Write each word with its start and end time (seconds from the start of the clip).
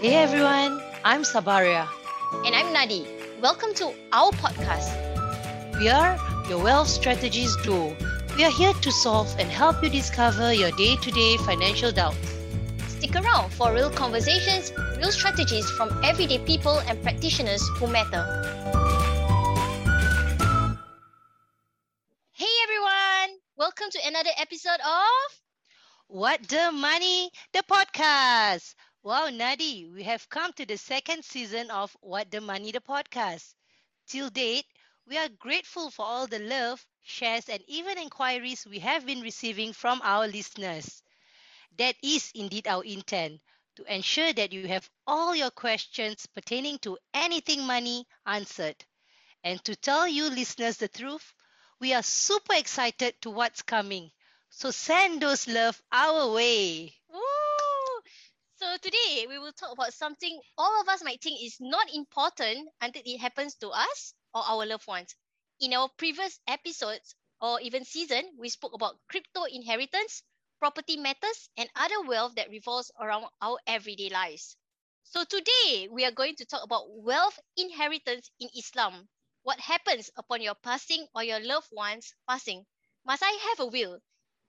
Hey 0.00 0.14
everyone, 0.14 0.80
I'm 1.04 1.24
Sabaria. 1.24 1.86
And 2.46 2.54
I'm 2.54 2.72
Nadi. 2.72 3.04
Welcome 3.42 3.74
to 3.74 3.92
our 4.14 4.32
podcast. 4.32 4.88
We 5.78 5.90
are 5.90 6.16
your 6.48 6.62
wealth 6.64 6.88
strategist 6.88 7.62
duo. 7.64 7.94
We 8.34 8.44
are 8.44 8.50
here 8.50 8.72
to 8.72 8.90
solve 8.90 9.28
and 9.38 9.50
help 9.50 9.82
you 9.82 9.90
discover 9.90 10.54
your 10.54 10.70
day 10.70 10.96
to 10.96 11.10
day 11.10 11.36
financial 11.44 11.92
doubts. 11.92 12.32
Stick 12.88 13.14
around 13.14 13.52
for 13.52 13.74
real 13.74 13.90
conversations, 13.90 14.72
real 14.96 15.12
strategies 15.12 15.68
from 15.72 15.92
everyday 16.02 16.38
people 16.38 16.78
and 16.88 16.96
practitioners 17.02 17.60
who 17.76 17.86
matter. 17.86 18.24
Hey 22.32 22.54
everyone, 22.64 23.36
welcome 23.58 23.90
to 23.90 24.00
another 24.06 24.32
episode 24.38 24.80
of 24.80 25.28
What 26.08 26.48
the 26.48 26.72
Money, 26.72 27.28
the 27.52 27.62
podcast. 27.68 28.72
Wow, 29.02 29.28
Nadi, 29.28 29.92
we 29.92 30.02
have 30.04 30.28
come 30.28 30.52
to 30.54 30.64
the 30.64 30.76
second 30.78 31.24
season 31.24 31.70
of 31.70 31.96
What 32.00 32.30
the 32.30 32.40
Money, 32.40 32.70
the 32.72 32.80
podcast. 32.80 33.54
Till 34.06 34.30
date, 34.30 34.66
we 35.06 35.16
are 35.18 35.28
grateful 35.28 35.90
for 35.90 36.04
all 36.06 36.26
the 36.26 36.38
love, 36.38 36.86
shares, 37.02 37.48
and 37.48 37.62
even 37.68 37.98
inquiries 37.98 38.66
we 38.66 38.78
have 38.80 39.06
been 39.06 39.20
receiving 39.20 39.72
from 39.74 40.00
our 40.02 40.26
listeners. 40.28 41.02
That 41.78 41.96
is 42.02 42.32
indeed 42.34 42.68
our 42.68 42.84
intent 42.84 43.42
to 43.76 43.84
ensure 43.94 44.32
that 44.32 44.52
you 44.52 44.62
have 44.62 44.82
all 45.00 45.28
your 45.28 45.44
questions 45.44 46.20
pertaining 46.20 46.72
to 46.76 46.92
anything 47.08 47.64
money 47.64 48.06
answered. 48.24 48.84
And 49.44 49.64
to 49.64 49.76
tell 49.76 50.06
you 50.06 50.28
listeners 50.30 50.78
the 50.78 50.88
truth, 50.88 51.32
we 51.80 51.94
are 51.94 52.02
super 52.02 52.54
excited 52.54 53.20
to 53.22 53.30
what's 53.30 53.62
coming. 53.62 54.12
So 54.50 54.70
send 54.70 55.22
those 55.22 55.48
love 55.48 55.80
our 55.92 56.32
way. 56.32 56.99
So 58.60 58.76
today 58.76 59.26
we 59.26 59.38
will 59.38 59.54
talk 59.54 59.72
about 59.72 59.94
something 59.94 60.38
all 60.58 60.82
of 60.82 60.88
us 60.90 61.02
might 61.02 61.22
think 61.22 61.42
is 61.42 61.56
not 61.60 61.94
important 61.94 62.68
until 62.82 63.00
it 63.06 63.16
happens 63.16 63.54
to 63.54 63.70
us 63.70 64.12
or 64.34 64.42
our 64.42 64.66
loved 64.66 64.86
ones. 64.86 65.16
In 65.60 65.72
our 65.72 65.88
previous 65.96 66.38
episodes 66.46 67.14
or 67.40 67.58
even 67.62 67.86
season, 67.86 68.36
we 68.36 68.50
spoke 68.50 68.74
about 68.74 69.00
crypto 69.08 69.44
inheritance, 69.44 70.22
property 70.58 70.98
matters, 70.98 71.48
and 71.56 71.70
other 71.74 72.02
wealth 72.02 72.34
that 72.34 72.50
revolves 72.50 72.92
around 73.00 73.30
our 73.40 73.58
everyday 73.66 74.10
lives. 74.10 74.58
So 75.04 75.24
today 75.24 75.88
we 75.90 76.04
are 76.04 76.12
going 76.12 76.36
to 76.36 76.44
talk 76.44 76.62
about 76.62 76.84
wealth 76.90 77.40
inheritance 77.56 78.30
in 78.40 78.50
Islam. 78.54 79.08
What 79.42 79.58
happens 79.58 80.10
upon 80.16 80.42
your 80.42 80.54
passing 80.56 81.08
or 81.14 81.24
your 81.24 81.40
loved 81.40 81.68
one's 81.72 82.12
passing? 82.28 82.66
Must 83.06 83.22
I 83.22 83.30
have 83.48 83.60
a 83.60 83.66
will? 83.68 84.00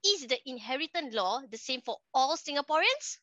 Is 0.06 0.28
the 0.28 0.50
inheritance 0.50 1.16
law 1.16 1.44
the 1.50 1.58
same 1.58 1.80
for 1.80 2.00
all 2.14 2.36
Singaporeans? 2.36 3.20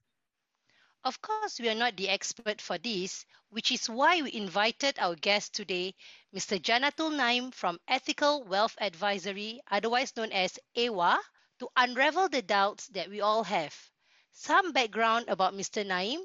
Of 1.04 1.20
course, 1.20 1.58
we 1.58 1.68
are 1.68 1.74
not 1.74 1.96
the 1.96 2.08
expert 2.08 2.60
for 2.60 2.78
this, 2.78 3.24
which 3.50 3.72
is 3.72 3.88
why 3.88 4.22
we 4.22 4.32
invited 4.32 4.98
our 4.98 5.14
guest 5.16 5.54
today, 5.54 5.94
Mr. 6.34 6.60
Jannathul 6.60 7.14
Naim 7.14 7.50
from 7.50 7.80
Ethiqal 7.88 8.46
Wealth 8.46 8.76
Advisory, 8.80 9.60
otherwise 9.70 10.14
known 10.16 10.32
as 10.32 10.58
AWA, 10.76 11.20
to 11.58 11.68
unravel 11.76 12.28
the 12.28 12.42
doubts 12.42 12.86
that 12.88 13.08
we 13.10 13.20
all 13.20 13.42
have. 13.44 13.74
Some 14.32 14.72
background 14.72 15.28
about 15.28 15.54
Mr. 15.54 15.84
Naim. 15.84 16.20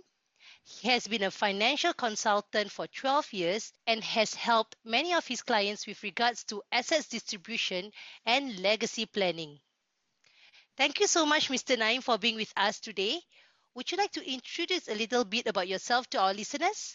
He 0.63 0.87
has 0.89 1.07
been 1.07 1.23
a 1.23 1.31
financial 1.31 1.93
consultant 1.93 2.71
for 2.71 2.87
12 2.87 3.33
years 3.33 3.73
and 3.87 4.03
has 4.03 4.33
helped 4.33 4.75
many 4.83 5.13
of 5.13 5.25
his 5.27 5.41
clients 5.41 5.87
with 5.87 6.03
regards 6.03 6.43
to 6.45 6.63
assets 6.71 7.07
distribution 7.07 7.91
and 8.25 8.59
legacy 8.59 9.05
planning. 9.05 9.59
Thank 10.77 10.99
you 10.99 11.07
so 11.07 11.25
much, 11.25 11.49
Mr. 11.49 11.77
Naim, 11.77 12.01
for 12.01 12.17
being 12.17 12.35
with 12.35 12.51
us 12.57 12.79
today. 12.79 13.21
Would 13.73 13.89
you 13.89 13.97
like 13.97 14.13
to 14.13 14.21
introduce 14.21 14.85
a 14.85 14.93
little 14.93 15.25
bit 15.25 15.49
about 15.49 15.65
yourself 15.65 16.05
to 16.13 16.21
our 16.21 16.29
listeners? 16.29 16.93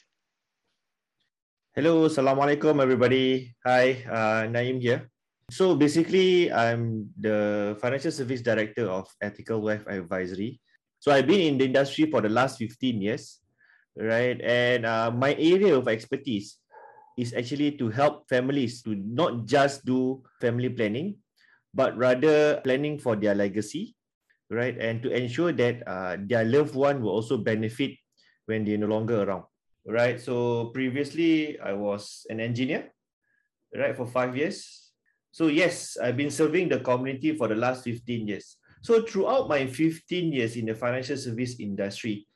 Hello, 1.75 2.07
Assalamualaikum 2.07 2.79
everybody. 2.79 3.51
Hi, 3.67 4.07
uh, 4.07 4.47
Naim 4.47 4.79
here. 4.79 5.11
So 5.51 5.75
basically, 5.75 6.55
I'm 6.55 7.11
the 7.19 7.75
Financial 7.83 8.15
Service 8.15 8.47
Director 8.47 8.87
of 8.87 9.11
Ethiqal 9.19 9.59
Wealth 9.59 9.91
Advisory. 9.91 10.63
So 11.03 11.11
I've 11.11 11.27
been 11.27 11.51
in 11.51 11.59
the 11.59 11.67
industry 11.67 12.07
for 12.07 12.23
the 12.23 12.31
last 12.31 12.63
15 12.63 13.03
years, 13.03 13.43
right? 13.99 14.39
And 14.39 14.87
uh, 14.87 15.11
my 15.11 15.35
area 15.35 15.75
of 15.75 15.91
expertise 15.91 16.63
is 17.19 17.35
actually 17.35 17.75
to 17.83 17.91
help 17.91 18.31
families 18.31 18.87
to 18.87 18.95
not 18.95 19.51
just 19.51 19.83
do 19.83 20.23
family 20.39 20.71
planning, 20.71 21.19
but 21.75 21.99
rather 21.99 22.63
planning 22.63 23.03
for 23.03 23.19
their 23.19 23.35
legacy 23.35 23.98
right? 24.51 24.77
And 24.79 25.03
to 25.03 25.11
ensure 25.11 25.53
that 25.53 25.87
uh, 25.87 26.17
their 26.21 26.45
loved 26.45 26.75
one 26.75 27.03
will 27.03 27.11
also 27.11 27.37
benefit 27.37 27.93
when 28.47 28.65
they're 28.65 28.79
no 28.79 28.87
longer 28.87 29.23
around, 29.23 29.45
right? 29.87 30.21
So 30.21 30.67
previously, 30.73 31.61
I 31.61 31.73
was 31.73 32.27
an 32.31 32.41
engineer, 32.41 32.93
right, 33.77 33.97
for 33.97 34.07
five 34.07 34.37
years. 34.37 34.91
So 35.33 35.49
yes, 35.49 35.97
I've 36.01 36.17
been 36.17 36.31
serving 36.31 36.71
the 36.71 36.81
community 36.81 37.37
for 37.37 37.49
the 37.49 37.55
last 37.55 37.85
15 37.85 38.27
years. 38.27 38.57
So 38.81 39.03
throughout 39.03 39.49
my 39.49 39.67
15 39.67 40.33
years 40.33 40.57
in 40.57 40.67
the 40.67 40.75
financial 40.75 41.17
service 41.17 41.61
industry, 41.61 42.27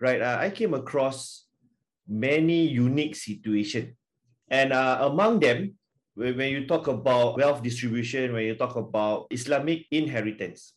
right, 0.00 0.22
uh, 0.22 0.38
I 0.40 0.50
came 0.50 0.72
across 0.74 1.46
many 2.08 2.66
unique 2.66 3.14
situations. 3.14 3.94
And 4.48 4.72
uh, 4.72 4.98
among 5.02 5.40
them, 5.40 5.74
when 6.14 6.50
you 6.50 6.66
talk 6.66 6.88
about 6.88 7.36
wealth 7.36 7.62
distribution, 7.62 8.32
when 8.32 8.44
you 8.44 8.56
talk 8.56 8.74
about 8.76 9.26
Islamic 9.30 9.86
inheritance, 9.90 10.74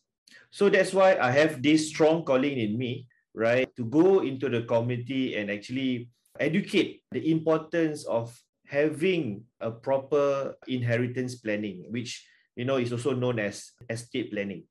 so 0.50 0.68
that's 0.68 0.92
why 0.92 1.16
I 1.16 1.30
have 1.30 1.62
this 1.62 1.88
strong 1.88 2.24
calling 2.24 2.58
in 2.58 2.76
me, 2.76 3.06
right, 3.34 3.68
to 3.76 3.84
go 3.84 4.20
into 4.20 4.48
the 4.48 4.62
community 4.62 5.36
and 5.36 5.50
actually 5.50 6.10
educate 6.38 7.02
the 7.10 7.30
importance 7.30 8.04
of 8.04 8.36
having 8.66 9.44
a 9.60 9.70
proper 9.70 10.54
inheritance 10.68 11.36
planning, 11.36 11.84
which 11.88 12.24
you 12.56 12.64
know 12.64 12.76
is 12.76 12.92
also 12.92 13.12
known 13.12 13.38
as 13.38 13.72
estate 13.88 14.32
planning. 14.32 14.64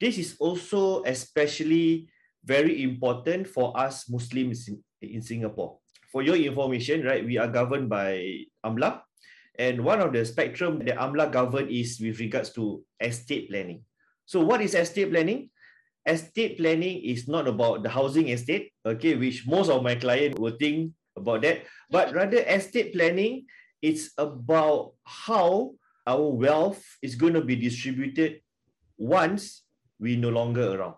This 0.00 0.18
is 0.18 0.36
also 0.38 1.02
especially 1.04 2.06
very 2.44 2.82
important 2.82 3.48
for 3.48 3.74
us 3.74 4.08
Muslims 4.08 4.68
in, 4.68 4.78
in 5.02 5.22
Singapore. 5.22 5.78
For 6.12 6.22
your 6.22 6.36
information, 6.36 7.02
right, 7.04 7.24
we 7.24 7.38
are 7.38 7.48
governed 7.48 7.88
by 7.88 8.46
AMLA, 8.64 9.02
and 9.58 9.82
one 9.82 10.00
of 10.00 10.12
the 10.12 10.24
spectrum 10.24 10.78
that 10.86 10.98
AMLA 10.98 11.32
govern 11.32 11.68
is 11.68 11.98
with 12.00 12.20
regards 12.20 12.50
to 12.54 12.82
estate 13.00 13.50
planning. 13.50 13.82
So 14.26 14.42
what 14.42 14.60
is 14.60 14.74
estate 14.74 15.10
planning? 15.10 15.50
Estate 16.04 16.58
planning 16.58 17.02
is 17.02 17.26
not 17.26 17.46
about 17.46 17.82
the 17.82 17.88
housing 17.88 18.28
estate, 18.28 18.74
okay, 18.84 19.14
which 19.14 19.46
most 19.46 19.70
of 19.70 19.82
my 19.82 19.94
clients 19.94 20.38
will 20.38 20.54
think 20.58 20.92
about 21.16 21.42
that, 21.42 21.62
but 21.90 22.14
rather 22.14 22.42
estate 22.42 22.92
planning, 22.92 23.46
it's 23.80 24.10
about 24.18 24.92
how 25.02 25.74
our 26.06 26.26
wealth 26.30 26.82
is 27.02 27.14
going 27.14 27.34
to 27.34 27.42
be 27.42 27.56
distributed 27.56 28.42
once 28.98 29.62
we 29.98 30.14
no 30.14 30.28
longer 30.28 30.74
around. 30.74 30.94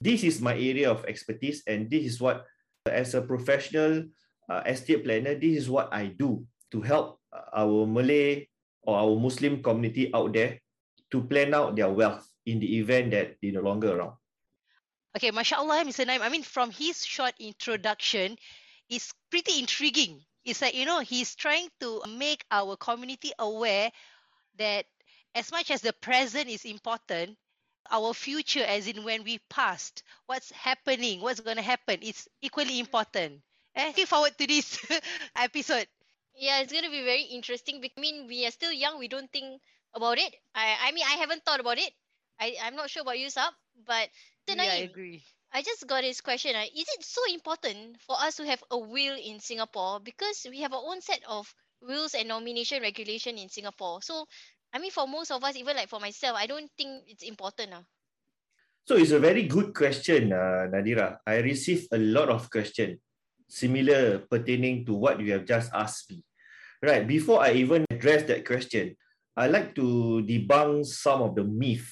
This 0.00 0.22
is 0.22 0.42
my 0.42 0.54
area 0.54 0.90
of 0.90 1.04
expertise, 1.06 1.62
and 1.66 1.90
this 1.90 2.04
is 2.04 2.20
what, 2.20 2.44
as 2.86 3.14
a 3.14 3.22
professional 3.22 4.04
uh, 4.50 4.62
estate 4.66 5.02
planner, 5.04 5.34
this 5.34 5.66
is 5.66 5.70
what 5.70 5.88
I 5.90 6.06
do 6.06 6.44
to 6.70 6.82
help 6.82 7.18
our 7.32 7.86
Malay 7.86 8.46
or 8.82 8.98
our 8.98 9.16
Muslim 9.18 9.62
community 9.62 10.10
out 10.14 10.34
there 10.34 10.60
to 11.10 11.22
plan 11.22 11.54
out 11.54 11.74
their 11.74 11.90
wealth 11.90 12.26
in 12.46 12.60
the 12.60 12.78
event 12.78 13.10
that 13.10 13.36
they're 13.42 13.52
no 13.52 13.60
longer 13.60 13.98
around. 13.98 14.14
Okay, 15.16 15.30
mashallah, 15.30 15.84
Mr. 15.84 16.06
Naim. 16.06 16.22
I 16.22 16.28
mean, 16.28 16.42
from 16.42 16.70
his 16.70 17.04
short 17.04 17.34
introduction, 17.40 18.36
it's 18.88 19.12
pretty 19.30 19.58
intriguing. 19.58 20.24
It's 20.44 20.62
like, 20.62 20.74
you 20.74 20.84
know, 20.84 21.00
he's 21.00 21.34
trying 21.34 21.68
to 21.80 22.02
make 22.08 22.44
our 22.50 22.76
community 22.76 23.32
aware 23.38 23.90
that 24.58 24.86
as 25.34 25.50
much 25.50 25.70
as 25.70 25.80
the 25.80 25.92
present 25.92 26.48
is 26.48 26.64
important, 26.64 27.36
our 27.90 28.14
future, 28.14 28.64
as 28.64 28.86
in 28.86 29.04
when 29.04 29.24
we 29.24 29.38
passed, 29.50 30.02
what's 30.26 30.50
happening, 30.52 31.20
what's 31.20 31.40
going 31.40 31.56
to 31.56 31.62
happen, 31.62 32.00
is 32.02 32.28
equally 32.42 32.78
important. 32.78 33.40
Eh? 33.74 33.86
Looking 33.88 34.06
forward 34.06 34.36
to 34.38 34.46
this 34.46 34.78
episode. 35.36 35.86
Yeah, 36.34 36.60
it's 36.60 36.72
going 36.72 36.84
to 36.84 36.90
be 36.90 37.02
very 37.02 37.22
interesting. 37.22 37.82
I 37.82 38.00
mean, 38.00 38.26
we 38.26 38.46
are 38.46 38.50
still 38.50 38.72
young. 38.72 38.98
We 38.98 39.08
don't 39.08 39.30
think 39.32 39.60
about 39.94 40.18
it. 40.18 40.34
I, 40.54 40.76
I 40.88 40.92
mean, 40.92 41.04
I 41.06 41.16
haven't 41.16 41.44
thought 41.44 41.60
about 41.60 41.78
it. 41.78 41.92
I, 42.40 42.56
I'm 42.62 42.76
not 42.76 42.90
sure 42.90 43.02
about 43.02 43.18
you, 43.18 43.30
Sab, 43.30 43.52
but 43.86 44.08
yeah, 44.48 44.62
I 44.62 44.88
agree. 44.88 45.22
I 45.52 45.62
just 45.62 45.86
got 45.86 46.02
this 46.02 46.20
question. 46.20 46.54
Uh, 46.54 46.64
is 46.64 46.86
it 46.86 47.04
so 47.04 47.20
important 47.32 47.96
for 48.00 48.16
us 48.20 48.36
to 48.36 48.46
have 48.46 48.62
a 48.70 48.78
will 48.78 49.16
in 49.16 49.40
Singapore? 49.40 50.00
Because 50.00 50.46
we 50.50 50.60
have 50.60 50.72
our 50.72 50.82
own 50.84 51.00
set 51.00 51.20
of 51.28 51.52
wills 51.80 52.14
and 52.14 52.28
nomination 52.28 52.82
regulation 52.82 53.38
in 53.38 53.48
Singapore. 53.48 54.02
So, 54.02 54.26
I 54.72 54.78
mean, 54.78 54.90
for 54.90 55.06
most 55.06 55.30
of 55.30 55.42
us, 55.44 55.56
even 55.56 55.76
like 55.76 55.88
for 55.88 56.00
myself, 56.00 56.36
I 56.36 56.46
don't 56.46 56.70
think 56.76 57.04
it's 57.08 57.22
important. 57.22 57.72
Uh. 57.72 57.82
So 58.84 58.96
it's 58.96 59.12
a 59.12 59.18
very 59.18 59.44
good 59.44 59.74
question, 59.74 60.32
uh, 60.32 60.68
Nadira. 60.68 61.18
I 61.26 61.38
received 61.38 61.88
a 61.92 61.98
lot 61.98 62.28
of 62.28 62.50
questions 62.50 62.98
similar 63.48 64.18
pertaining 64.28 64.84
to 64.86 64.94
what 64.94 65.20
you 65.20 65.32
have 65.32 65.46
just 65.46 65.70
asked 65.72 66.10
me. 66.10 66.22
Right, 66.82 67.06
before 67.06 67.40
I 67.42 67.52
even 67.52 67.86
address 67.90 68.24
that 68.24 68.44
question, 68.44 68.94
I 69.36 69.48
like 69.48 69.74
to 69.76 70.22
debunk 70.26 70.84
some 70.86 71.22
of 71.22 71.34
the 71.34 71.44
myth 71.44 71.88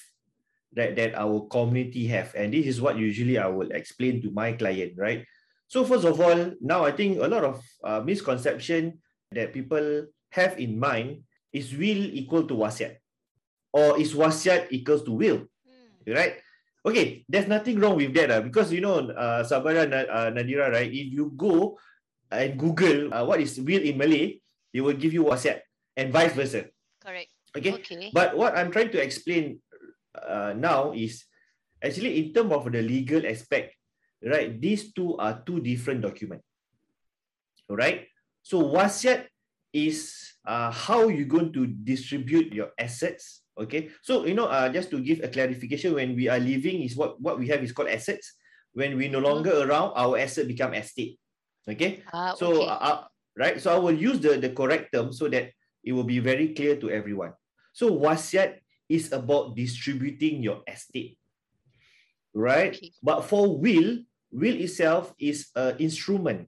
that, 0.74 0.96
that 0.96 1.14
our 1.14 1.46
community 1.50 2.06
have. 2.08 2.34
And 2.34 2.52
this 2.52 2.66
is 2.66 2.80
what 2.80 2.98
usually 2.98 3.38
I 3.38 3.46
will 3.46 3.70
explain 3.70 4.22
to 4.22 4.30
my 4.30 4.52
client, 4.52 4.94
right? 4.96 5.24
So 5.68 5.84
first 5.84 6.04
of 6.04 6.20
all, 6.20 6.52
now 6.60 6.84
I 6.84 6.92
think 6.92 7.18
a 7.18 7.26
lot 7.26 7.44
of 7.44 7.62
uh, 7.82 8.00
misconception 8.04 8.98
that 9.32 9.52
people 9.52 10.06
have 10.30 10.58
in 10.58 10.78
mind 10.78 11.22
is 11.52 11.72
will 11.72 12.04
equal 12.14 12.44
to 12.46 12.54
wasiat 12.54 12.98
or 13.72 13.98
is 13.98 14.14
wasiat 14.14 14.70
equals 14.70 15.02
to 15.04 15.12
will, 15.12 15.46
Hmm. 15.64 16.12
right? 16.12 16.34
Okay, 16.84 17.24
there's 17.30 17.48
nothing 17.48 17.80
wrong 17.80 17.96
with 17.96 18.12
that 18.12 18.30
uh, 18.30 18.42
because 18.44 18.68
you 18.70 18.82
know, 18.84 19.08
uh, 19.08 19.40
Sabaria 19.42 19.88
uh, 19.88 20.28
Nadira, 20.30 20.68
right? 20.70 20.90
If 20.92 21.08
you 21.16 21.32
go 21.34 21.78
and 22.30 22.58
Google 22.60 23.08
uh, 23.14 23.24
what 23.24 23.40
is 23.40 23.56
will 23.58 23.80
in 23.80 23.96
Malay, 23.96 24.36
they 24.74 24.82
will 24.84 24.92
give 24.98 25.14
you 25.14 25.24
wasiat 25.24 25.64
and 25.96 26.12
vice 26.12 26.34
versa. 26.36 26.68
Correct. 27.00 27.30
Okay, 27.56 27.72
Okay. 27.72 28.10
but 28.12 28.36
what 28.36 28.58
I'm 28.58 28.68
trying 28.74 28.90
to 28.90 29.00
explain 29.00 29.62
uh, 30.14 30.54
now 30.56 30.92
is 30.92 31.24
actually 31.82 32.22
in 32.22 32.32
terms 32.32 32.52
of 32.52 32.70
the 32.70 32.82
legal 32.82 33.26
aspect, 33.26 33.74
right? 34.24 34.60
These 34.60 34.92
two 34.94 35.16
are 35.18 35.42
two 35.44 35.60
different 35.60 36.02
documents. 36.02 36.46
Alright? 37.68 38.08
So 38.42 38.62
wasiat 38.62 39.26
is 39.72 40.14
uh, 40.46 40.70
how 40.70 41.08
you're 41.08 41.28
going 41.28 41.52
to 41.52 41.66
distribute 41.66 42.52
your 42.52 42.70
assets. 42.78 43.42
Okay. 43.58 43.90
So 44.02 44.26
you 44.26 44.34
know, 44.34 44.46
uh, 44.46 44.68
just 44.68 44.90
to 44.90 45.00
give 45.00 45.20
a 45.24 45.28
clarification, 45.28 45.94
when 45.94 46.14
we 46.14 46.28
are 46.28 46.38
living 46.38 46.82
is 46.82 46.96
what, 46.96 47.20
what 47.20 47.38
we 47.38 47.48
have 47.48 47.62
is 47.62 47.72
called 47.72 47.88
assets. 47.88 48.34
When 48.74 48.98
we 48.98 49.06
no 49.06 49.20
longer 49.20 49.62
around, 49.62 49.94
our 49.94 50.18
asset 50.18 50.48
become 50.48 50.74
estate. 50.74 51.18
Okay. 51.62 52.02
Ah, 52.12 52.34
So, 52.34 52.66
okay. 52.66 52.66
uh, 52.66 52.78
uh, 52.82 52.98
right. 53.38 53.56
So 53.62 53.70
I 53.70 53.78
will 53.78 53.94
use 53.94 54.18
the, 54.18 54.36
the 54.36 54.50
correct 54.50 54.92
term 54.92 55.12
so 55.12 55.28
that 55.30 55.54
it 55.84 55.92
will 55.92 56.04
be 56.04 56.18
very 56.18 56.52
clear 56.54 56.76
to 56.82 56.90
everyone. 56.90 57.32
So 57.72 57.90
wasiat 57.94 58.63
is 58.94 59.10
about 59.10 59.58
distributing 59.58 60.42
your 60.42 60.62
estate, 60.70 61.18
right? 62.32 62.78
Okay. 62.78 62.94
But 63.02 63.26
for 63.26 63.58
will, 63.58 64.06
will 64.30 64.56
itself 64.56 65.12
is 65.18 65.50
an 65.58 65.76
instrument 65.82 66.46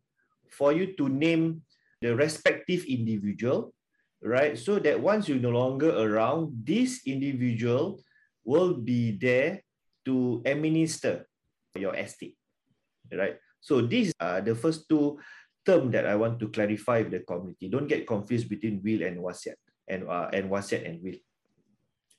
for 0.50 0.72
you 0.72 0.94
to 0.96 1.08
name 1.10 1.66
the 2.00 2.14
respective 2.14 2.84
individual, 2.87 3.75
right? 4.22 4.58
So 4.58 4.78
that 4.78 5.00
once 5.02 5.28
you're 5.28 5.43
no 5.43 5.50
longer 5.50 5.90
around, 5.90 6.62
this 6.62 7.02
individual 7.06 7.98
will 8.44 8.75
be 8.75 9.12
there 9.19 9.66
to 10.06 10.42
administer 10.46 11.26
your 11.75 11.94
estate, 11.94 12.38
right? 13.12 13.37
So 13.60 13.82
these 13.82 14.14
are 14.20 14.40
the 14.40 14.54
first 14.54 14.88
two 14.88 15.19
term 15.66 15.90
that 15.90 16.06
I 16.06 16.14
want 16.14 16.38
to 16.40 16.49
clarify 16.49 17.02
with 17.02 17.10
the 17.10 17.26
community. 17.26 17.69
Don't 17.69 17.90
get 17.90 18.06
confused 18.06 18.49
between 18.49 18.81
will 18.81 19.02
and 19.02 19.19
wasiat 19.19 19.58
and 19.90 20.06
uh, 20.06 20.31
and 20.31 20.46
wasiat 20.46 20.87
and 20.87 21.02
will. 21.02 21.19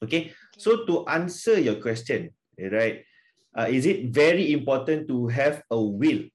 Okay, 0.03 0.33
so 0.57 0.85
to 0.85 1.07
answer 1.09 1.59
your 1.59 1.81
question, 1.81 2.29
right, 2.59 3.01
uh, 3.57 3.65
is 3.65 3.85
it 3.85 4.13
very 4.13 4.53
important 4.53 5.07
to 5.09 5.25
have 5.27 5.63
a 5.71 5.79
will, 5.81 6.29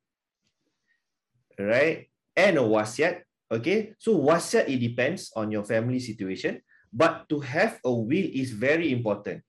right, 1.58 2.10
and 2.34 2.58
a 2.58 2.64
wasiat? 2.66 3.22
Okay, 3.52 3.94
so 4.02 4.18
wasiat 4.18 4.66
it 4.66 4.82
depends 4.82 5.30
on 5.36 5.52
your 5.54 5.62
family 5.62 6.00
situation, 6.00 6.58
but 6.90 7.28
to 7.28 7.38
have 7.38 7.78
a 7.84 7.92
will 7.92 8.28
is 8.34 8.50
very 8.50 8.90
important. 8.90 9.42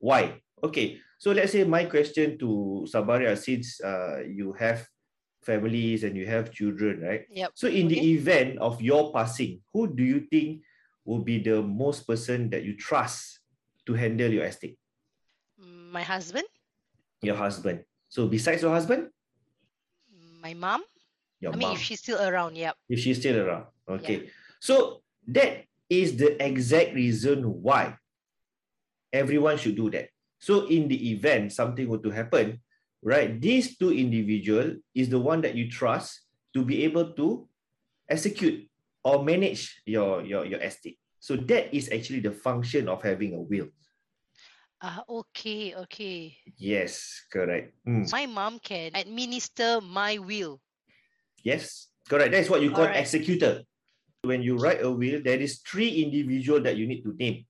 Why? 0.00 0.40
Okay, 0.64 0.98
so 1.18 1.32
let's 1.36 1.52
say 1.52 1.64
my 1.64 1.84
question 1.84 2.38
to 2.38 2.86
Sabaria, 2.88 3.36
since 3.36 3.80
uh, 3.84 4.24
you 4.24 4.56
have 4.56 4.88
families 5.44 6.04
and 6.04 6.16
you 6.16 6.24
have 6.26 6.50
children, 6.50 7.02
right? 7.02 7.28
Yep. 7.30 7.52
So 7.54 7.68
in 7.68 7.88
the 7.88 8.00
Okay. 8.00 8.16
event 8.16 8.58
of 8.58 8.80
your 8.80 9.12
passing, 9.12 9.60
who 9.72 9.92
do 9.92 10.02
you 10.02 10.24
think 10.30 10.62
will 11.04 11.20
be 11.22 11.38
the 11.38 11.62
most 11.62 12.06
person 12.06 12.50
that 12.50 12.64
you 12.64 12.76
trust 12.76 13.37
to 13.88 13.96
handle 13.96 14.28
your 14.28 14.44
estate? 14.44 14.76
My 15.58 16.04
husband, 16.04 16.44
Your 17.24 17.34
husband. 17.34 17.82
So 18.12 18.28
besides 18.28 18.60
your 18.60 18.70
husband, 18.70 19.08
my 20.44 20.52
mom. 20.52 20.84
your 21.40 21.52
I 21.52 21.56
mean, 21.56 21.72
mom, 21.72 21.76
if 21.76 21.82
she's 21.82 21.98
still 21.98 22.20
around, 22.20 22.54
yep. 22.54 22.76
if 22.88 23.00
she's 23.00 23.18
still 23.18 23.40
around. 23.40 23.66
Okay. 23.88 24.28
So 24.60 25.00
that 25.32 25.64
is 25.88 26.20
the 26.20 26.36
exact 26.36 26.94
reason 26.94 27.42
why 27.64 27.96
everyone 29.10 29.56
should 29.56 29.74
do 29.74 29.88
that. 29.96 30.12
So 30.38 30.68
in 30.68 30.86
the 30.86 31.00
event 31.10 31.56
something 31.56 31.88
were 31.88 32.04
to 32.04 32.12
happen, 32.12 32.60
right, 33.02 33.40
these 33.40 33.80
two 33.80 33.90
individual 33.90 34.76
is 34.94 35.08
the 35.08 35.18
one 35.18 35.40
that 35.42 35.56
you 35.56 35.72
trust 35.72 36.28
to 36.54 36.62
be 36.62 36.84
able 36.84 37.16
to 37.16 37.48
execute 38.06 38.68
or 39.02 39.24
manage 39.24 39.80
your 39.88 40.22
your 40.22 40.44
your 40.44 40.60
estate. 40.60 41.00
So 41.20 41.36
that 41.36 41.74
is 41.74 41.90
actually 41.90 42.20
the 42.20 42.32
function 42.32 42.88
of 42.88 43.02
having 43.02 43.34
a 43.34 43.42
will. 43.42 43.68
Ah, 44.78 45.02
okay, 45.08 45.74
okay. 45.74 46.38
Yes, 46.54 47.26
correct. 47.32 47.74
Mm. 47.82 48.06
My 48.12 48.26
mom 48.26 48.62
can 48.62 48.94
administer 48.94 49.82
my 49.82 50.18
will. 50.18 50.62
Yes, 51.42 51.90
correct. 52.08 52.30
That's 52.30 52.48
what 52.48 52.62
you 52.62 52.70
call 52.70 52.86
Alright. 52.86 53.02
executor. 53.02 53.66
When 54.22 54.42
you 54.42 54.56
write 54.56 54.82
a 54.82 54.90
will, 54.90 55.22
there 55.22 55.38
is 55.38 55.58
three 55.66 56.02
individual 56.02 56.62
that 56.62 56.76
you 56.76 56.86
need 56.86 57.02
to 57.02 57.14
name. 57.18 57.46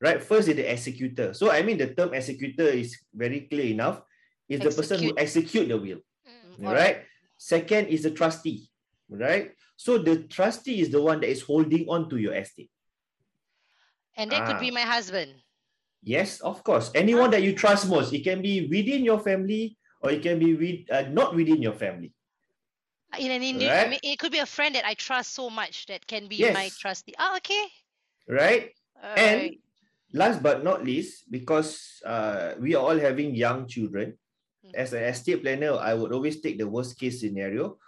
Right? 0.00 0.20
First 0.20 0.48
is 0.48 0.56
the 0.56 0.68
executor. 0.68 1.32
So 1.32 1.50
I 1.50 1.62
mean 1.62 1.76
the 1.76 1.92
term 1.92 2.12
executor 2.12 2.68
is 2.68 2.96
very 3.12 3.48
clear 3.48 3.72
enough. 3.72 4.02
Is 4.48 4.60
the 4.60 4.72
person 4.72 5.00
who 5.00 5.14
execute 5.16 5.68
the 5.68 5.78
will. 5.78 6.00
Mm. 6.28 6.66
Alright. 6.66 6.76
Right? 6.76 6.96
Second 7.38 7.88
is 7.88 8.02
the 8.04 8.10
trustee. 8.10 8.68
Right? 9.08 9.52
So 9.76 9.96
the 9.96 10.24
trustee 10.28 10.80
is 10.80 10.90
the 10.90 11.00
one 11.00 11.20
that 11.20 11.30
is 11.30 11.40
holding 11.40 11.88
on 11.88 12.08
to 12.10 12.16
your 12.16 12.34
estate. 12.34 12.68
And 14.20 14.30
that 14.30 14.44
could 14.46 14.60
Ah. 14.60 14.60
be 14.60 14.70
my 14.70 14.84
husband. 14.84 15.32
Yes, 16.04 16.40
of 16.44 16.60
course. 16.62 16.90
Anyone 16.94 17.30
that 17.32 17.42
you 17.42 17.56
trust 17.56 17.88
most. 17.88 18.12
It 18.12 18.20
can 18.20 18.42
be 18.44 18.68
within 18.68 19.00
your 19.04 19.18
family 19.20 19.76
or 20.04 20.10
it 20.12 20.20
can 20.22 20.38
be 20.38 20.52
with, 20.54 20.84
uh, 20.92 21.08
not 21.08 21.32
within 21.34 21.60
your 21.64 21.72
family. 21.72 22.12
In 23.18 23.30
an 23.32 23.42
indi- 23.42 23.66
Right. 23.66 23.86
I 23.86 23.90
mean, 23.90 24.00
it 24.04 24.18
could 24.20 24.30
be 24.32 24.38
a 24.38 24.46
friend 24.46 24.74
that 24.76 24.84
I 24.84 24.94
trust 24.94 25.32
so 25.32 25.48
much 25.50 25.86
that 25.86 26.06
can 26.06 26.28
be 26.28 26.44
my 26.52 26.68
trustee. 26.78 27.14
Ah, 27.18 27.36
okay. 27.40 27.64
Right? 28.28 28.76
Alright. 29.02 29.58
last 30.12 30.42
but 30.42 30.64
not 30.66 30.82
least, 30.84 31.30
because 31.30 32.02
uh, 32.04 32.54
we 32.58 32.74
are 32.74 32.82
all 32.82 32.98
having 32.98 33.30
young 33.34 33.68
children, 33.70 34.18
Mm. 34.66 34.74
as 34.74 34.92
an 34.92 35.04
estate 35.06 35.40
planner, 35.40 35.72
I 35.78 35.94
would 35.94 36.12
always 36.12 36.40
take 36.42 36.58
the 36.58 36.66
worst 36.68 36.98
case 37.00 37.20
scenario. 37.22 37.78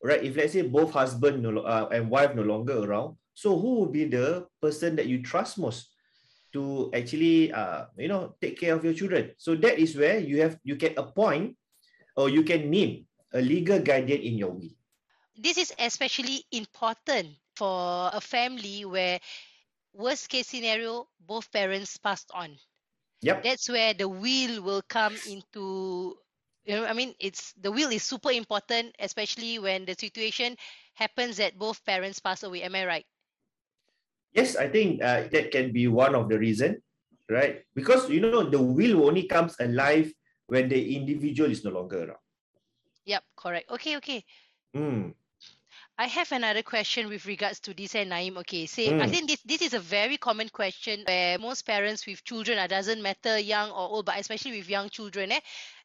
Right? 0.00 0.22
If 0.22 0.36
let's 0.38 0.52
say 0.54 0.62
both 0.62 0.92
husband 0.94 1.42
no, 1.42 1.60
uh, 1.60 1.88
and 1.92 2.08
wife 2.08 2.32
no 2.34 2.42
longer 2.46 2.78
around, 2.78 3.18
so 3.34 3.58
who 3.58 3.80
will 3.80 3.92
be 3.92 4.04
the 4.06 4.46
person 4.62 4.96
that 4.96 5.06
you 5.06 5.22
trust 5.22 5.58
most 5.58 5.90
to 6.52 6.90
actually, 6.94 7.52
uh, 7.52 7.86
you 7.98 8.08
know, 8.08 8.34
take 8.40 8.58
care 8.58 8.74
of 8.74 8.84
your 8.84 8.94
children? 8.94 9.32
So 9.38 9.54
that 9.56 9.78
is 9.78 9.96
where 9.96 10.18
you 10.18 10.40
have 10.42 10.58
you 10.64 10.76
can 10.76 10.94
appoint 10.96 11.56
or 12.16 12.28
you 12.30 12.42
can 12.42 12.70
name 12.70 13.06
a 13.32 13.40
legal 13.42 13.80
guardian 13.80 14.20
in 14.22 14.38
your 14.38 14.50
will. 14.52 14.72
this 15.36 15.58
is 15.58 15.72
especially 15.78 16.44
important 16.52 17.28
for 17.56 18.10
a 18.12 18.20
family 18.20 18.84
where 18.84 19.20
worst 19.92 20.28
case 20.28 20.48
scenario 20.48 21.08
both 21.20 21.50
parents 21.52 21.96
passed 21.98 22.30
on 22.34 22.56
Yep. 23.22 23.42
that's 23.42 23.68
where 23.68 23.94
the 23.94 24.08
will 24.08 24.62
will 24.62 24.82
come 24.88 25.18
into 25.24 26.16
you 26.64 26.76
know 26.76 26.84
i 26.86 26.92
mean 26.92 27.14
it's 27.20 27.52
the 27.60 27.70
will 27.70 27.90
is 27.90 28.02
super 28.02 28.30
important 28.30 28.94
especially 28.98 29.58
when 29.58 29.84
the 29.86 29.94
situation 29.94 30.56
happens 30.94 31.36
that 31.38 31.58
both 31.58 31.84
parents 31.84 32.20
pass 32.20 32.42
away 32.42 32.62
am 32.62 32.74
i 32.74 32.84
right 32.86 33.06
Yes, 34.34 34.56
I 34.56 34.68
think 34.68 35.02
uh, 35.02 35.24
that 35.32 35.50
can 35.52 35.72
be 35.72 35.88
one 35.88 36.14
of 36.14 36.28
the 36.28 36.38
reason, 36.38 36.82
right? 37.30 37.62
Because 37.74 38.10
you 38.10 38.20
know 38.20 38.36
the 38.38 38.52
will 38.52 38.96
only 38.98 39.18
comes 39.18 39.48
alive 39.50 40.02
when 40.40 40.68
the 40.68 40.96
individual 40.96 41.50
is 41.50 41.64
no 41.64 41.70
longer 41.70 42.04
around. 42.04 42.22
yep 43.04 43.24
correct 43.36 43.70
okay 43.70 43.96
okay 43.96 44.24
Mm. 44.74 45.14
I 45.98 46.06
have 46.06 46.32
another 46.32 46.62
question 46.62 47.08
with 47.08 47.26
regards 47.26 47.60
to 47.60 47.74
this 47.74 47.94
and 47.94 48.10
Naim. 48.10 48.36
Okay, 48.38 48.66
say 48.66 48.94
I 48.98 49.06
Mm. 49.06 49.10
think 49.10 49.28
this 49.28 49.42
this 49.42 49.62
is 49.62 49.74
a 49.74 49.78
very 49.80 50.16
common 50.16 50.48
question 50.48 51.02
where 51.06 51.38
most 51.38 51.62
parents 51.66 52.06
with 52.06 52.24
children, 52.24 52.58
it 52.58 52.68
doesn't 52.68 53.02
matter 53.02 53.38
young 53.38 53.70
or 53.70 53.88
old, 53.94 54.06
but 54.06 54.18
especially 54.18 54.58
with 54.58 54.68
young 54.68 54.88
children, 54.90 55.32
eh, 55.32 55.40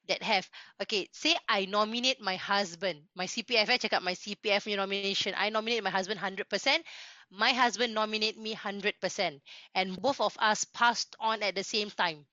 that 0.08 0.24
have 0.24 0.50
okay. 0.82 1.08
Say 1.13 1.36
I 1.48 1.65
nominate 1.65 2.22
my 2.22 2.36
husband, 2.38 3.00
my 3.15 3.25
CPF. 3.27 3.70
I 3.70 3.77
check 3.77 3.94
out 3.94 4.03
my 4.03 4.13
CPF 4.13 4.68
nomination. 4.68 5.27
I 5.29 5.44
nominate 5.44 5.77
my 5.77 5.86
husband 5.86 6.13
hundred 6.13 6.41
percent. 6.44 6.84
My 7.29 7.53
husband 7.53 7.93
nominate 7.93 8.38
me 8.38 8.53
hundred 8.53 8.98
percent, 9.00 9.41
and 9.75 9.93
both 10.01 10.19
of 10.19 10.33
us 10.39 10.65
passed 10.65 11.15
on 11.19 11.43
at 11.43 11.53
the 11.53 11.63
same 11.63 11.89
time. 11.93 12.25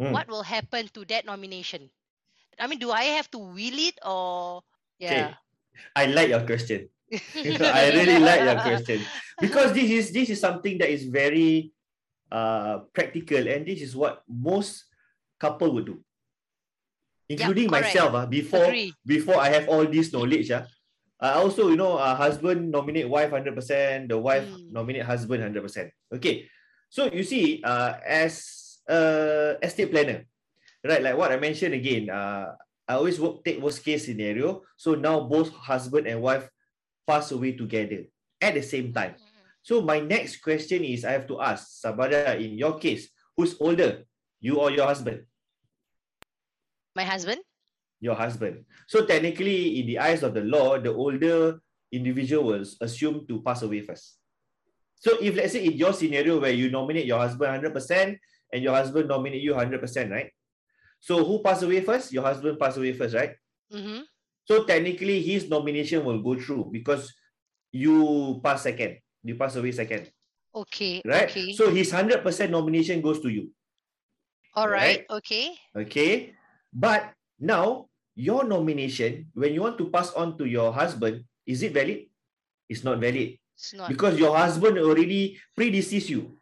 Mm. 0.00 0.12
What 0.12 0.28
will 0.28 0.42
happen 0.42 0.88
to 0.94 1.04
that 1.06 1.26
nomination? 1.26 1.90
I 2.58 2.66
mean, 2.66 2.78
do 2.78 2.90
I 2.90 3.18
have 3.18 3.30
to 3.32 3.38
will 3.38 3.78
it 3.78 3.98
or 4.04 4.62
yeah? 4.98 5.34
I 5.96 6.06
like 6.06 6.28
your 6.28 6.46
question. 6.46 6.88
I 7.12 7.90
really 7.92 8.18
like 8.18 8.42
your 8.46 8.60
question 8.62 9.00
because 9.40 9.72
this 9.72 9.90
is 9.90 10.12
this 10.12 10.30
is 10.30 10.40
something 10.40 10.78
that 10.78 10.88
is 10.88 11.04
very 11.04 11.72
uh 12.32 12.88
practical 12.96 13.44
and 13.44 13.66
this 13.66 13.82
is 13.82 13.92
what 13.92 14.22
most 14.28 14.86
couple 15.38 15.74
would 15.74 15.86
do. 15.86 15.98
Including 17.28 17.68
correct. 17.68 17.94
myself 17.94 18.14
ah, 18.14 18.26
before 18.26 18.64
Agree. 18.70 18.94
before 19.04 19.38
I 19.40 19.48
have 19.50 19.68
all 19.68 19.84
this 19.84 20.12
knowledge 20.12 20.50
ah. 20.50 20.64
I 21.22 21.38
also 21.38 21.70
you 21.70 21.78
know 21.78 21.94
uh, 21.96 22.18
husband 22.18 22.70
nominate 22.74 23.08
wife 23.08 23.30
100%, 23.30 24.08
the 24.10 24.18
wife 24.18 24.42
Mm. 24.50 24.72
nominate 24.74 25.06
husband 25.06 25.38
100%. 25.42 25.90
Okay. 26.18 26.50
So 26.90 27.06
you 27.06 27.22
see 27.22 27.62
uh 27.62 27.94
as 28.04 28.42
a 28.90 29.56
estate 29.62 29.94
planner, 29.94 30.26
right 30.84 31.00
like 31.00 31.16
what 31.16 31.30
I 31.30 31.38
mentioned 31.38 31.72
again 31.78 32.10
uh 32.10 32.52
I 32.90 32.98
always 32.98 33.20
work, 33.22 33.46
take 33.46 33.62
worst 33.62 33.86
case 33.86 34.04
scenario. 34.10 34.66
So 34.76 34.98
now 34.98 35.20
both 35.22 35.54
husband 35.54 36.10
and 36.10 36.20
wife 36.20 36.50
pass 37.06 37.30
away 37.30 37.54
together 37.54 38.10
at 38.42 38.54
the 38.58 38.62
same 38.66 38.92
time. 38.92 39.14
So 39.62 39.80
my 39.80 40.00
next 40.02 40.42
question 40.42 40.82
is 40.82 41.06
I 41.06 41.14
have 41.14 41.30
to 41.30 41.38
ask 41.40 41.78
Sabaria, 41.80 42.34
in 42.34 42.58
your 42.58 42.82
case, 42.82 43.08
who's 43.38 43.54
older, 43.62 44.02
you 44.42 44.58
or 44.58 44.74
your 44.74 44.90
husband? 44.90 45.22
My 46.98 47.04
husband? 47.06 47.40
Your 48.02 48.18
husband. 48.18 48.66
So 48.90 49.06
technically, 49.06 49.78
in 49.78 49.86
the 49.86 50.02
eyes 50.02 50.26
of 50.26 50.34
the 50.34 50.42
law, 50.42 50.74
the 50.76 50.90
older 50.92 51.62
individual 51.92 52.50
was 52.50 52.76
assumed 52.82 53.28
to 53.30 53.40
pass 53.46 53.62
away 53.62 53.80
first. 53.80 54.18
So 54.98 55.22
if 55.22 55.36
let's 55.38 55.52
say 55.54 55.64
in 55.64 55.78
your 55.78 55.92
scenario 55.94 56.40
where 56.40 56.50
you 56.50 56.70
nominate 56.70 57.06
your 57.06 57.18
husband 57.22 57.62
100% 57.62 58.18
and 58.52 58.62
your 58.62 58.74
husband 58.74 59.06
nominate 59.06 59.42
you 59.42 59.54
100%, 59.54 60.10
right? 60.10 60.30
So 60.98 61.24
who 61.24 61.42
passed 61.42 61.62
away 61.62 61.80
first? 61.80 62.12
Your 62.12 62.22
husband 62.22 62.58
passed 62.58 62.78
away 62.78 62.92
first, 62.92 63.14
right? 63.14 63.34
Mm-hmm. 63.72 64.02
So 64.46 64.64
technically 64.64 65.22
his 65.22 65.48
nomination 65.48 66.04
will 66.04 66.22
go 66.22 66.34
through 66.34 66.70
because 66.72 67.12
you 67.70 68.40
pass 68.42 68.62
second. 68.62 68.98
You 69.22 69.36
pass 69.36 69.54
away 69.54 69.70
second, 69.70 70.10
Okay. 70.54 71.02
right? 71.06 71.30
Okay. 71.30 71.52
So 71.54 71.70
his 71.70 71.92
100% 71.92 72.50
nomination 72.50 73.00
goes 73.00 73.20
to 73.20 73.28
you. 73.28 73.50
All 74.54 74.68
right. 74.68 75.06
right. 75.08 75.18
Okay. 75.22 75.54
Okay. 75.76 76.34
But 76.72 77.14
now 77.38 77.86
your 78.22 78.46
nomination, 78.46 79.26
when 79.34 79.50
you 79.50 79.62
want 79.66 79.74
to 79.82 79.90
pass 79.90 80.14
on 80.14 80.38
to 80.38 80.46
your 80.46 80.70
husband, 80.72 81.26
is 81.42 81.62
it 81.66 81.74
valid? 81.74 82.06
It's 82.70 82.86
not 82.86 83.02
valid 83.02 83.34
It's 83.58 83.74
not. 83.74 83.90
because 83.90 84.14
your 84.18 84.36
husband 84.38 84.78
already 84.78 85.42
predeceased 85.58 86.08
you. 86.08 86.38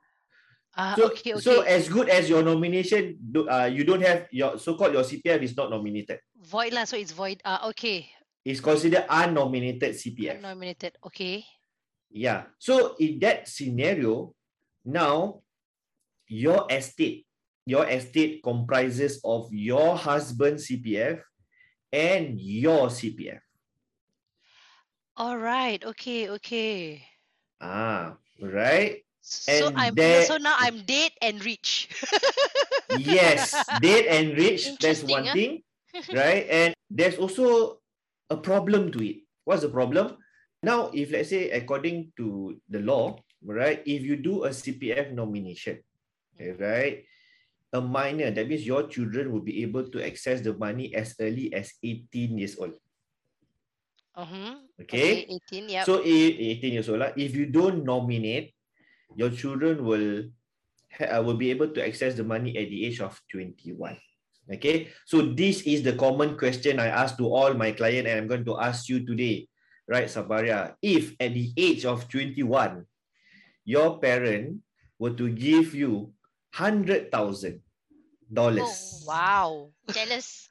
Ah, 0.77 0.93
So, 0.95 1.09
okay. 1.09 1.33
Okay. 1.35 1.41
so 1.41 1.63
as 1.65 1.89
good 1.89 2.13
as 2.13 2.29
your 2.29 2.45
nomination, 2.45 3.17
uh, 3.49 3.65
you 3.73 3.83
don't 3.83 4.05
have 4.05 4.29
your 4.31 4.61
so-called 4.61 4.93
your 4.93 5.03
CPF 5.03 5.41
is 5.43 5.57
not 5.57 5.73
nominated. 5.73 6.21
void 6.37 6.77
lah. 6.77 6.85
So 6.85 7.01
it's 7.01 7.17
void. 7.17 7.41
Ah, 7.49 7.65
okay. 7.73 8.07
It's 8.45 8.61
considered 8.61 9.05
unnominated 9.09 9.97
CPF. 9.97 10.41
Nominated. 10.45 10.97
Okay. 11.05 11.45
Yeah. 12.13 12.49
So 12.61 12.97
in 13.01 13.19
that 13.25 13.49
scenario, 13.49 14.33
now 14.85 15.43
your 16.29 16.65
estate, 16.71 17.27
your 17.67 17.85
estate 17.89 18.41
comprises 18.45 19.21
of 19.25 19.49
your 19.53 19.97
husband's 19.99 20.69
CPF 20.71 21.21
and 21.93 22.39
your 22.41 22.89
CPF. 22.91 23.41
All 25.17 25.37
right. 25.37 25.83
Okay. 25.85 26.31
Okay. 26.41 27.03
Ah, 27.61 28.17
right. 28.41 29.05
So 29.21 29.69
I'm 29.77 29.95
there- 29.95 30.25
so 30.25 30.37
now 30.39 30.57
I'm 30.59 30.83
dead 30.89 31.13
and 31.21 31.45
rich. 31.45 31.89
Yes, 32.99 33.55
dead 33.79 34.07
and 34.11 34.35
rich. 34.35 34.67
That's 34.83 35.07
one 35.07 35.23
thing, 35.31 35.63
right? 36.11 36.43
And 36.51 36.75
there's 36.91 37.19
also 37.23 37.79
a 38.31 38.37
problem 38.37 38.91
to 38.91 38.99
it. 38.99 39.23
What's 39.47 39.63
the 39.63 39.71
problem? 39.71 40.19
Now, 40.63 40.91
if 40.91 41.15
let's 41.15 41.31
say 41.31 41.55
according 41.55 42.11
to 42.19 42.59
the 42.69 42.83
law, 42.83 43.23
right, 43.47 43.79
if 43.87 44.03
you 44.03 44.17
do 44.19 44.43
a 44.43 44.51
CPF 44.51 45.15
nomination, 45.15 45.79
okay, 46.35 46.51
right, 46.59 46.95
a 47.73 47.81
minor, 47.81 48.31
that 48.31 48.49
means 48.49 48.67
your 48.67 48.87
children 48.89 49.33
will 49.33 49.43
be 49.43 49.63
able 49.63 49.87
to 49.89 50.05
access 50.05 50.41
the 50.41 50.55
money 50.55 50.95
as 50.95 51.15
early 51.21 51.53
as 51.55 51.73
18 51.83 52.39
years 52.39 52.59
old. 52.59 52.75
uh-huh. 54.17 54.55
Okay. 54.83 55.27
18. 55.29 55.69
Yep. 55.69 55.87
So 55.87 56.03
18 56.05 56.73
years 56.73 56.89
old, 56.89 57.03
if 57.17 57.35
you 57.35 57.47
don't 57.47 57.85
nominate, 57.85 58.55
your 59.17 59.31
children 59.31 59.85
will 59.85 60.25
uh, 60.99 61.23
will 61.23 61.39
be 61.39 61.51
able 61.51 61.69
to 61.69 61.81
access 61.87 62.15
the 62.15 62.25
money 62.25 62.57
at 62.59 62.69
the 62.69 62.87
age 62.87 63.01
of 63.01 63.21
21. 63.31 63.97
Okay, 64.51 64.91
so 65.07 65.23
this 65.23 65.63
is 65.63 65.87
the 65.87 65.95
common 65.95 66.35
question 66.37 66.81
I 66.83 66.91
ask 66.91 67.17
to 67.19 67.31
all 67.31 67.55
my 67.55 67.71
client, 67.71 68.09
and 68.09 68.19
I'm 68.19 68.27
going 68.27 68.45
to 68.51 68.59
ask 68.59 68.89
you 68.89 69.07
today, 69.07 69.47
right, 69.87 70.11
Sabaria? 70.11 70.75
If 70.83 71.15
at 71.23 71.35
the 71.35 71.55
age 71.57 71.87
of 71.87 72.09
21, 72.11 72.83
your 73.65 74.01
parent 74.03 74.59
were 74.99 75.15
to 75.15 75.31
give 75.31 75.71
you 75.75 76.11
hundred 76.53 77.11
thousand 77.11 77.61
dollars, 78.33 79.05
oh, 79.05 79.09
wow. 79.09 79.71
Jealous. 79.93 80.49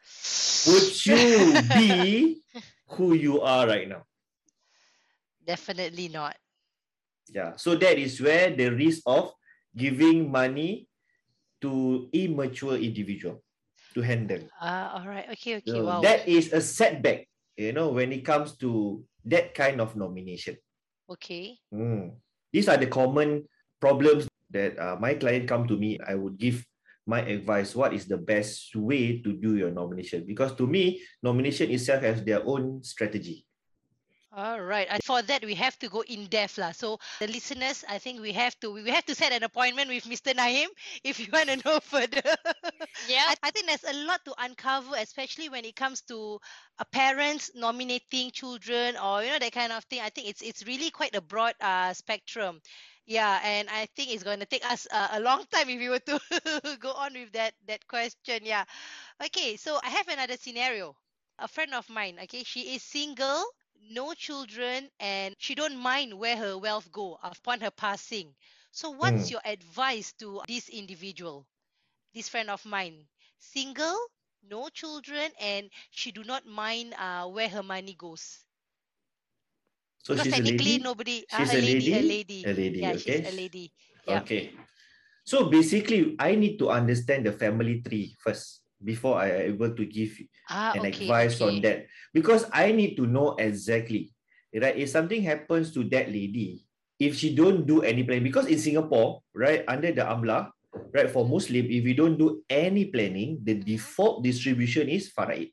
would 0.67 1.05
you 1.05 1.61
be 1.75 2.41
who 2.87 3.13
you 3.13 3.41
are 3.41 3.67
right 3.67 3.87
now? 3.87 4.03
Definitely 5.45 6.09
not. 6.09 6.37
Yeah. 7.33 7.55
So 7.55 7.75
that 7.75 7.97
is 7.97 8.21
where 8.21 8.53
the 8.53 8.69
risk 8.69 9.01
of 9.05 9.33
giving 9.75 10.31
money 10.31 10.87
to 11.61 12.09
immature 12.13 12.77
individual 12.77 13.43
to 13.93 14.01
handle. 14.01 14.45
Ah, 14.61 15.01
all 15.01 15.07
right. 15.07 15.25
Okay. 15.33 15.57
Okay. 15.57 15.71
So 15.71 15.85
wow. 15.85 16.01
That 16.01 16.27
is 16.27 16.53
a 16.53 16.61
setback, 16.61 17.27
you 17.57 17.73
know, 17.73 17.89
when 17.89 18.11
it 18.11 18.25
comes 18.25 18.55
to 18.57 19.03
that 19.25 19.53
kind 19.53 19.81
of 19.81 19.95
nomination. 19.95 20.57
Okay. 21.09 21.57
Hmm. 21.73 22.15
These 22.53 22.69
are 22.69 22.77
the 22.77 22.87
common 22.87 23.45
problems 23.81 24.28
that 24.51 24.77
uh, 24.77 24.97
my 24.99 25.13
client 25.13 25.47
come 25.47 25.67
to 25.67 25.77
me. 25.77 25.99
I 26.05 26.15
would 26.15 26.37
give 26.37 26.65
my 27.05 27.21
advice. 27.21 27.75
What 27.75 27.93
is 27.93 28.05
the 28.05 28.17
best 28.17 28.75
way 28.75 29.21
to 29.21 29.33
do 29.33 29.57
your 29.57 29.71
nomination? 29.71 30.25
Because 30.25 30.53
to 30.55 30.67
me, 30.67 31.01
nomination 31.23 31.71
itself 31.71 32.03
has 32.03 32.23
their 32.23 32.45
own 32.45 32.83
strategy. 32.83 33.45
All 34.39 34.61
right. 34.61 34.87
And 34.89 35.03
for 35.03 35.21
that, 35.23 35.43
we 35.43 35.53
have 35.55 35.77
to 35.79 35.89
go 35.89 36.01
in 36.07 36.27
depth, 36.27 36.57
lah. 36.57 36.71
So 36.71 36.99
the 37.19 37.27
listeners, 37.27 37.83
I 37.89 37.97
think 37.99 38.21
we 38.21 38.31
have 38.31 38.55
to 38.61 38.71
we 38.71 38.89
have 38.89 39.03
to 39.11 39.15
set 39.15 39.33
an 39.33 39.43
appointment 39.43 39.89
with 39.89 40.07
Mr. 40.07 40.33
Naim 40.33 40.69
if 41.03 41.19
you 41.19 41.27
want 41.33 41.49
to 41.49 41.57
know 41.65 41.79
further. 41.81 42.23
Yeah. 43.03 43.25
I, 43.43 43.51
think 43.51 43.67
there's 43.67 43.83
a 43.83 44.05
lot 44.07 44.23
to 44.25 44.33
uncover, 44.39 44.95
especially 44.95 45.49
when 45.49 45.65
it 45.65 45.75
comes 45.75 46.01
to 46.07 46.39
uh, 46.79 46.85
parents 46.91 47.51
nominating 47.55 48.31
children 48.31 48.95
or 48.95 49.23
you 49.23 49.29
know 49.29 49.39
that 49.39 49.51
kind 49.51 49.73
of 49.73 49.83
thing. 49.85 49.99
I 50.01 50.09
think 50.09 50.29
it's 50.29 50.41
it's 50.41 50.63
really 50.65 50.89
quite 50.91 51.15
a 51.15 51.21
broad 51.21 51.55
uh, 51.59 51.93
spectrum. 51.93 52.61
Yeah, 53.05 53.41
and 53.43 53.67
I 53.69 53.87
think 53.97 54.13
it's 54.13 54.23
going 54.23 54.39
to 54.39 54.45
take 54.45 54.63
us 54.63 54.87
uh, 54.91 55.09
a 55.13 55.19
long 55.19 55.43
time 55.51 55.67
if 55.69 55.79
we 55.79 55.89
were 55.89 55.99
to 56.07 56.77
go 56.79 56.91
on 56.95 57.13
with 57.13 57.33
that 57.33 57.53
that 57.67 57.85
question. 57.87 58.45
Yeah. 58.45 58.63
Okay, 59.25 59.57
so 59.57 59.79
I 59.83 59.89
have 59.89 60.07
another 60.07 60.37
scenario. 60.37 60.95
A 61.39 61.47
friend 61.47 61.73
of 61.73 61.89
mine, 61.89 62.19
okay, 62.23 62.43
she 62.43 62.75
is 62.75 62.83
single, 62.83 63.43
no 63.79 64.13
children, 64.13 64.89
and 64.99 65.35
she 65.39 65.55
don't 65.55 65.77
mind 65.77 66.13
where 66.19 66.35
her 66.37 66.57
wealth 66.57 66.91
go 66.91 67.17
upon 67.21 67.61
her 67.61 67.71
passing. 67.71 68.35
So 68.71 68.91
what's 68.91 69.29
Mm. 69.29 69.31
your 69.31 69.41
advice 69.43 70.13
to 70.19 70.41
this 70.47 70.69
individual? 70.69 71.47
This 72.13 72.29
friend 72.29 72.49
of 72.49 72.65
mine, 72.65 73.07
single, 73.39 73.97
no 74.41 74.69
children, 74.69 75.31
and 75.39 75.69
she 75.91 76.11
do 76.11 76.23
not 76.23 76.45
mind 76.45 76.93
uh, 76.93 77.27
where 77.27 77.49
her 77.49 77.63
money 77.63 77.93
goes. 77.95 78.45
So 80.03 80.15
because 80.15 80.29
she's 80.29 80.39
a 80.39 80.43
lady. 80.43 80.79
nobody 80.79 81.25
She's 81.27 81.31
uh, 81.31 81.45
a 81.53 81.53
a 81.53 81.61
lady, 81.61 81.89
a 81.91 82.01
lady? 82.01 82.01
lady. 82.01 82.41
A 82.45 82.53
lady, 82.53 82.79
Yeah, 82.79 82.93
okay. 82.93 82.95
she's 82.95 83.21
a 83.21 83.31
lady. 83.31 83.71
Yeah. 84.03 84.23
Okay. 84.23 84.51
So 85.23 85.49
basically, 85.49 86.15
I 86.19 86.35
need 86.35 86.57
to 86.59 86.69
understand 86.69 87.25
the 87.25 87.31
family 87.33 87.81
tree 87.81 88.15
first 88.19 88.63
before 88.83 89.19
I 89.19 89.29
am 89.31 89.41
able 89.55 89.71
to 89.75 89.85
give 89.85 90.15
Ah, 90.49 90.73
an 90.75 90.85
okay. 90.87 91.03
advice 91.05 91.41
on 91.41 91.61
that. 91.61 91.87
Because 92.13 92.45
I 92.51 92.71
need 92.71 92.95
to 92.97 93.05
know 93.05 93.35
exactly, 93.37 94.11
right? 94.55 94.75
If 94.77 94.89
something 94.89 95.21
happens 95.21 95.71
to 95.73 95.83
that 95.91 96.07
lady, 96.09 96.63
if 96.99 97.15
she 97.15 97.35
don't 97.35 97.65
do 97.67 97.81
any 97.83 98.03
planning, 98.03 98.23
because 98.23 98.47
in 98.47 98.59
Singapore, 98.59 99.21
right, 99.35 99.63
under 99.67 99.91
the 99.91 100.01
AMLA, 100.03 100.51
right, 100.93 101.09
for 101.09 101.27
Muslim, 101.27 101.65
if 101.69 101.83
we 101.83 101.93
don't 101.93 102.17
do 102.17 102.43
any 102.49 102.85
planning, 102.91 103.39
the 103.43 103.55
Mhm. 103.55 103.65
default 103.65 104.23
distribution 104.23 104.89
is 104.89 105.11
faraid. 105.11 105.51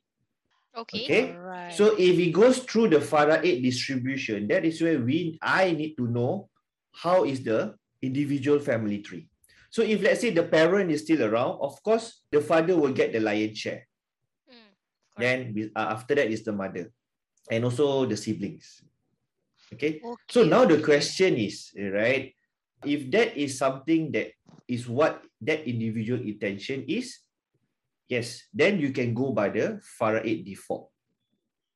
Okay. 0.75 1.03
Okay. 1.05 1.23
Alright. 1.35 1.73
So 1.73 1.95
if 1.97 2.15
it 2.19 2.31
goes 2.31 2.59
through 2.63 2.89
the 2.95 3.01
faraid 3.01 3.63
distribution, 3.63 4.47
that 4.47 4.63
is 4.63 4.81
where 4.81 4.99
we 4.99 5.37
I 5.41 5.71
need 5.71 5.95
to 5.97 6.07
know 6.07 6.49
how 6.93 7.23
is 7.25 7.43
the 7.43 7.75
individual 8.01 8.59
family 8.59 8.99
tree. 9.01 9.27
So 9.77 9.85
if 9.85 10.01
let's 10.01 10.25
say 10.25 10.33
the 10.33 10.41
parent 10.41 10.89
is 10.89 11.05
still 11.05 11.21
around, 11.21 11.61
of 11.61 11.77
course 11.85 12.25
the 12.33 12.41
father 12.41 12.73
will 12.73 12.97
get 12.97 13.13
the 13.13 13.21
lion's 13.21 13.61
share. 13.61 13.85
Mm. 14.49 14.73
Then 15.21 15.37
uh, 15.77 15.93
after 15.93 16.17
that 16.17 16.33
is 16.33 16.41
the 16.41 16.49
mother, 16.49 16.89
and 17.45 17.61
also 17.61 18.09
the 18.09 18.17
siblings. 18.17 18.81
Okay. 19.69 20.01
So 20.33 20.49
now 20.49 20.65
the 20.65 20.81
question 20.81 21.37
is 21.37 21.69
right, 21.77 22.33
if 22.81 23.05
that 23.13 23.37
is 23.37 23.61
something 23.61 24.09
that 24.17 24.33
is 24.65 24.89
what 24.89 25.21
that 25.45 25.69
individual 25.69 26.25
intention 26.25 26.81
is, 26.89 27.21
yes, 28.09 28.49
then 28.49 28.81
you 28.81 28.89
can 28.89 29.13
go 29.13 29.29
by 29.29 29.53
the 29.53 29.77
faraid 29.85 30.41
default, 30.41 30.89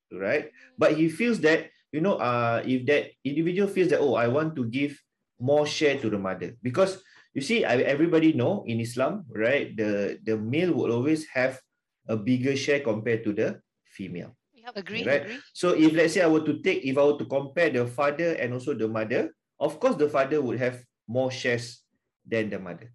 right? 0.10 0.50
But 0.74 0.98
he 0.98 1.06
feels 1.14 1.38
that 1.46 1.70
you 1.94 2.02
know, 2.02 2.18
uh, 2.18 2.66
if 2.66 2.82
that 2.90 3.14
individual 3.22 3.70
feels 3.70 3.94
that 3.94 4.02
oh, 4.02 4.18
I 4.18 4.26
want 4.26 4.58
to 4.58 4.66
give 4.66 4.98
more 5.38 5.70
share 5.70 6.02
to 6.02 6.10
the 6.10 6.18
mother 6.18 6.58
because 6.66 6.98
you 7.34 7.42
see, 7.42 7.64
I, 7.64 7.78
everybody 7.88 8.34
know 8.34 8.64
in 8.68 8.80
Islam, 8.80 9.26
right? 9.32 9.72
The 9.76 10.20
the 10.24 10.36
male 10.38 10.74
will 10.76 10.92
always 10.92 11.28
have 11.32 11.60
a 12.08 12.18
bigger 12.18 12.56
share 12.56 12.84
compared 12.84 13.24
to 13.24 13.32
the 13.32 13.62
female. 13.88 14.36
Yep. 14.54 14.74
Agree, 14.76 15.04
right? 15.08 15.24
agree. 15.24 15.40
So 15.54 15.74
if 15.74 15.94
let's 15.94 16.14
say 16.14 16.22
I 16.22 16.28
were 16.28 16.46
to 16.46 16.60
take, 16.62 16.84
if 16.84 16.98
I 16.98 17.04
were 17.04 17.18
to 17.18 17.26
compare 17.26 17.72
the 17.72 17.88
father 17.88 18.36
and 18.36 18.54
also 18.54 18.74
the 18.76 18.88
mother, 18.88 19.34
of 19.60 19.80
course 19.80 19.96
the 19.96 20.10
father 20.10 20.42
would 20.42 20.60
have 20.60 20.84
more 21.08 21.32
shares 21.32 21.82
than 22.28 22.50
the 22.50 22.60
mother. 22.60 22.92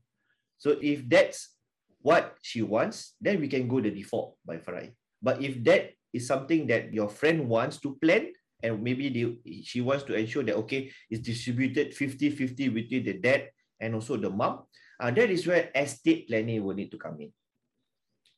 So 0.59 0.76
if 0.81 1.09
that's 1.09 1.57
what 2.00 2.37
she 2.40 2.62
wants, 2.62 3.16
then 3.21 3.40
we 3.40 3.49
can 3.49 3.66
go 3.66 3.81
the 3.81 3.90
default 3.90 4.38
by 4.47 4.59
Faraid. 4.59 4.95
But 5.21 5.43
if 5.43 5.59
that 5.64 5.90
is 6.12 6.26
something 6.26 6.66
that 6.69 6.95
your 6.95 7.09
friend 7.09 7.49
wants 7.49 7.78
to 7.83 7.99
plan, 8.00 8.31
and 8.62 8.81
maybe 8.81 9.11
they, 9.11 9.62
she 9.62 9.81
wants 9.81 10.05
to 10.05 10.14
ensure 10.14 10.45
that 10.45 10.57
okay, 10.64 10.90
it's 11.11 11.21
distributed 11.21 11.93
50-50 11.93 12.73
between 12.73 13.05
the 13.05 13.19
dad 13.19 13.50
and 13.80 13.95
also 13.95 14.16
the 14.16 14.30
mom, 14.30 14.64
uh, 15.00 15.11
that 15.11 15.30
is 15.30 15.47
where 15.47 15.71
estate 15.75 16.28
planning 16.28 16.64
will 16.64 16.75
need 16.75 16.90
to 16.90 16.99
come 16.99 17.21
in. 17.21 17.33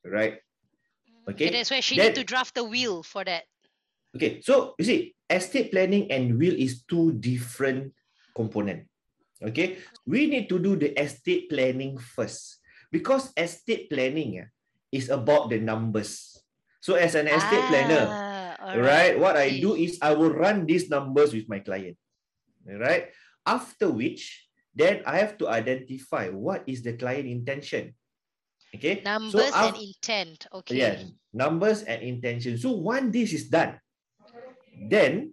Right? 0.05 0.41
Okay. 1.29 1.47
And 1.47 1.55
that's 1.55 1.71
where 1.71 1.83
she 1.83 1.97
that- 1.97 2.15
need 2.15 2.15
to 2.17 2.25
draft 2.25 2.55
the 2.55 2.65
will 2.65 3.03
for 3.03 3.25
that. 3.25 3.45
Okay, 4.17 4.41
so 4.41 4.73
you 4.81 4.85
see, 4.85 5.15
estate 5.29 5.71
planning 5.71 6.11
and 6.11 6.39
will 6.41 6.57
is 6.57 6.83
two 6.89 7.13
different 7.13 7.93
component. 8.35 8.89
Okay, 9.39 9.79
we 10.09 10.27
need 10.27 10.49
to 10.49 10.59
do 10.59 10.75
the 10.75 10.97
estate 10.97 11.47
planning 11.53 12.01
first 12.01 12.59
because 12.91 13.31
estate 13.37 13.93
planning 13.93 14.41
ah, 14.43 14.49
is 14.91 15.13
about 15.13 15.53
the 15.53 15.61
numbers. 15.61 16.41
So 16.81 16.97
as 16.97 17.15
an 17.15 17.29
estate 17.29 17.69
planner, 17.69 18.09
Ah, 18.09 18.75
right, 18.81 19.15
what 19.21 19.37
I 19.37 19.61
do 19.61 19.77
is 19.77 20.01
I 20.01 20.17
will 20.17 20.33
run 20.33 20.65
these 20.65 20.89
numbers 20.89 21.37
with 21.37 21.47
my 21.47 21.61
client. 21.61 22.01
Right? 22.65 23.13
After 23.45 23.93
which, 23.93 24.48
then 24.75 25.03
I 25.07 25.19
have 25.19 25.39
to 25.39 25.49
identify 25.49 26.29
what 26.29 26.65
is 26.67 26.83
the 26.83 26.95
client 26.95 27.27
intention. 27.27 27.95
Okay. 28.75 29.01
Numbers 29.05 29.49
af- 29.49 29.75
and 29.75 29.77
intent. 29.81 30.47
Okay. 30.53 30.77
Yes, 30.77 31.05
numbers 31.33 31.83
and 31.85 32.03
intention. 32.03 32.59
So 32.59 32.73
once 32.73 33.13
this 33.13 33.33
is 33.33 33.49
done, 33.49 33.81
then 34.89 35.33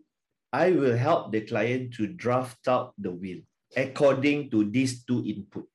I 0.53 0.71
will 0.71 0.95
help 0.95 1.31
the 1.35 1.41
client 1.41 1.93
to 1.99 2.07
draft 2.07 2.63
out 2.67 2.93
the 2.97 3.11
will 3.11 3.43
according 3.75 4.49
to 4.51 4.63
these 4.71 5.03
two 5.03 5.19
input. 5.27 5.67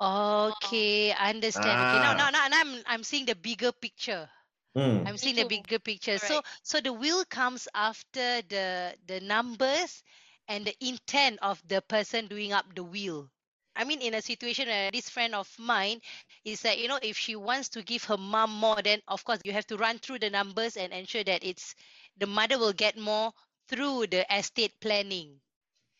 Okay, 0.00 1.10
I 1.12 1.30
understand. 1.30 1.66
Okay, 1.66 1.98
now, 2.04 2.14
now, 2.14 2.28
Ah. 2.28 2.30
now, 2.30 2.46
now 2.52 2.60
I'm 2.60 2.72
I'm 2.86 3.02
seeing 3.02 3.26
the 3.26 3.34
bigger 3.34 3.72
picture. 3.72 4.28
Hmm. 4.76 5.02
I'm 5.08 5.16
seeing 5.16 5.34
the 5.34 5.48
bigger 5.48 5.80
picture. 5.80 6.18
So, 6.18 6.38
Correct. 6.38 6.60
so 6.62 6.76
the 6.80 6.92
will 6.92 7.24
comes 7.26 7.66
after 7.74 8.42
the 8.46 8.94
the 9.08 9.18
numbers 9.24 10.04
and 10.48 10.64
the 10.64 10.74
intent 10.80 11.38
of 11.42 11.62
the 11.68 11.80
person 11.82 12.26
doing 12.26 12.52
up 12.52 12.64
the 12.74 12.82
will. 12.82 13.30
I 13.76 13.84
mean, 13.84 14.00
in 14.00 14.14
a 14.14 14.22
situation 14.22 14.66
where 14.66 14.90
this 14.90 15.08
friend 15.08 15.34
of 15.36 15.48
mine 15.58 16.00
is 16.44 16.62
that 16.62 16.78
you 16.80 16.88
know, 16.88 16.98
if 17.00 17.16
she 17.16 17.36
wants 17.36 17.68
to 17.70 17.82
give 17.82 18.02
her 18.04 18.16
mom 18.16 18.50
more, 18.50 18.82
then 18.82 19.00
of 19.06 19.24
course 19.24 19.38
you 19.44 19.52
have 19.52 19.66
to 19.68 19.76
run 19.76 19.98
through 19.98 20.18
the 20.18 20.30
numbers 20.30 20.76
and 20.76 20.92
ensure 20.92 21.22
that 21.22 21.44
it's 21.44 21.76
the 22.18 22.26
mother 22.26 22.58
will 22.58 22.72
get 22.72 22.98
more 22.98 23.30
through 23.68 24.08
the 24.08 24.26
estate 24.34 24.72
planning. 24.80 25.38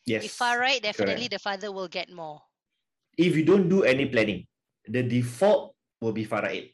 Yes. 0.07 0.25
If 0.25 0.33
faraid, 0.33 0.83
definitely 0.83 1.29
correct. 1.29 1.31
the 1.31 1.39
father 1.39 1.71
will 1.71 1.87
get 1.87 2.11
more. 2.11 2.43
If 3.17 3.37
you 3.37 3.45
don't 3.45 3.69
do 3.69 3.85
any 3.85 4.07
planning, 4.07 4.47
the 4.89 5.03
default 5.03 5.77
will 6.01 6.13
be 6.13 6.25
faraid. 6.25 6.73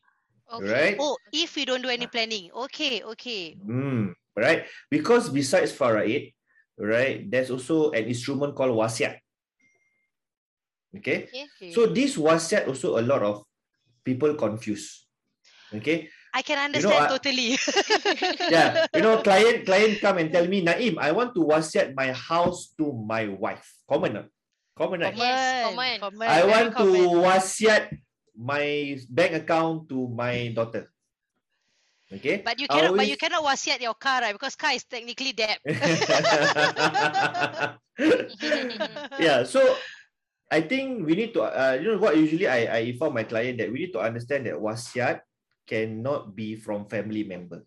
Okay. 0.52 0.72
Right? 0.72 0.96
Oh, 1.00 1.18
if 1.32 1.56
we 1.56 1.64
don't 1.64 1.82
do 1.82 1.88
any 1.88 2.06
planning, 2.06 2.50
okay, 2.52 3.02
okay. 3.02 3.56
Hmm. 3.60 4.14
Right? 4.36 4.64
Because 4.90 5.28
besides 5.28 5.72
faraid, 5.72 6.22
right, 6.22 6.34
there's 7.30 7.50
also 7.50 7.90
an 7.92 8.04
instrument 8.04 8.54
called 8.54 8.74
wasiat. 8.76 9.18
Okay. 10.96 11.26
Okay. 11.26 11.46
okay. 11.56 11.70
So 11.72 11.86
this 11.86 12.16
wasiat 12.16 12.68
also 12.68 12.98
a 12.98 13.04
lot 13.04 13.22
of 13.22 13.42
people 14.04 14.34
confuse. 14.34 15.06
Okay. 15.74 16.10
I 16.34 16.42
can 16.42 16.58
know, 16.58 16.66
understand 16.66 17.06
I- 17.06 17.08
totally. 17.14 17.54
yeah, 18.50 18.86
you 18.90 19.02
know, 19.02 19.22
client 19.22 19.66
client 19.66 20.02
come 20.02 20.18
and 20.18 20.34
tell 20.34 20.46
me, 20.50 20.66
Naim, 20.66 20.98
I 20.98 21.14
want 21.14 21.30
to 21.38 21.42
wasiat 21.46 21.94
my 21.94 22.10
house 22.10 22.74
to 22.78 22.90
my 22.90 23.30
wife. 23.30 23.62
Common, 23.86 24.12
not? 24.18 24.26
common, 24.74 25.00
right? 25.00 25.14
Yes, 25.16 25.70
common. 25.70 26.00
common, 26.00 26.26
I 26.26 26.42
very 26.42 26.50
want 26.50 26.70
to 26.74 26.88
common. 26.90 27.22
wasiat 27.22 27.84
my 28.34 28.98
bank 29.06 29.46
account 29.46 29.88
to 29.88 30.10
my 30.10 30.50
daughter. 30.50 30.90
Okay. 32.14 32.42
But 32.44 32.60
you 32.60 32.68
cannot, 32.68 32.94
but 32.94 33.06
you 33.06 33.14
always- 33.14 33.18
cannot 33.18 33.42
wasiat 33.42 33.80
your 33.82 33.94
car, 33.94 34.20
right? 34.22 34.32
Because 34.32 34.54
car 34.54 34.72
is 34.72 34.84
technically 34.84 35.32
debt. 35.32 35.58
yeah. 39.18 39.42
So 39.42 39.74
I 40.50 40.60
think 40.62 41.06
we 41.06 41.14
need 41.18 41.34
to, 41.34 41.42
uh, 41.42 41.76
you 41.80 41.88
know, 41.90 41.98
what 41.98 42.16
usually 42.16 42.46
I, 42.46 42.66
I 42.70 42.78
inform 42.94 43.14
my 43.14 43.24
client 43.24 43.58
that 43.58 43.72
we 43.72 43.80
need 43.86 43.92
to 43.92 44.00
understand 44.00 44.46
that 44.46 44.54
wasiat 44.54 45.20
cannot 45.66 46.36
be 46.36 46.54
from 46.54 46.86
family 46.86 47.24
member. 47.24 47.66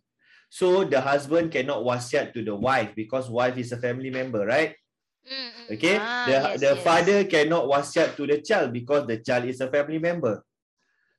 So 0.49 0.85
the 0.87 1.01
husband 1.01 1.51
cannot 1.51 1.83
wasiat 1.83 2.33
to 2.33 2.43
the 2.43 2.55
wife 2.55 2.95
because 2.95 3.29
wife 3.29 3.57
is 3.57 3.73
a 3.75 3.77
family 3.77 4.09
member, 4.09 4.45
right? 4.47 4.73
Mm, 5.27 5.51
mm. 5.51 5.75
Okay. 5.75 5.99
Ah, 5.99 6.23
the 6.23 6.31
yes, 6.31 6.59
the 6.63 6.71
yes. 6.79 6.83
father 6.87 7.19
cannot 7.27 7.67
wasiat 7.67 8.15
to 8.15 8.23
the 8.23 8.39
child 8.39 8.71
because 8.71 9.03
the 9.03 9.19
child 9.19 9.51
is 9.51 9.59
a 9.59 9.67
family 9.67 9.99
member. 9.99 10.39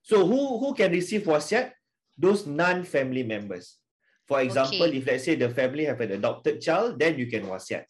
So 0.00 0.24
who 0.24 0.56
who 0.56 0.72
can 0.72 0.88
receive 0.88 1.28
wasiat? 1.28 1.76
Those 2.18 2.46
non-family 2.46 3.22
members. 3.22 3.78
For 4.26 4.42
example, 4.42 4.84
Okay. 4.90 4.98
if 4.98 5.06
let's 5.06 5.24
say 5.24 5.36
the 5.36 5.48
family 5.48 5.86
have 5.86 6.00
an 6.02 6.12
adopted 6.12 6.60
child, 6.60 6.98
then 6.98 7.16
you 7.18 7.30
can 7.30 7.46
wasiat. 7.46 7.86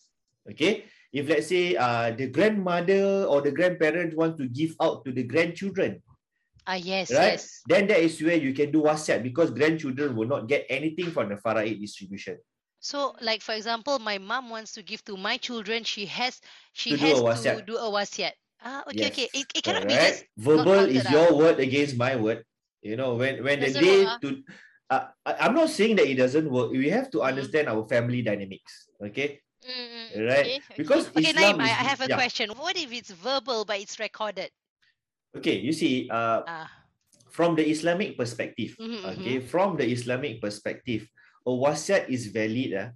Okay. 0.50 0.84
If 1.12 1.28
let's 1.28 1.48
say 1.48 1.74
uh, 1.74 2.12
the 2.12 2.28
grandmother 2.28 3.24
or 3.24 3.40
the 3.40 3.50
grandparents 3.50 4.14
want 4.14 4.36
to 4.38 4.46
give 4.46 4.76
out 4.80 5.04
to 5.04 5.12
the 5.12 5.24
grandchildren, 5.24 6.02
Ah, 6.68 6.76
yes, 6.76 7.08
right? 7.10 7.40
yes. 7.40 7.64
Then 7.64 7.88
that 7.88 8.04
is 8.04 8.20
where 8.20 8.36
you 8.36 8.52
can 8.52 8.70
do 8.70 8.84
wasiat 8.84 9.24
because 9.24 9.50
grandchildren 9.50 10.14
will 10.14 10.28
not 10.28 10.46
get 10.46 10.68
anything 10.68 11.10
from 11.10 11.32
the 11.32 11.40
faraid 11.40 11.80
distribution. 11.80 12.36
So, 12.78 13.16
like 13.24 13.40
for 13.40 13.56
example, 13.56 13.98
my 13.98 14.18
mom 14.18 14.50
wants 14.52 14.76
to 14.76 14.84
give 14.84 15.02
to 15.06 15.16
my 15.16 15.40
children. 15.40 15.82
She 15.82 16.04
has, 16.06 16.40
she 16.76 16.92
To 16.92 16.96
do 17.00 17.06
has 17.24 17.42
to 17.42 17.62
do 17.64 17.76
a 17.80 17.88
wasiat. 17.90 18.36
Ah, 18.62 18.84
okay, 18.86 19.08
Yes, 19.08 19.12
okay. 19.12 19.26
It, 19.32 19.46
it 19.54 19.62
cannot 19.64 19.88
be 19.88 19.94
just. 19.96 20.24
Verbal 20.36 20.86
is 20.92 21.08
your 21.10 21.34
word 21.34 21.58
against 21.58 21.96
my 21.96 22.14
word. 22.14 22.44
You 22.82 22.96
know, 22.96 23.14
when 23.16 23.42
when 23.42 23.60
the 23.60 23.70
day 23.74 24.04
work, 24.06 24.20
to, 24.22 24.42
uh, 24.90 25.04
I'm 25.26 25.54
not 25.54 25.68
saying 25.70 25.96
that 25.96 26.06
it 26.06 26.14
doesn't 26.16 26.48
work. 26.50 26.70
We 26.70 26.88
have 26.90 27.10
to 27.12 27.22
Mhm. 27.22 27.28
understand 27.28 27.68
our 27.68 27.84
family 27.88 28.22
dynamics. 28.22 28.88
Okay, 29.02 29.40
Mm, 29.66 29.86
mm, 29.90 30.08
right? 30.28 30.38
okay, 30.40 30.56
okay. 30.58 30.76
Because 30.76 31.08
Okay, 31.10 31.30
Islam 31.30 31.58
Naim, 31.58 31.60
I, 31.60 31.64
is 31.64 31.70
I 31.70 31.84
have 31.90 32.00
a 32.00 32.08
yeah. 32.08 32.16
question. 32.16 32.50
What 32.56 32.76
if 32.76 32.92
it's 32.92 33.10
verbal 33.10 33.64
but 33.64 33.80
it's 33.80 33.98
recorded? 33.98 34.50
Okay, 35.36 35.58
you 35.58 35.72
see, 35.72 36.08
uh, 36.10 36.42
Ah, 36.46 36.70
from 37.30 37.54
the 37.56 37.66
Islamic 37.68 38.16
perspective, 38.16 38.76
Mhm, 38.78 39.04
okay, 39.18 39.38
from 39.40 39.76
the 39.76 39.86
Islamic 39.90 40.40
perspective, 40.40 41.08
a 41.46 41.50
wasiat 41.50 42.08
is 42.08 42.26
valid 42.32 42.72
uh, 42.74 42.88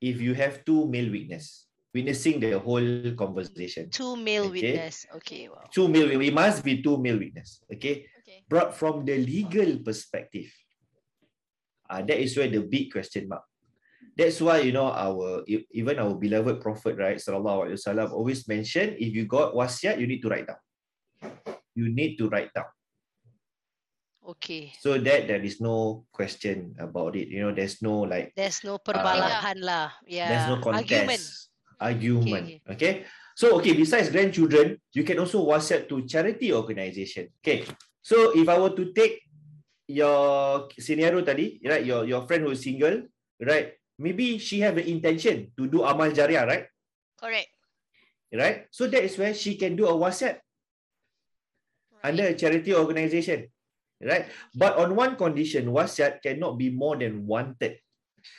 if 0.00 0.20
you 0.20 0.34
have 0.34 0.64
two 0.64 0.86
male 0.88 1.10
witness 1.10 1.66
witnessing 1.94 2.38
the 2.40 2.54
whole 2.58 2.86
conversation. 3.18 3.90
two 3.90 4.14
male 4.16 4.46
Okay. 4.46 4.72
witness. 4.72 5.06
Okay, 5.18 5.48
wow. 5.48 5.66
Two 5.74 5.88
male, 5.88 6.06
we 6.18 6.30
must 6.30 6.62
be 6.62 6.82
two 6.82 6.96
male 6.98 7.18
witness. 7.18 7.60
Okay, 7.72 8.06
Okay. 8.30 8.46
but 8.46 8.78
from 8.78 9.02
the 9.02 9.18
legal 9.18 9.82
perspective, 9.82 10.46
uh, 11.90 11.98
that 12.06 12.18
is 12.22 12.38
where 12.38 12.46
the 12.46 12.62
big 12.62 12.92
question 12.94 13.26
mark. 13.26 13.42
That's 14.14 14.38
why 14.38 14.62
you 14.62 14.70
know 14.70 14.86
our 14.94 15.42
e- 15.50 15.66
even 15.74 15.98
our 15.98 16.14
beloved 16.14 16.62
Prophet, 16.62 16.94
right, 16.94 17.18
sallallahu 17.18 17.66
alaihi 17.66 17.78
wasallam, 17.82 18.14
always 18.14 18.46
mention 18.46 18.94
if 19.02 19.10
you 19.10 19.26
got 19.26 19.50
wasiat, 19.54 19.98
you 19.98 20.06
need 20.06 20.22
to 20.22 20.28
write 20.30 20.46
down. 20.46 20.62
You 21.74 21.90
need 21.90 22.18
to 22.22 22.28
write 22.30 22.54
down 22.54 22.70
Okay. 24.22 24.70
so 24.78 24.94
that 24.98 25.26
there 25.26 25.42
is 25.42 25.58
no 25.60 26.04
question 26.14 26.74
about 26.78 27.16
it. 27.18 27.26
You 27.26 27.42
know, 27.42 27.52
there's 27.54 27.82
no 27.82 28.06
like 28.06 28.30
There's 28.38 28.62
no 28.62 28.78
perbalahan 28.78 29.58
lah. 29.58 29.90
Yeah. 30.06 30.28
there's 30.30 30.46
no 30.46 30.56
Argument. 30.70 31.18
contest, 31.18 31.50
argument. 31.80 32.44
Okay, 32.46 32.62
Okay. 32.78 32.92
So 33.34 33.56
okay, 33.56 33.72
besides 33.72 34.12
grandchildren, 34.12 34.76
you 34.92 35.02
can 35.02 35.16
also 35.18 35.40
wasiat 35.42 35.88
to 35.88 36.04
charity 36.04 36.52
organization. 36.52 37.32
Okay. 37.40 37.64
So 38.02 38.32
if 38.36 38.48
I 38.48 38.58
were 38.58 38.74
to 38.76 38.92
take 38.92 39.20
your 39.90 40.68
scenario 40.78 41.20
tadi, 41.20 41.60
right, 41.66 41.84
your 41.84 42.06
your 42.06 42.24
friend 42.24 42.46
who 42.46 42.54
is 42.54 42.62
single, 42.62 43.10
right? 43.42 43.74
Maybe 44.00 44.40
she 44.40 44.64
have 44.64 44.80
the 44.80 44.86
intention 44.86 45.52
to 45.60 45.68
do 45.68 45.84
amal 45.84 46.08
jariah, 46.14 46.46
right? 46.46 46.64
Correct. 47.20 47.52
Right? 48.32 48.70
So 48.70 48.86
that 48.86 49.04
is 49.04 49.18
where 49.18 49.34
she 49.34 49.60
can 49.60 49.76
do 49.76 49.90
a 49.90 49.92
wasiat 49.92 50.40
under 52.00 52.32
a 52.32 52.34
charity 52.34 52.72
organization. 52.72 53.52
Right? 54.00 54.32
But 54.56 54.80
on 54.80 54.96
one 54.96 55.20
condition, 55.20 55.68
wasiat 55.68 56.24
cannot 56.24 56.56
be 56.56 56.72
more 56.72 56.96
than 56.96 57.26
one 57.28 57.60
third. 57.60 57.76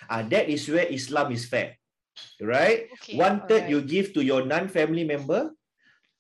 Ah, 0.10 0.26
that 0.26 0.50
is 0.50 0.66
where 0.66 0.90
Islam 0.90 1.30
is 1.30 1.46
fair. 1.46 1.78
Right? 2.42 2.90
Okay. 2.98 3.22
one 3.22 3.46
third 3.46 3.70
you 3.70 3.86
give 3.86 4.18
to 4.18 4.26
your 4.26 4.42
non-family 4.42 5.06
member, 5.06 5.54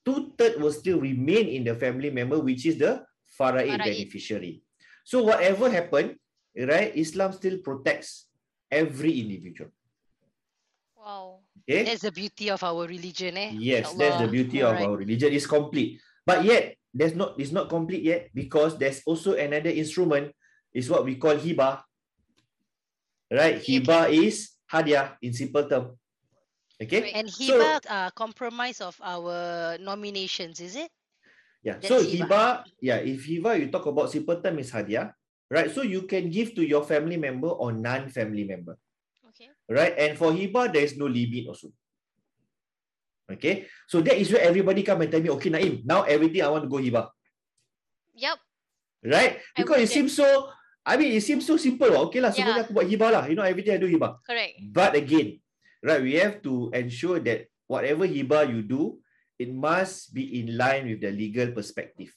two 0.05 0.37
third 0.37 0.61
will 0.61 0.73
still 0.75 1.01
remain 1.01 1.49
in 1.49 1.65
the 1.65 1.73
family 1.73 2.13
member, 2.13 2.37
which 2.37 2.69
is 2.69 2.77
the 2.77 3.01
faraid 3.31 3.67
Faraid. 3.71 3.79
beneficiary. 3.79 4.61
So 5.03 5.23
whatever 5.23 5.69
happened, 5.71 6.15
right? 6.55 6.91
Islam 6.95 7.33
still 7.33 7.57
protects 7.63 8.27
every 8.69 9.19
individual. 9.23 9.71
Wow. 10.97 11.39
Okay. 11.65 11.83
That's 11.83 12.03
the 12.05 12.11
beauty 12.11 12.49
of 12.51 12.61
our 12.63 12.85
religion, 12.85 13.37
eh? 13.37 13.51
Yes, 13.57 13.93
that's 13.93 14.17
the 14.21 14.27
Allah. 14.29 14.31
beauty 14.31 14.61
of 14.61 14.69
Alright. 14.77 14.85
our 14.87 14.97
religion. 14.97 15.33
It's 15.33 15.47
complete. 15.47 15.99
But 16.25 16.45
yet, 16.45 16.75
there's 16.93 17.15
not 17.15 17.39
it's 17.39 17.51
not 17.51 17.69
complete 17.69 18.03
yet 18.03 18.29
because 18.35 18.77
there's 18.77 19.01
also 19.07 19.33
another 19.33 19.69
instrument, 19.71 20.35
is 20.73 20.89
what 20.89 21.05
we 21.05 21.15
call 21.15 21.35
hiba. 21.35 21.81
Right? 23.31 23.55
Okay, 23.63 23.79
Hiba 23.79 24.11
is 24.11 24.51
hadiah 24.69 25.15
in 25.23 25.31
simple 25.33 25.63
term. 25.67 25.95
Okay? 26.81 27.01
Right. 27.01 27.15
And 27.15 27.29
So- 27.31 27.57
hiba 27.57 27.79
uh, 27.89 28.09
compromise 28.11 28.81
of 28.81 28.99
our 29.01 29.77
nominations, 29.79 30.59
is 30.59 30.75
it? 30.75 30.91
Yeah. 31.61 31.77
That's 31.77 31.87
so 31.87 32.01
hiba. 32.01 32.25
hiba, 32.25 32.43
yeah, 32.81 32.99
if 33.05 33.21
hiba 33.25 33.53
you 33.57 33.69
talk 33.69 33.85
about 33.85 34.09
simple 34.09 34.37
term 34.41 34.57
is 34.57 34.73
hadiah, 34.73 35.13
right? 35.45 35.69
So 35.69 35.85
you 35.85 36.09
can 36.09 36.33
give 36.33 36.57
to 36.57 36.65
your 36.65 36.81
family 36.81 37.17
member 37.21 37.53
or 37.53 37.69
non-family 37.69 38.49
member, 38.49 38.81
Okay. 39.29 39.49
right? 39.69 39.93
And 39.93 40.17
for 40.17 40.33
hibah, 40.33 40.73
there 40.73 40.81
is 40.81 40.97
no 40.97 41.05
limit 41.05 41.47
also. 41.53 41.69
Okay, 43.31 43.63
so 43.87 44.03
that 44.03 44.19
is 44.19 44.27
where 44.27 44.43
everybody 44.43 44.83
come 44.83 44.99
and 44.99 45.07
tell 45.07 45.23
me, 45.23 45.31
okay, 45.39 45.47
Naim, 45.47 45.87
now 45.87 46.03
everything 46.03 46.43
I 46.43 46.51
want 46.51 46.67
to 46.67 46.71
go 46.71 46.83
hibah, 46.83 47.13
Yep. 48.17 48.37
right? 49.07 49.39
Because 49.55 49.87
it 49.87 49.91
seems 49.93 50.11
so, 50.11 50.51
I 50.83 50.97
mean, 50.97 51.13
it 51.15 51.23
seems 51.23 51.45
so 51.47 51.55
simple. 51.55 51.93
Okay 52.09 52.19
lah, 52.19 52.33
sebenarnya 52.33 52.67
aku 52.67 52.73
buat 52.75 52.89
hibah 52.89 53.09
lah. 53.13 53.23
You 53.29 53.37
know, 53.37 53.45
everything 53.45 53.77
I 53.77 53.79
do 53.79 53.87
hibah. 53.87 54.17
Correct. 54.25 54.59
But 54.73 54.97
again, 54.97 55.39
right, 55.79 56.01
we 56.01 56.17
have 56.19 56.43
to 56.43 56.73
ensure 56.75 57.21
that 57.23 57.47
whatever 57.71 58.03
hibah 58.03 58.49
you 58.49 58.65
do, 58.65 58.99
it 59.41 59.49
must 59.49 60.13
be 60.13 60.45
in 60.45 60.53
line 60.53 60.85
with 60.85 61.01
the 61.01 61.09
legal 61.09 61.49
perspective. 61.49 62.13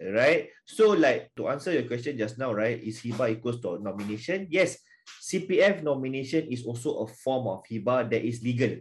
Right? 0.00 0.48
So 0.64 0.96
like 0.96 1.28
to 1.36 1.52
answer 1.52 1.76
your 1.76 1.84
question 1.84 2.16
just 2.16 2.40
now, 2.40 2.56
right, 2.56 2.80
is 2.80 3.04
HIBA 3.04 3.36
equals 3.36 3.60
to 3.60 3.78
nomination? 3.84 4.48
Yes, 4.48 4.80
CPF 5.20 5.84
nomination 5.84 6.48
is 6.48 6.64
also 6.64 7.04
a 7.04 7.06
form 7.06 7.46
of 7.52 7.62
HIBA 7.68 8.08
that 8.10 8.24
is 8.24 8.40
legal. 8.40 8.80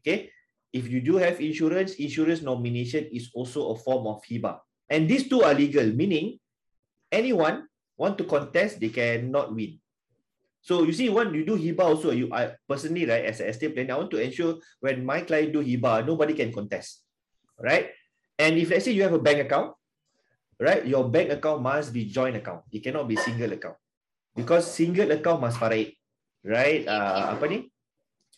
Okay? 0.00 0.32
If 0.72 0.88
you 0.88 1.04
do 1.04 1.20
have 1.20 1.36
insurance, 1.40 2.00
insurance 2.00 2.40
nomination 2.40 3.12
is 3.12 3.28
also 3.36 3.76
a 3.76 3.76
form 3.76 4.08
of 4.08 4.24
HIBA. 4.24 4.56
And 4.88 5.04
these 5.04 5.28
two 5.28 5.44
are 5.44 5.52
legal, 5.52 5.84
meaning 5.92 6.40
anyone 7.12 7.68
want 7.96 8.16
to 8.18 8.24
contest, 8.24 8.80
they 8.80 8.88
cannot 8.88 9.52
win. 9.54 9.81
So 10.62 10.86
you 10.86 10.94
see, 10.94 11.10
when 11.10 11.34
you 11.34 11.42
do 11.42 11.58
hibah 11.58 11.90
also, 11.90 12.14
you 12.14 12.30
I 12.30 12.54
personally, 12.70 13.02
right, 13.02 13.26
as 13.26 13.42
an 13.42 13.50
estate 13.50 13.74
planner, 13.74 13.94
I 13.94 13.98
want 13.98 14.14
to 14.14 14.22
ensure 14.22 14.62
when 14.78 15.02
my 15.02 15.26
client 15.26 15.52
do 15.52 15.58
hibah, 15.58 16.06
nobody 16.06 16.38
can 16.38 16.54
contest, 16.54 17.02
right? 17.58 17.90
And 18.38 18.54
if 18.56 18.70
let's 18.70 18.86
say 18.86 18.94
you 18.94 19.02
have 19.02 19.12
a 19.12 19.18
bank 19.18 19.42
account, 19.42 19.74
right, 20.62 20.86
your 20.86 21.10
bank 21.10 21.34
account 21.34 21.66
must 21.66 21.90
be 21.90 22.06
joint 22.06 22.38
account. 22.38 22.62
It 22.70 22.86
cannot 22.86 23.10
be 23.10 23.18
single 23.18 23.50
account 23.50 23.74
because 24.38 24.70
single 24.70 25.10
account 25.10 25.42
must 25.42 25.58
faraid, 25.58 25.98
right? 26.46 26.86
Uh, 26.86 27.34
apa 27.34 27.44
ni? 27.50 27.66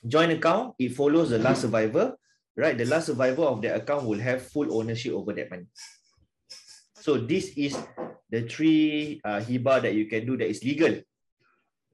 Joint 0.00 0.32
account, 0.32 0.80
it 0.80 0.96
follows 0.96 1.28
the 1.28 1.38
last 1.38 1.60
survivor, 1.60 2.16
right? 2.56 2.76
The 2.76 2.88
last 2.88 3.12
survivor 3.12 3.44
of 3.44 3.60
the 3.60 3.76
account 3.76 4.08
will 4.08 4.20
have 4.20 4.48
full 4.48 4.72
ownership 4.72 5.12
over 5.12 5.36
that 5.36 5.52
money. 5.52 5.68
So 7.04 7.20
this 7.20 7.52
is 7.60 7.76
the 8.32 8.48
three 8.48 9.20
uh, 9.20 9.44
hibah 9.44 9.84
that 9.84 9.92
you 9.92 10.08
can 10.08 10.24
do 10.24 10.40
that 10.40 10.48
is 10.48 10.64
legal, 10.64 11.04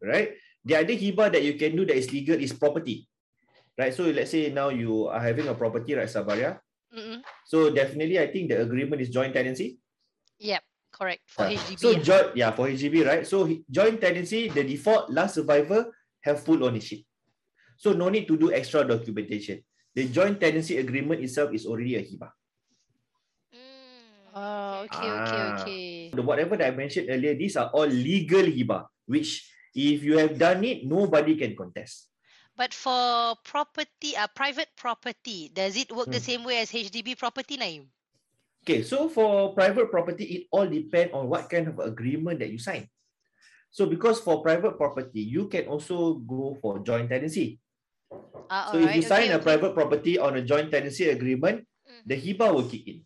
right? 0.03 0.35
The 0.65 0.77
other 0.77 0.93
hibah 0.97 1.33
that 1.33 1.43
you 1.43 1.55
can 1.55 1.77
do 1.77 1.85
that 1.87 1.97
is 1.97 2.13
legal 2.13 2.37
is 2.37 2.53
property, 2.53 3.09
right? 3.79 3.95
So 3.95 4.05
let's 4.05 4.31
say 4.31 4.51
now 4.53 4.69
you 4.69 5.09
are 5.09 5.21
having 5.21 5.49
a 5.49 5.55
property, 5.55 5.95
right, 5.95 6.09
Sabaria? 6.09 6.59
Mm-mm. 6.93 7.23
So 7.47 7.71
definitely, 7.71 8.19
I 8.19 8.29
think 8.29 8.51
the 8.51 8.61
agreement 8.61 9.01
is 9.01 9.09
joint 9.11 9.33
tenancy. 9.33 9.79
Yep, 10.41 10.63
correct. 10.93 11.23
For 11.31 11.47
Uh, 11.47 11.55
HDB. 11.57 11.79
So 11.79 11.89
ah. 11.95 12.01
joint, 12.03 12.29
yeah, 12.37 12.51
for 12.53 12.67
HDB, 12.69 13.07
right? 13.07 13.25
So 13.27 13.49
joint 13.71 14.01
tenancy, 14.01 14.49
the 14.49 14.65
default 14.65 15.09
last 15.09 15.37
survivor 15.41 15.89
have 16.21 16.43
full 16.45 16.61
ownership. 16.65 17.01
So 17.81 17.93
no 17.97 18.09
need 18.13 18.29
to 18.29 18.37
do 18.37 18.53
extra 18.53 18.85
documentation. 18.85 19.65
The 19.95 20.07
joint 20.13 20.41
tenancy 20.41 20.77
agreement 20.77 21.23
itself 21.25 21.55
is 21.57 21.65
already 21.65 21.97
a 21.97 22.03
hibah. 22.05 22.31
Mm. 23.55 24.37
Oh, 24.37 24.75
okay, 24.87 25.09
okay, 25.09 25.41
Ah. 25.41 25.57
okay. 25.63 26.11
The 26.13 26.23
whatever 26.23 26.57
that 26.61 26.69
I 26.69 26.77
mentioned 26.77 27.09
earlier, 27.09 27.35
these 27.35 27.57
are 27.57 27.71
all 27.73 27.87
legal 27.89 28.45
hibah, 28.45 28.87
which 29.07 29.49
if 29.75 30.03
you 30.03 30.19
have 30.19 30.39
done 30.39 30.65
it, 30.65 30.85
nobody 30.87 31.37
can 31.37 31.57
contest. 31.57 32.09
But 32.57 32.75
for 32.75 33.37
property, 33.45 34.17
uh, 34.17 34.29
private 34.29 34.69
property, 34.77 35.49
does 35.49 35.77
it 35.77 35.91
work 35.93 36.11
the 36.11 36.21
Hmm. 36.21 36.29
same 36.29 36.45
way 36.45 36.59
as 36.61 36.73
HDB 36.73 37.17
property, 37.17 37.57
Naim? 37.57 37.89
Okay, 38.63 38.83
so 38.83 39.09
for 39.09 39.55
private 39.55 39.91
property, 39.91 40.25
it 40.25 40.43
all 40.53 40.69
depends 40.69 41.15
on 41.15 41.29
what 41.29 41.49
kind 41.49 41.69
of 41.69 41.79
agreement 41.81 42.39
that 42.41 42.51
you 42.53 42.59
sign. 42.59 42.87
So 43.71 43.87
because 43.87 44.21
for 44.21 44.43
private 44.43 44.77
property, 44.77 45.23
you 45.23 45.49
can 45.49 45.67
also 45.67 46.15
go 46.21 46.59
for 46.61 46.81
joint 46.81 47.09
tenancy. 47.09 47.59
Ah, 48.51 48.69
So 48.73 48.79
if 48.79 48.95
you 48.95 49.03
sign 49.03 49.31
okay, 49.31 49.33
a 49.33 49.39
okay. 49.41 49.45
private 49.45 49.73
property 49.75 50.19
on 50.19 50.37
a 50.37 50.43
joint 50.43 50.71
tenancy 50.71 51.09
agreement, 51.09 51.65
Mhm. 51.89 52.05
the 52.05 52.17
hibah 52.21 52.53
will 52.53 52.69
kick 52.69 52.87
in. 52.87 53.01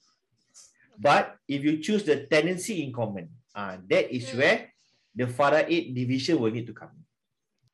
But 0.98 1.37
if 1.46 1.62
you 1.62 1.79
choose 1.79 2.03
the 2.03 2.27
tenancy 2.27 2.83
in 2.83 2.90
common, 2.92 3.31
ah, 3.55 3.79
that 3.87 4.11
is 4.11 4.24
Mm. 4.33 4.38
where 4.38 4.74
the 5.14 5.27
faraid 5.27 5.94
division 5.94 6.38
will 6.38 6.50
need 6.50 6.66
to 6.66 6.74
come. 6.74 6.90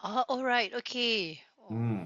Ah, 0.00 0.24
alright, 0.28 0.72
okay. 0.84 1.40
Oh. 1.58 1.68
Hmm. 1.72 2.04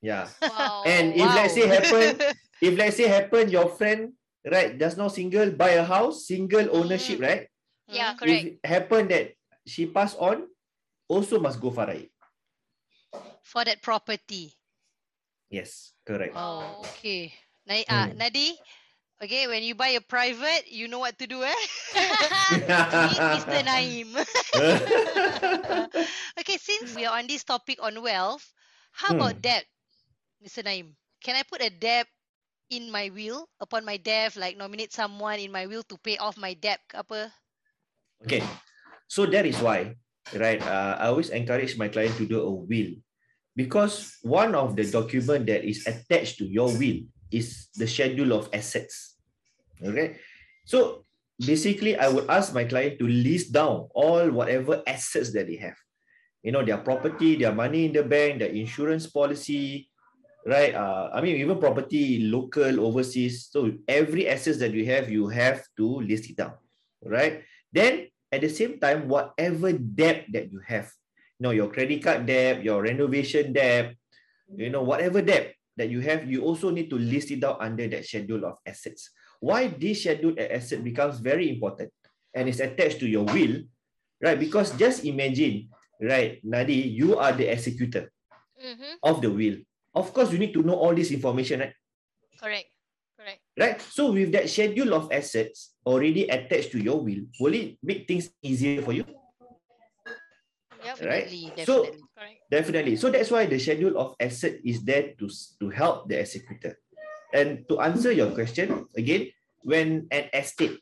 Yeah. 0.00 0.28
Wow. 0.40 0.82
And 0.86 1.14
if 1.14 1.28
let's 1.34 1.54
say 1.54 1.64
Wow. 1.68 1.74
happen, 1.76 2.08
if 2.60 2.72
let's 2.78 2.96
say 2.96 3.08
happen, 3.08 3.48
your 3.48 3.68
friend 3.68 4.12
right 4.44 4.74
just 4.78 4.96
now 4.98 5.08
single 5.08 5.50
buy 5.52 5.76
a 5.78 5.84
house, 5.84 6.26
single 6.26 6.68
ownership, 6.74 7.20
Mm. 7.20 7.26
right? 7.26 7.42
Yeah, 7.88 8.12
Hmm? 8.12 8.18
correct. 8.18 8.44
If 8.44 8.64
happen 8.64 9.08
that 9.08 9.36
she 9.66 9.86
pass 9.86 10.14
on, 10.16 10.48
also 11.08 11.38
must 11.38 11.60
go 11.60 11.70
faraid. 11.70 12.08
For 13.44 13.64
that 13.64 13.82
property. 13.82 14.52
Yes, 15.52 15.92
correct. 16.06 16.32
Oh, 16.34 16.80
Oh. 16.80 16.88
okay. 16.96 17.32
Na- 17.68 17.84
ah, 17.88 18.08
Hmm. 18.08 18.16
Nadi, 18.18 18.56
okay, 19.22 19.46
when 19.46 19.62
you 19.62 19.74
buy 19.74 19.94
a 19.94 20.02
private, 20.02 20.66
you 20.66 20.90
know 20.90 20.98
what 20.98 21.18
to 21.18 21.26
do, 21.26 21.42
eh? 21.46 21.62
Meet 23.06 23.22
Mr. 23.22 23.64
Naim. 23.64 24.10
okay, 26.38 26.58
since 26.58 26.98
we 26.98 27.06
are 27.06 27.18
on 27.18 27.30
this 27.30 27.46
topic 27.46 27.78
on 27.80 28.02
wealth, 28.02 28.42
how 28.90 29.14
about 29.14 29.38
Hmm. 29.38 29.40
debt, 29.40 29.64
Mr. 30.42 30.66
Naim? 30.66 30.98
Can 31.22 31.38
I 31.38 31.46
put 31.46 31.62
a 31.62 31.70
debt 31.70 32.10
in 32.70 32.90
my 32.90 33.10
will 33.14 33.46
upon 33.62 33.86
my 33.86 33.96
death, 33.96 34.34
like 34.34 34.58
nominate 34.58 34.92
someone 34.92 35.38
in 35.38 35.54
my 35.54 35.70
will 35.70 35.86
to 35.86 35.96
pay 36.02 36.18
off 36.18 36.36
my 36.36 36.54
debt 36.58 36.82
apa? 36.90 37.30
Okay, 38.26 38.42
so 39.06 39.26
that 39.26 39.46
is 39.46 39.58
why, 39.62 39.94
right? 40.34 40.58
Uh, 40.62 40.98
I 40.98 41.14
always 41.14 41.30
encourage 41.30 41.78
my 41.78 41.86
client 41.86 42.18
to 42.18 42.26
do 42.26 42.42
a 42.42 42.50
will 42.50 42.98
because 43.54 44.18
one 44.22 44.54
of 44.54 44.74
the 44.74 44.86
document 44.86 45.46
that 45.46 45.62
is 45.62 45.86
attached 45.86 46.38
to 46.38 46.46
your 46.46 46.70
will 46.74 47.06
is 47.32 47.68
the 47.74 47.88
schedule 47.88 48.32
of 48.32 48.48
assets. 48.52 49.16
Okay, 49.82 50.16
so 50.64 51.04
basically, 51.40 51.96
I 51.96 52.08
would 52.08 52.30
ask 52.30 52.54
my 52.54 52.64
client 52.64 52.98
to 53.00 53.08
list 53.08 53.52
down 53.52 53.88
all 53.94 54.30
whatever 54.30 54.82
assets 54.86 55.32
that 55.32 55.48
they 55.48 55.56
have. 55.56 55.76
You 56.42 56.52
know, 56.52 56.62
their 56.62 56.78
property, 56.78 57.36
their 57.36 57.54
money 57.54 57.86
in 57.86 57.92
the 57.92 58.02
bank, 58.02 58.38
their 58.38 58.50
insurance 58.50 59.06
policy, 59.06 59.88
right? 60.46 60.74
Uh, 60.74 61.10
I 61.14 61.20
mean, 61.20 61.36
even 61.36 61.58
property, 61.58 62.26
local, 62.26 62.82
overseas. 62.82 63.48
So 63.50 63.70
every 63.86 64.28
assets 64.28 64.58
that 64.58 64.72
you 64.74 64.86
have, 64.86 65.10
you 65.10 65.28
have 65.28 65.62
to 65.78 65.86
list 66.02 66.30
it 66.30 66.36
down, 66.36 66.54
right? 67.02 67.42
Then 67.70 68.10
at 68.30 68.42
the 68.42 68.50
same 68.50 68.78
time, 68.78 69.06
whatever 69.08 69.72
debt 69.72 70.26
that 70.32 70.50
you 70.50 70.60
have, 70.66 70.90
you 71.38 71.44
know, 71.46 71.54
your 71.54 71.70
credit 71.70 72.02
card 72.02 72.26
debt, 72.26 72.62
your 72.62 72.82
renovation 72.82 73.52
debt, 73.52 73.94
you 74.54 74.70
know, 74.70 74.82
whatever 74.82 75.22
debt 75.22 75.54
that 75.76 75.88
you 75.90 76.00
have, 76.00 76.30
you 76.30 76.42
also 76.42 76.70
need 76.70 76.90
to 76.90 76.98
list 76.98 77.30
it 77.30 77.42
out 77.44 77.60
under 77.60 77.88
that 77.88 78.04
schedule 78.04 78.44
of 78.44 78.58
assets. 78.66 79.10
Why 79.40 79.68
this 79.68 80.00
schedule 80.02 80.32
of 80.32 80.46
asset 80.50 80.84
becomes 80.84 81.18
very 81.18 81.48
important 81.50 81.90
and 82.34 82.48
is 82.48 82.60
attached 82.60 83.00
to 83.00 83.08
your 83.08 83.24
will, 83.24 83.62
right? 84.22 84.38
Because 84.38 84.70
just 84.76 85.04
imagine, 85.04 85.68
right, 86.00 86.38
Nadi, 86.44 86.92
you 86.92 87.16
are 87.18 87.32
the 87.32 87.48
executor 87.50 88.12
Mhm. 88.56 88.98
of 89.02 89.20
the 89.20 89.30
will. 89.30 89.56
Of 89.94 90.12
course, 90.14 90.32
you 90.32 90.38
need 90.38 90.54
to 90.54 90.62
know 90.62 90.74
all 90.76 90.94
this 90.94 91.10
information, 91.10 91.60
right? 91.60 91.74
Correct. 92.40 92.68
Correct. 93.18 93.40
right? 93.58 93.80
So 93.80 94.10
with 94.12 94.32
that 94.32 94.48
schedule 94.48 94.94
of 94.94 95.12
assets 95.12 95.74
already 95.84 96.24
attached 96.28 96.72
to 96.72 96.78
your 96.82 97.00
will, 97.04 97.26
will 97.38 97.54
it 97.54 97.76
make 97.82 98.08
things 98.08 98.30
easier 98.42 98.80
for 98.82 98.92
you? 98.92 99.04
Yep. 100.82 100.96
Right. 101.06 101.26
Definitely, 101.30 101.44
So- 101.64 101.82
definitely. 101.86 102.08
Correct. 102.12 102.38
Definitely. 102.52 102.94
So 103.00 103.06
that's 103.08 103.30
why 103.32 103.48
the 103.48 103.56
schedule 103.56 103.96
of 103.96 104.12
asset 104.20 104.60
is 104.60 104.84
there 104.84 105.16
to 105.16 105.26
to 105.62 105.66
help 105.72 106.04
the 106.12 106.20
executor. 106.20 106.76
And 107.32 107.64
to 107.72 107.80
answer 107.80 108.12
your 108.12 108.28
question 108.36 108.84
again, 108.92 109.32
when 109.64 110.04
an 110.12 110.28
estate 110.36 110.76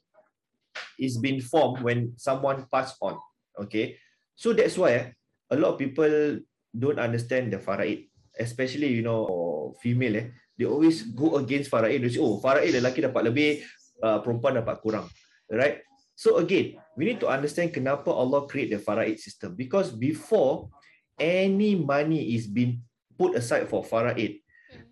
is 0.98 1.14
being 1.22 1.38
formed 1.38 1.86
when 1.86 2.18
someone 2.18 2.66
passed 2.66 2.98
on, 2.98 3.22
okay. 3.54 3.94
So 4.34 4.50
that's 4.50 4.74
why 4.74 4.90
eh, 4.98 5.06
a 5.52 5.56
lot 5.56 5.76
of 5.76 5.78
people 5.78 6.42
don't 6.74 6.98
understand 6.98 7.54
the 7.54 7.62
faraid, 7.62 8.10
especially 8.34 8.90
you 8.90 9.06
know 9.06 9.78
female 9.78 10.18
eh, 10.18 10.26
they 10.58 10.66
always 10.66 11.06
go 11.06 11.38
against 11.38 11.70
faraid. 11.70 12.02
They 12.02 12.10
say, 12.10 12.18
oh 12.18 12.42
faraid 12.42 12.74
lelaki 12.74 13.06
dapat 13.06 13.30
lebih, 13.30 13.62
uh, 14.02 14.18
perempuan 14.26 14.58
dapat 14.58 14.82
kurang, 14.82 15.06
right? 15.54 15.86
So 16.20 16.37
again, 16.37 16.76
we 17.00 17.09
need 17.09 17.16
to 17.24 17.33
understand 17.33 17.72
kenapa 17.72 18.12
Allah 18.12 18.44
create 18.44 18.68
the 18.68 18.76
faraid 18.76 19.16
system 19.16 19.56
because 19.56 19.88
before 19.88 20.68
any 21.16 21.72
money 21.72 22.37
is 22.37 22.44
being 22.44 22.85
put 23.16 23.33
aside 23.40 23.72
for 23.72 23.80
faraid, 23.80 24.44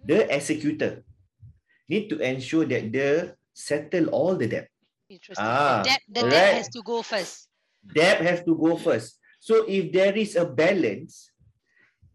the 0.09 0.25
executor 0.33 1.05
need 1.85 2.09
to 2.09 2.17
ensure 2.25 2.65
that 2.73 2.89
they 2.89 3.29
settle 3.53 4.09
all 4.09 4.41
the 4.41 4.49
debt. 4.49 4.73
Interesting. 5.13 5.45
Ah, 5.45 5.85
the 5.85 5.93
debt, 5.93 6.03
the 6.09 6.21
alright. 6.25 6.33
debt 6.33 6.55
has 6.65 6.69
to 6.73 6.81
go 6.81 7.05
first. 7.05 7.53
Debt 7.85 8.25
has 8.25 8.41
to 8.49 8.57
go 8.57 8.81
first. 8.81 9.21
So 9.37 9.69
if 9.69 9.93
there 9.93 10.17
is 10.17 10.33
a 10.33 10.49
balance, 10.49 11.29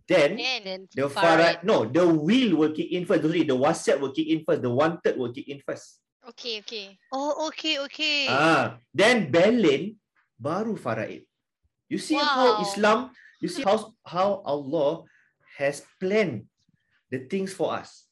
then 0.10 0.41
Then 0.41 0.89
the 0.89 1.06
faraid. 1.06 1.62
faraid, 1.62 1.69
no, 1.69 1.86
the 1.86 2.02
will 2.10 2.58
will 2.58 2.73
kick 2.73 2.89
in 2.89 3.06
first. 3.06 3.21
Sorry, 3.21 3.45
the 3.45 3.54
wasiat 3.54 4.02
will 4.02 4.10
kick 4.10 4.26
in 4.26 4.41
first. 4.41 4.65
The 4.65 4.73
wanted 4.73 5.21
will 5.21 5.30
kick 5.30 5.45
in 5.54 5.62
first. 5.62 6.03
Okay, 6.30 6.60
okay. 6.60 6.98
Oh, 7.12 7.48
okay, 7.50 7.80
okay. 7.80 8.28
Ah, 8.30 8.78
then 8.94 9.32
Berlin 9.32 9.96
baru 10.40 10.76
faraid. 10.76 11.26
You 11.90 12.00
see 12.00 12.16
how 12.18 12.58
Islam, 12.58 13.12
you 13.42 13.50
see 13.50 13.64
how 13.64 13.94
how 14.06 14.42
Allah 14.46 15.06
has 15.58 15.84
planned 16.00 16.48
the 17.12 17.20
things 17.30 17.54
for 17.54 17.74
us. 17.74 18.08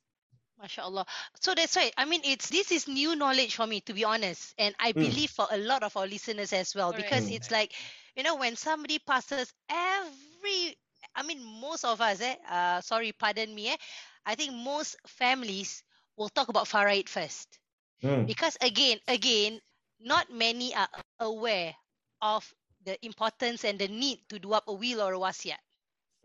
MashaAllah. 0.62 1.08
So 1.42 1.56
that's 1.56 1.76
why 1.76 1.92
I 1.98 2.06
mean 2.06 2.22
it's 2.24 2.50
this 2.50 2.72
is 2.72 2.88
new 2.88 3.16
knowledge 3.16 3.56
for 3.56 3.66
me 3.66 3.82
to 3.82 3.94
be 3.94 4.04
honest. 4.06 4.54
And 4.58 4.76
I 4.78 4.92
Mm. 4.94 5.02
believe 5.02 5.32
for 5.32 5.48
a 5.50 5.58
lot 5.58 5.82
of 5.84 5.98
our 5.98 6.06
listeners 6.06 6.54
as 6.54 6.76
well. 6.76 6.92
Correct. 6.94 7.10
Because 7.10 7.26
Mm. 7.30 7.36
it's 7.36 7.50
like, 7.52 7.74
you 8.16 8.24
know, 8.24 8.36
when 8.36 8.56
somebody 8.56 9.00
passes 9.00 9.52
every 9.70 10.78
I 11.16 11.24
mean 11.24 11.42
most 11.44 11.84
of 11.84 12.00
us, 12.00 12.22
eh, 12.22 12.36
uh 12.48 12.82
sorry, 12.82 13.12
pardon 13.12 13.54
me, 13.56 13.70
eh. 13.74 13.78
I 14.26 14.36
think 14.36 14.54
most 14.54 14.96
families 15.08 15.84
will 16.16 16.30
talk 16.30 16.50
about 16.50 16.68
faraid 16.70 17.10
first. 17.10 17.58
Hmm. 18.02 18.26
Because 18.26 18.58
again, 18.62 18.98
again, 19.08 19.62
not 20.02 20.30
many 20.34 20.74
are 20.74 20.90
aware 21.20 21.74
of 22.22 22.46
the 22.86 22.98
importance 23.06 23.64
and 23.64 23.78
the 23.78 23.88
need 23.88 24.20
to 24.30 24.40
do 24.40 24.54
up 24.54 24.66
a 24.68 24.74
will 24.74 25.02
or 25.02 25.14
a 25.14 25.20
wasiat. 25.22 25.62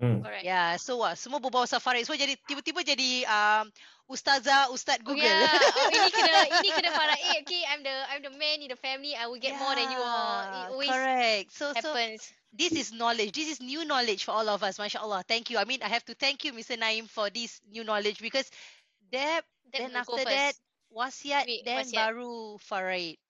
Hmm. 0.01 0.21
Correct. 0.21 0.45
Yeah, 0.45 0.77
so 0.77 1.01
uh, 1.01 1.17
semua 1.17 1.41
berbawa 1.41 1.65
pasal 1.65 1.81
faraid. 1.81 2.05
So 2.05 2.13
jadi 2.13 2.37
tiba-tiba 2.45 2.85
jadi 2.85 3.25
um, 3.25 3.73
ustazah, 4.13 4.69
ustaz 4.69 5.01
Oh, 5.01 5.13
Google. 5.13 5.25
yeah. 5.25 5.49
oh, 5.81 5.89
ini 5.89 6.09
kena 6.13 6.41
ini 6.53 6.69
kena 6.69 6.91
faraid. 6.93 7.41
Okay, 7.45 7.65
I'm 7.65 7.81
the 7.81 7.97
I'm 8.13 8.21
the 8.21 8.33
man 8.37 8.61
in 8.61 8.69
the 8.69 8.77
family. 8.77 9.17
I 9.17 9.25
will 9.25 9.41
get 9.41 9.57
more 9.57 9.73
than 9.73 9.89
you 9.89 10.01
all. 10.01 10.45
It 10.53 10.65
always 10.69 10.93
Correct. 10.93 11.49
So 11.53 11.73
so 11.81 11.97
this 12.53 12.73
is 12.77 12.93
knowledge. 12.93 13.33
This 13.33 13.57
is 13.57 13.59
new 13.65 13.89
knowledge 13.89 14.25
for 14.29 14.37
all 14.37 14.49
of 14.53 14.61
us. 14.61 14.77
MashaAllah. 14.77 15.25
Thank 15.25 15.49
you. 15.49 15.57
I 15.57 15.65
mean, 15.65 15.81
I 15.81 15.89
have 15.89 16.05
to 16.09 16.15
thank 16.17 16.45
you, 16.45 16.53
Mr. 16.53 16.77
Naim, 16.77 17.09
for 17.09 17.33
this 17.33 17.61
new 17.69 17.85
knowledge 17.85 18.21
because 18.21 18.49
there, 19.13 19.41
Then 19.73 19.93
then 19.93 19.97
we'll 19.97 20.01
after 20.05 20.25
that, 20.29 20.53
first. 20.57 20.66
Wasiat, 20.97 21.45
Wait, 21.45 21.61
then 21.69 21.85
wasiat. 21.85 21.93
baru 21.93 22.57
faraid. 22.65 23.21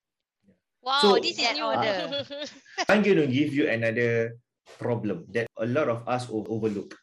Wow, 0.79 1.03
So- 1.03 1.19
this 1.19 1.35
is 1.35 1.51
new. 1.59 1.67
order. 1.67 2.23
I'm 2.91 3.03
going 3.03 3.19
to 3.19 3.27
give 3.27 3.51
you 3.51 3.67
another 3.67 4.39
problem 4.79 5.27
that 5.35 5.51
a 5.59 5.67
lot 5.67 5.91
of 5.91 6.07
us 6.07 6.31
overlook. 6.31 6.95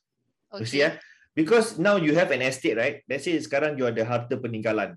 You 0.56 0.64
see, 0.64 0.80
Okay. 0.80 0.88
ah? 0.88 0.94
Because 1.36 1.82
now 1.82 1.98
you 1.98 2.14
have 2.16 2.30
an 2.32 2.46
estate, 2.46 2.78
right? 2.78 3.02
Let's 3.10 3.26
say 3.26 3.36
sekarang 3.42 3.76
you 3.76 3.90
ada 3.90 4.06
harta 4.06 4.38
peninggalan. 4.40 4.96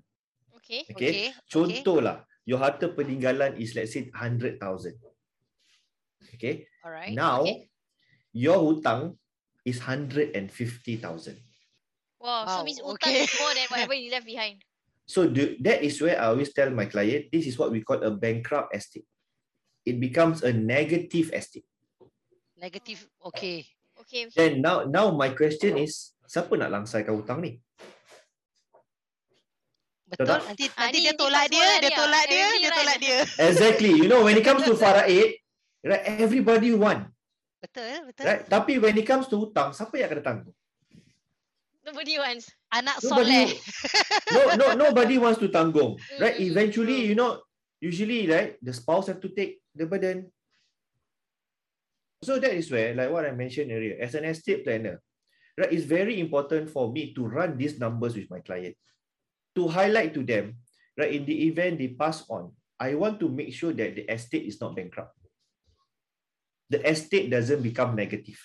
okay. 0.61 0.85
Okay. 0.87 0.93
Okay. 0.93 1.11
okay. 1.27 1.29
Contohlah, 1.49 2.23
your 2.45 2.59
harta 2.61 2.91
peninggalan 2.93 3.57
is 3.57 3.73
let's 3.73 3.91
say 3.95 4.07
100,000. 4.13 4.59
Okay. 6.37 6.67
Alright. 6.85 7.15
Now, 7.15 7.41
okay. 7.41 7.71
your 8.35 8.59
hutang 8.61 9.17
is 9.65 9.81
150,000. 9.81 10.45
Wow, 12.19 12.45
so 12.45 12.61
Wow, 12.61 12.63
means 12.67 12.79
utang 12.83 13.09
okay. 13.09 13.23
is 13.25 13.33
more 13.39 13.53
than 13.55 13.67
whatever 13.73 13.95
you 13.97 14.11
left 14.11 14.27
behind. 14.27 14.61
So 15.07 15.23
the, 15.23 15.55
that 15.63 15.79
is 15.87 15.95
where 16.03 16.19
I 16.19 16.35
always 16.35 16.51
tell 16.51 16.67
my 16.69 16.85
client, 16.85 17.31
this 17.31 17.47
is 17.47 17.55
what 17.55 17.71
we 17.71 17.79
call 17.79 18.03
a 18.03 18.11
bankrupt 18.11 18.75
estate. 18.75 19.07
It 19.87 20.03
becomes 20.03 20.43
a 20.43 20.51
negative 20.51 21.31
estate. 21.31 21.63
Negative. 22.59 22.99
Okay. 23.31 23.63
Okay. 24.03 24.27
Then 24.35 24.59
now 24.59 24.83
now 24.83 25.09
my 25.15 25.31
question 25.31 25.79
is, 25.79 26.11
siapa 26.27 26.59
nak 26.59 26.75
langsaikan 26.75 27.15
hutang 27.15 27.39
ni? 27.39 27.63
Betul. 30.07 30.27
Nanti 30.43 30.65
Ah, 30.75 30.87
nanti 30.87 30.99
ni- 30.99 31.05
dia 31.07 31.13
tolak 31.15 31.45
dia, 31.51 31.67
dia 31.79 31.91
dia. 31.91 31.97
tolak 31.99 32.23
dia, 32.27 32.47
dia 32.47 32.69
right. 32.71 32.77
tolak 32.79 32.97
dia. 32.99 33.17
Exactly. 33.51 33.91
You 33.95 34.07
know, 34.11 34.23
when 34.27 34.35
it 34.35 34.43
comes 34.43 34.63
to 34.67 34.75
faraid, 34.75 35.39
right, 35.83 36.03
everybody 36.19 36.71
want. 36.75 37.07
Betul, 37.63 38.11
betul. 38.11 38.23
Right? 38.27 38.43
Tapi 38.47 38.73
when 38.79 38.95
it 38.95 39.07
comes 39.07 39.27
to 39.27 39.35
hutang, 39.39 39.71
siapa 39.75 39.95
yang 39.99 40.11
akan 40.11 40.21
tanggung? 40.23 40.55
Nobody 41.87 42.19
wants. 42.19 42.51
Anak 42.67 42.99
Nobody, 42.99 43.47
soleh. 43.47 43.55
no, 44.35 44.41
no, 44.59 44.67
nobody 44.75 45.15
wants 45.15 45.39
to 45.39 45.47
tanggung. 45.47 45.95
Right? 46.19 46.35
Mm, 46.35 46.43
mm, 46.43 46.43
mm, 46.43 46.51
Eventually, 46.51 46.99
you 47.07 47.15
know, 47.15 47.39
usually, 47.79 48.27
right, 48.27 48.59
the 48.59 48.75
spouse 48.75 49.07
have 49.07 49.23
to 49.23 49.31
take 49.31 49.63
the 49.71 49.87
burden. 49.87 50.27
So 52.27 52.43
that 52.43 52.51
is 52.51 52.67
where, 52.67 52.91
like 52.91 53.07
what 53.07 53.23
I 53.23 53.31
mentioned 53.31 53.71
earlier, 53.71 53.95
as 54.03 54.19
an 54.19 54.27
estate 54.27 54.67
planner, 54.67 54.99
right, 55.55 55.71
it's 55.71 55.87
very 55.87 56.19
important 56.19 56.67
for 56.67 56.91
me 56.91 57.15
to 57.15 57.23
run 57.23 57.55
these 57.55 57.79
numbers 57.79 58.19
with 58.19 58.27
my 58.27 58.43
client, 58.43 58.75
to 59.55 59.71
highlight 59.71 60.11
to 60.19 60.27
them, 60.27 60.59
right, 60.99 61.13
in 61.13 61.23
the 61.23 61.47
event 61.47 61.79
they 61.79 61.95
pass 61.95 62.27
on, 62.27 62.51
I 62.75 62.99
want 62.99 63.21
to 63.23 63.29
make 63.29 63.53
sure 63.53 63.71
that 63.71 63.95
the 63.95 64.03
estate 64.11 64.43
is 64.43 64.59
not 64.59 64.75
bankrupt. 64.75 65.15
The 66.69 66.83
estate 66.83 67.31
doesn't 67.31 67.63
become 67.63 67.95
negative. 67.95 68.37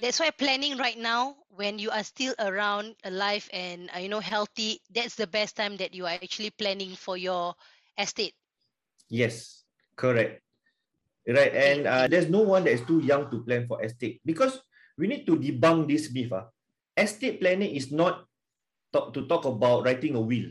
That's 0.00 0.18
why 0.18 0.32
planning 0.32 0.80
right 0.80 0.96
now, 0.96 1.36
when 1.52 1.78
you 1.78 1.92
are 1.92 2.02
still 2.02 2.32
around, 2.40 2.96
alive, 3.04 3.44
and 3.52 3.92
uh, 3.94 4.00
you 4.00 4.08
know 4.08 4.20
healthy, 4.20 4.80
that's 4.88 5.14
the 5.14 5.28
best 5.28 5.56
time 5.56 5.76
that 5.76 5.92
you 5.92 6.08
are 6.08 6.16
actually 6.16 6.50
planning 6.50 6.96
for 6.96 7.20
your 7.20 7.52
estate. 8.00 8.32
Yes, 9.12 9.64
correct. 9.96 10.40
Right, 11.28 11.52
and 11.52 11.86
uh, 11.86 12.08
there's 12.08 12.32
no 12.32 12.40
one 12.40 12.64
that 12.64 12.72
is 12.72 12.82
too 12.88 13.04
young 13.04 13.30
to 13.30 13.44
plan 13.44 13.68
for 13.68 13.84
estate 13.84 14.24
because 14.24 14.56
we 14.96 15.06
need 15.06 15.28
to 15.28 15.36
debunk 15.36 15.86
this 15.86 16.08
myth. 16.08 16.32
ah. 16.32 16.48
Estate 16.96 17.38
planning 17.38 17.76
is 17.76 17.92
not 17.92 18.24
talk, 18.88 19.12
to 19.12 19.28
talk 19.28 19.44
about 19.44 19.84
writing 19.84 20.16
a 20.16 20.20
will. 20.20 20.48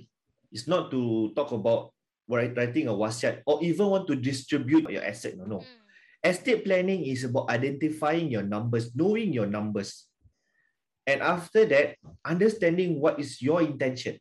It's 0.53 0.69
not 0.69 0.93
to 0.93 1.33
talk 1.33 1.51
about 1.51 1.91
writing 2.29 2.87
a 2.87 2.93
wasiat 2.93 3.41
or 3.49 3.59
even 3.65 3.89
want 3.89 4.05
to 4.07 4.15
distribute 4.15 4.85
your 4.93 5.03
asset. 5.03 5.35
No, 5.41 5.45
no. 5.45 5.59
Mm. 5.65 5.88
Estate 6.23 6.65
planning 6.65 7.05
is 7.05 7.23
about 7.23 7.49
identifying 7.49 8.29
your 8.29 8.43
numbers, 8.43 8.93
knowing 8.95 9.31
your 9.31 9.47
numbers. 9.47 10.05
And 11.07 11.21
after 11.21 11.65
that, 11.65 11.95
understanding 12.25 12.99
what 12.99 13.19
is 13.19 13.41
your 13.41 13.61
intention. 13.61 14.19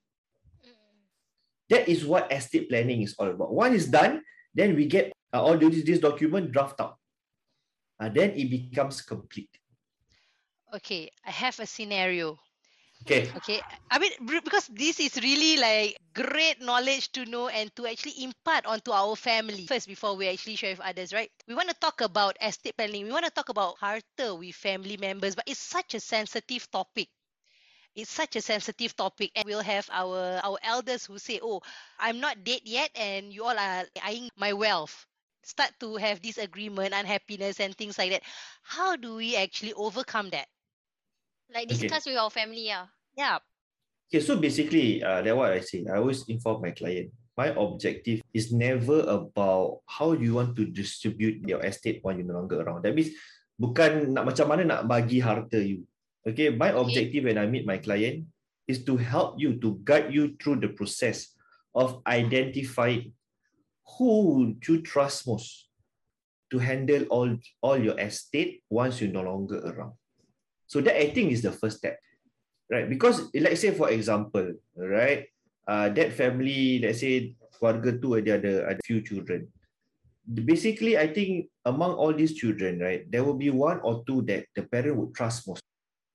That 1.69 1.89
is 1.89 2.07
what 2.07 2.33
estate 2.33 2.71
planning 2.71 3.03
is 3.03 3.15
all 3.19 3.29
about. 3.29 3.53
Once 3.53 3.75
it's 3.75 3.91
done, 3.91 4.23
then 4.55 4.75
we 4.75 4.87
get 4.87 5.13
uh, 5.35 5.43
all 5.43 5.59
this, 5.59 5.85
this 5.85 5.99
document 5.99 6.53
draft 6.53 6.81
out. 6.81 6.97
Uh, 8.01 8.09
then 8.09 8.31
it 8.31 8.49
becomes 8.49 9.03
complete. 9.03 9.51
Okay, 10.75 11.11
I 11.27 11.31
have 11.31 11.59
a 11.61 11.67
scenario. 11.67 12.39
Okay. 13.03 13.33
Okay, 13.37 13.63
I 13.91 13.99
mean 13.99 14.13
because 14.45 14.67
this 14.69 14.99
is 15.01 15.17
really 15.23 15.57
like 15.59 15.97
great 16.15 16.61
knowledge 16.61 17.13
to 17.13 17.25
know 17.27 17.49
and 17.49 17.75
to 17.77 17.87
actually 17.87 18.23
impart 18.25 18.67
onto 18.67 18.91
our 18.93 19.15
family 19.17 19.67
first 19.67 19.87
before 19.87 20.17
we 20.17 20.29
actually 20.29 20.57
share 20.57 20.73
with 20.73 20.81
others, 20.81 21.13
right? 21.13 21.31
We 21.47 21.55
want 21.55 21.69
to 21.69 21.75
talk 21.77 22.01
about 22.01 22.37
estate 22.43 22.77
planning. 22.77 23.05
We 23.07 23.13
want 23.13 23.25
to 23.27 23.31
talk 23.31 23.49
about 23.51 23.79
harta 23.79 24.35
with 24.35 24.55
family 24.57 24.97
members, 24.97 25.35
but 25.37 25.45
it's 25.47 25.61
such 25.61 25.95
a 25.95 26.01
sensitive 26.01 26.71
topic. 26.71 27.09
It's 27.95 28.11
such 28.11 28.37
a 28.37 28.43
sensitive 28.43 28.97
topic, 28.97 29.33
and 29.37 29.45
we'll 29.47 29.63
have 29.67 29.89
our 29.93 30.41
our 30.45 30.59
elders 30.63 31.07
who 31.07 31.19
say, 31.19 31.41
"Oh, 31.43 31.63
I'm 31.99 32.21
not 32.21 32.45
dead 32.45 32.63
yet, 32.65 32.91
and 32.97 33.33
you 33.33 33.45
all 33.45 33.59
are 33.59 33.87
eyeing 34.03 34.31
my 34.37 34.53
wealth." 34.55 35.07
Start 35.45 35.73
to 35.81 35.97
have 35.97 36.23
disagreement, 36.23 36.95
unhappiness, 36.95 37.61
and 37.61 37.77
things 37.77 37.99
like 37.99 38.13
that. 38.13 38.25
How 38.63 38.97
do 38.97 39.17
we 39.17 39.37
actually 39.37 39.75
overcome 39.75 40.31
that? 40.31 40.49
Like 41.49 41.69
Okay. 41.69 41.89
discuss 41.89 42.05
with 42.05 42.21
our 42.21 42.31
family, 42.31 42.69
yeah. 42.69 42.93
Yeah. 43.17 43.41
Okay, 44.09 44.25
so 44.25 44.37
basically, 44.41 45.05
uh, 45.05 45.21
that's 45.21 45.37
what 45.37 45.53
I 45.53 45.61
say. 45.61 45.85
I 45.85 46.01
always 46.01 46.25
inform 46.29 46.65
my 46.65 46.73
client. 46.73 47.13
My 47.37 47.53
objective 47.53 48.25
is 48.33 48.53
never 48.53 49.05
about 49.05 49.85
how 49.87 50.13
you 50.13 50.41
want 50.41 50.57
to 50.57 50.65
distribute 50.65 51.45
your 51.47 51.61
estate 51.61 52.01
when 52.03 52.19
you're 52.19 52.27
no 52.27 52.41
longer 52.41 52.61
around. 52.61 52.83
That 52.83 52.97
means 52.97 53.15
bukan 53.61 54.17
nak 54.17 54.33
macam 54.33 54.47
mana 54.49 54.63
nak 54.65 54.83
bagi 54.89 55.21
harta 55.21 55.61
you. 55.61 55.85
Okay, 56.25 56.51
my 56.51 56.73
Okay. 56.73 56.81
objective 56.83 57.25
when 57.29 57.39
I 57.39 57.47
meet 57.47 57.69
my 57.69 57.79
client 57.79 58.27
is 58.67 58.85
to 58.85 58.97
help 58.99 59.39
you 59.41 59.57
to 59.61 59.81
guide 59.85 60.13
you 60.13 60.37
through 60.41 60.61
the 60.61 60.73
process 60.73 61.33
of 61.73 62.03
identifying 62.05 63.15
who 63.97 64.11
would 64.37 64.61
you 64.69 64.83
trust 64.85 65.25
most 65.25 65.69
to 66.53 66.61
handle 66.61 67.05
all 67.09 67.29
all 67.65 67.79
your 67.79 67.97
estate 67.97 68.65
once 68.69 69.01
you're 69.01 69.15
no 69.15 69.25
longer 69.25 69.61
around. 69.63 69.97
So 70.69 70.85
that 70.85 70.95
I 70.95 71.11
think 71.11 71.33
is 71.33 71.41
the 71.41 71.53
first 71.53 71.81
step 71.81 71.97
right? 72.71 72.89
Because 72.89 73.29
let's 73.35 73.61
say 73.61 73.73
for 73.73 73.91
example, 73.91 74.53
right, 74.77 75.27
uh, 75.67 75.89
that 75.89 76.13
family, 76.13 76.79
let's 76.81 77.01
say 77.01 77.35
keluarga 77.57 77.97
tu 77.99 78.15
dia 78.21 78.39
ada 78.39 78.73
ada 78.73 78.81
few 78.85 79.01
children. 79.03 79.49
Basically, 80.29 81.01
I 81.01 81.09
think 81.09 81.49
among 81.65 81.97
all 81.97 82.13
these 82.13 82.37
children, 82.37 82.85
right, 82.85 83.09
there 83.09 83.25
will 83.25 83.41
be 83.41 83.49
one 83.49 83.81
or 83.81 84.05
two 84.05 84.21
that 84.29 84.45
the 84.53 84.69
parent 84.69 85.01
would 85.01 85.17
trust 85.17 85.49
most. 85.49 85.65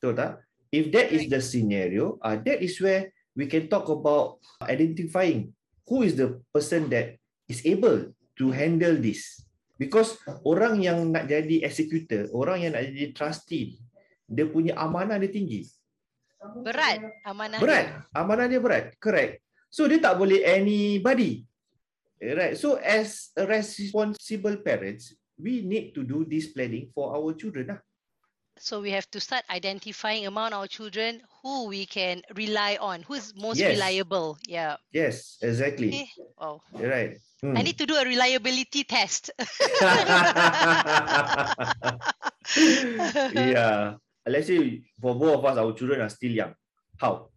So 0.05 0.13
that 0.13 0.45
if 0.69 0.93
that 0.93 1.09
is 1.09 1.25
the 1.33 1.41
scenario, 1.41 2.21
uh, 2.21 2.37
that 2.37 2.61
is 2.61 2.77
where 2.77 3.09
we 3.33 3.49
can 3.49 3.65
talk 3.65 3.89
about 3.89 4.37
identifying 4.61 5.57
who 5.89 6.05
is 6.05 6.13
the 6.13 6.37
person 6.53 6.93
that 6.93 7.17
is 7.49 7.65
able 7.65 8.13
to 8.37 8.45
handle 8.53 8.93
this. 8.93 9.41
Because 9.81 10.13
orang 10.45 10.85
yang 10.85 11.09
nak 11.09 11.25
jadi 11.25 11.65
executor, 11.65 12.29
orang 12.29 12.69
yang 12.69 12.77
nak 12.77 12.93
jadi 12.93 13.09
trustee, 13.17 13.81
dia 14.29 14.45
punya 14.47 14.75
amanah 14.79 15.19
dia 15.19 15.31
tinggi. 15.31 15.67
Berat 16.63 16.99
amanah 17.23 17.59
Berat. 17.59 17.85
dia. 17.87 18.03
Amanah 18.11 18.47
dia 18.51 18.59
berat. 18.59 18.91
Correct. 18.99 19.39
So 19.71 19.87
dia 19.87 19.99
tak 19.99 20.19
boleh 20.19 20.43
anybody. 20.43 21.47
Right. 22.19 22.55
So 22.55 22.75
as 22.79 23.31
a 23.35 23.43
responsible 23.43 24.55
parents, 24.63 25.11
we 25.35 25.59
need 25.63 25.91
to 25.95 26.03
do 26.07 26.23
this 26.23 26.47
planning 26.51 26.87
for 26.95 27.11
our 27.15 27.35
children 27.35 27.75
lah. 27.75 27.79
So 28.61 28.85
we 28.85 28.93
have 28.93 29.09
to 29.11 29.19
start 29.19 29.43
identifying 29.49 30.29
among 30.29 30.53
our 30.53 30.69
children 30.69 31.25
who 31.41 31.65
we 31.67 31.89
can 31.89 32.21
rely 32.37 32.77
on, 32.79 33.01
who's 33.01 33.33
most 33.33 33.57
Yes. 33.57 33.73
reliable. 33.75 34.37
Yeah. 34.45 34.77
Yes, 34.93 35.41
exactly. 35.41 35.89
Okay. 35.89 36.05
Wow. 36.37 36.61
Right. 36.77 37.17
Hmm. 37.41 37.57
I 37.57 37.65
need 37.65 37.81
to 37.81 37.89
do 37.89 37.97
a 37.97 38.05
reliability 38.05 38.85
test. 38.85 39.33
yeah. 43.33 43.97
Let's 44.25 44.47
say 44.47 44.81
for 45.01 45.15
both 45.15 45.39
of 45.39 45.45
us, 45.45 45.57
our 45.57 45.73
children 45.73 46.01
are 46.01 46.09
still 46.09 46.31
young. 46.31 46.55
How? 46.97 47.29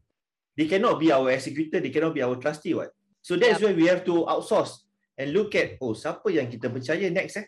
They 0.57 0.67
cannot 0.67 1.01
be 1.01 1.11
our 1.13 1.31
executor, 1.31 1.81
they 1.81 1.91
cannot 1.91 2.15
be 2.15 2.23
our 2.23 2.37
trustee. 2.37 2.75
What? 2.75 2.91
So 3.23 3.37
that's 3.37 3.61
why 3.61 3.73
we 3.75 3.87
have 3.91 4.05
to 4.07 4.25
outsource 4.31 4.87
and 5.19 5.33
look 5.33 5.55
at, 5.55 5.77
oh, 5.83 5.93
siapa 5.99 6.31
yang 6.31 6.47
kita 6.47 6.71
percaya 6.71 7.11
next 7.11 7.43
eh? 7.43 7.47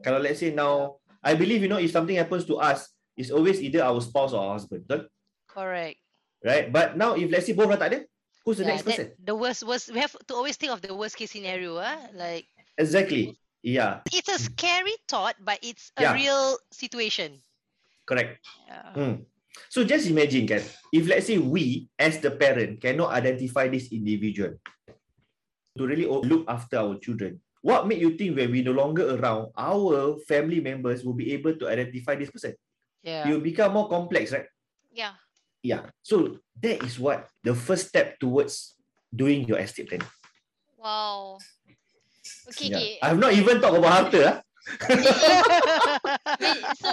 Kalau 0.00 0.18
let's 0.18 0.40
say 0.40 0.50
now, 0.54 0.96
I 1.22 1.34
believe, 1.34 1.60
you 1.62 1.68
know, 1.68 1.78
if 1.82 1.92
something 1.92 2.16
happens 2.16 2.46
to 2.48 2.56
us, 2.56 2.88
it's 3.18 3.30
always 3.30 3.60
either 3.60 3.82
our 3.84 4.00
spouse 4.00 4.32
or 4.32 4.40
our 4.40 4.56
husband, 4.56 4.86
betul? 4.88 5.06
Correct. 5.46 5.98
Right? 6.40 6.70
But 6.72 6.96
now, 6.96 7.14
if 7.18 7.28
let's 7.28 7.44
say 7.46 7.52
both 7.52 7.68
orang 7.68 7.82
tak 7.82 7.90
ada, 7.92 8.00
who's 8.46 8.56
the 8.56 8.64
Yeah, 8.64 8.78
next 8.78 8.86
person? 8.86 9.12
the 9.18 9.34
worst 9.34 9.66
worst 9.66 9.90
we 9.92 9.98
have 10.00 10.14
to 10.14 10.32
always 10.32 10.56
think 10.56 10.70
of 10.72 10.80
the 10.80 10.94
worst 10.94 11.18
case 11.18 11.34
scenario, 11.34 11.76
huh? 11.76 11.98
Like 12.14 12.46
Exactly. 12.78 13.36
Yeah, 13.58 14.06
it's 14.14 14.30
a 14.30 14.38
scary 14.38 14.94
thought, 15.10 15.34
but 15.42 15.58
it's 15.66 15.90
a 15.98 16.06
Yeah. 16.06 16.14
real 16.14 16.62
situation. 16.70 17.42
Correct. 18.08 18.40
Yeah. 18.64 18.88
Hmm. 18.96 19.14
So 19.68 19.84
just 19.84 20.08
imagine 20.08 20.48
kan, 20.48 20.64
if 20.88 21.04
let's 21.04 21.28
say 21.28 21.36
we 21.36 21.92
as 22.00 22.16
the 22.24 22.32
parent 22.32 22.80
cannot 22.80 23.12
identify 23.12 23.68
this 23.68 23.92
individual 23.92 24.56
to 25.76 25.82
really 25.84 26.08
look 26.08 26.48
after 26.48 26.80
our 26.80 26.96
children, 26.96 27.44
what 27.60 27.84
make 27.84 28.00
you 28.00 28.16
think 28.16 28.40
when 28.40 28.48
we 28.48 28.64
no 28.64 28.72
longer 28.72 29.20
around, 29.20 29.52
our 29.58 30.16
family 30.24 30.64
members 30.64 31.04
will 31.04 31.12
be 31.12 31.36
able 31.36 31.52
to 31.60 31.68
identify 31.68 32.16
this 32.16 32.32
person? 32.32 32.56
Yeah. 33.04 33.28
Will 33.28 33.44
become 33.44 33.76
more 33.76 33.92
complex, 33.92 34.32
right? 34.32 34.48
Yeah. 34.94 35.12
Yeah. 35.62 35.90
So 36.02 36.38
that 36.62 36.82
is 36.86 36.98
what 36.98 37.28
the 37.44 37.54
first 37.54 37.88
step 37.92 38.18
towards 38.18 38.74
doing 39.12 39.44
your 39.44 39.58
estate 39.58 39.90
plan. 39.90 40.00
Wow. 40.78 41.36
Okay, 42.54 42.68
Yeah. 42.70 42.76
okay. 42.76 42.98
I 43.02 43.06
have 43.12 43.18
not 43.20 43.32
even 43.34 43.60
talked 43.60 43.76
about 43.76 43.92
harta. 43.92 44.42
So 46.78 46.92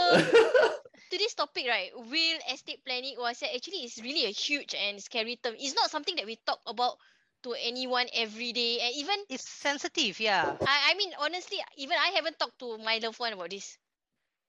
to 1.15 1.23
this 1.23 1.33
topic, 1.33 1.65
right, 1.67 1.91
will 1.95 2.39
estate 2.51 2.83
planning 2.85 3.15
was 3.17 3.41
actually 3.43 3.85
is 3.87 4.01
really 4.03 4.25
a 4.25 4.35
huge 4.35 4.75
and 4.75 5.01
scary 5.01 5.37
term. 5.37 5.55
It's 5.57 5.75
not 5.75 5.89
something 5.89 6.15
that 6.17 6.25
we 6.25 6.35
talk 6.45 6.59
about 6.67 6.97
to 7.43 7.55
anyone 7.55 8.07
every 8.13 8.51
day. 8.53 8.79
And 8.81 8.95
even 8.95 9.19
it's 9.29 9.47
sensitive, 9.47 10.19
yeah. 10.19 10.57
I, 10.65 10.91
I 10.91 10.95
mean 10.95 11.13
honestly, 11.19 11.57
even 11.77 11.97
I 11.97 12.09
haven't 12.15 12.39
talked 12.39 12.59
to 12.59 12.77
my 12.79 12.99
loved 12.99 13.19
one 13.19 13.33
about 13.33 13.49
this. 13.51 13.77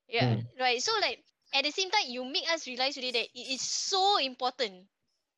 Yeah. 0.09 0.37
Right. 0.59 0.83
So 0.83 0.92
like 1.00 1.24
at 1.55 1.64
the 1.64 1.72
same 1.72 1.90
time, 1.90 2.07
you 2.09 2.24
make 2.24 2.50
us 2.52 2.66
realize 2.66 2.94
today 2.94 3.12
that 3.12 3.29
it 3.35 3.46
is 3.55 3.62
so 3.62 4.18
important 4.18 4.87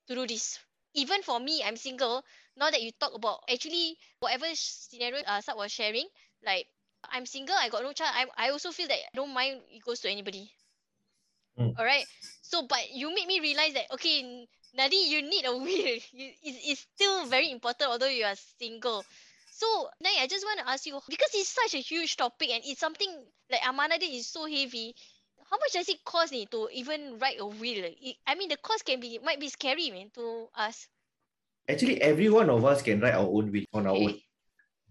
to 0.08 0.14
do 0.14 0.26
this. 0.26 0.58
Even 0.94 1.22
for 1.22 1.40
me, 1.40 1.62
I'm 1.64 1.76
single. 1.76 2.24
Now 2.56 2.70
that 2.70 2.82
you 2.82 2.92
talk 2.92 3.14
about 3.14 3.44
actually 3.50 3.98
whatever 4.20 4.46
scenario 4.54 5.22
uh, 5.26 5.40
Sat 5.40 5.56
was 5.56 5.72
sharing, 5.72 6.08
like 6.44 6.68
I'm 7.10 7.26
single, 7.26 7.56
I 7.58 7.68
got 7.70 7.82
no 7.82 7.92
child. 7.92 8.12
I 8.14 8.48
I 8.48 8.50
also 8.50 8.72
feel 8.72 8.88
that 8.88 8.98
I 8.98 9.14
don't 9.14 9.34
mind 9.34 9.62
it 9.70 9.84
goes 9.84 10.00
to 10.02 10.10
anybody. 10.10 10.52
Mm. 11.58 11.74
All 11.78 11.84
right. 11.84 12.06
So, 12.42 12.66
but 12.66 12.90
you 12.94 13.12
made 13.14 13.26
me 13.26 13.40
realize 13.40 13.74
that 13.74 13.90
okay, 13.94 14.46
Nadi, 14.78 15.10
you 15.10 15.22
need 15.22 15.44
a 15.44 15.56
will. 15.56 15.98
You, 16.12 16.30
it's, 16.42 16.58
it's 16.64 16.86
still 16.94 17.26
very 17.26 17.50
important, 17.50 17.90
although 17.90 18.08
you 18.08 18.24
are 18.24 18.38
single. 18.58 19.04
So, 19.50 19.66
Nai, 20.00 20.22
I 20.22 20.26
just 20.30 20.46
want 20.46 20.60
to 20.60 20.70
ask 20.70 20.86
you 20.86 21.00
because 21.10 21.34
it's 21.34 21.50
such 21.50 21.74
a 21.74 21.82
huge 21.82 22.16
topic 22.16 22.50
and 22.54 22.62
it's 22.64 22.78
something 22.78 23.10
like 23.50 23.60
amanah 23.62 23.98
is 23.98 24.30
so 24.30 24.46
heavy. 24.46 24.94
How 25.50 25.58
much 25.58 25.72
does 25.72 25.88
it 25.88 26.04
cost 26.04 26.30
ni 26.30 26.46
to 26.52 26.68
even 26.70 27.18
write 27.18 27.40
a 27.40 27.46
will? 27.46 27.82
It, 27.90 28.16
I 28.26 28.36
mean, 28.36 28.48
the 28.48 28.60
cost 28.60 28.84
can 28.84 29.00
be 29.00 29.18
might 29.18 29.40
be 29.40 29.48
scary, 29.48 29.90
man, 29.90 30.14
to 30.14 30.46
us. 30.54 30.86
Actually, 31.66 32.00
every 32.00 32.30
one 32.30 32.48
of 32.48 32.64
us 32.64 32.82
can 32.82 33.00
write 33.00 33.14
our 33.18 33.26
own 33.26 33.50
will 33.50 33.66
on 33.74 33.86
our 33.88 33.96
own. 33.96 34.14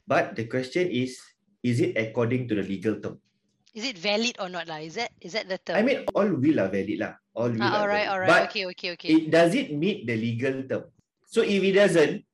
But 0.06 0.36
the 0.36 0.45
question 0.45 0.91
is, 0.91 1.15
is 1.63 1.80
it 1.80 1.95
according 1.95 2.47
to 2.49 2.56
the 2.56 2.63
legal 2.63 2.99
term? 2.99 3.19
Is 3.78 3.86
it 3.86 4.02
valid 4.02 4.42
or 4.42 4.50
not 4.50 4.66
lah? 4.66 4.82
Is 4.82 4.98
that 4.98 5.13
is 5.22 5.38
that 5.38 5.46
the 5.46 5.62
term? 5.62 5.78
I 5.78 5.86
mean, 5.86 6.10
all 6.18 6.26
will 6.26 6.58
are 6.58 6.72
valid 6.74 6.98
lah. 6.98 7.13
All 7.38 7.54
will 7.54 7.62
ah, 7.62 7.78
all 7.78 7.86
right, 7.86 8.10
all 8.10 8.18
right. 8.18 8.26
But 8.26 8.50
okay, 8.50 8.66
okay, 8.74 8.98
okay. 8.98 9.10
it 9.13 9.30
does 9.30 9.54
it 9.54 9.70
meet 9.70 10.10
the 10.10 10.18
legal 10.18 10.66
term? 10.66 10.90
So 11.30 11.46
if 11.46 11.62
it 11.62 11.78
doesn't, 11.78 12.26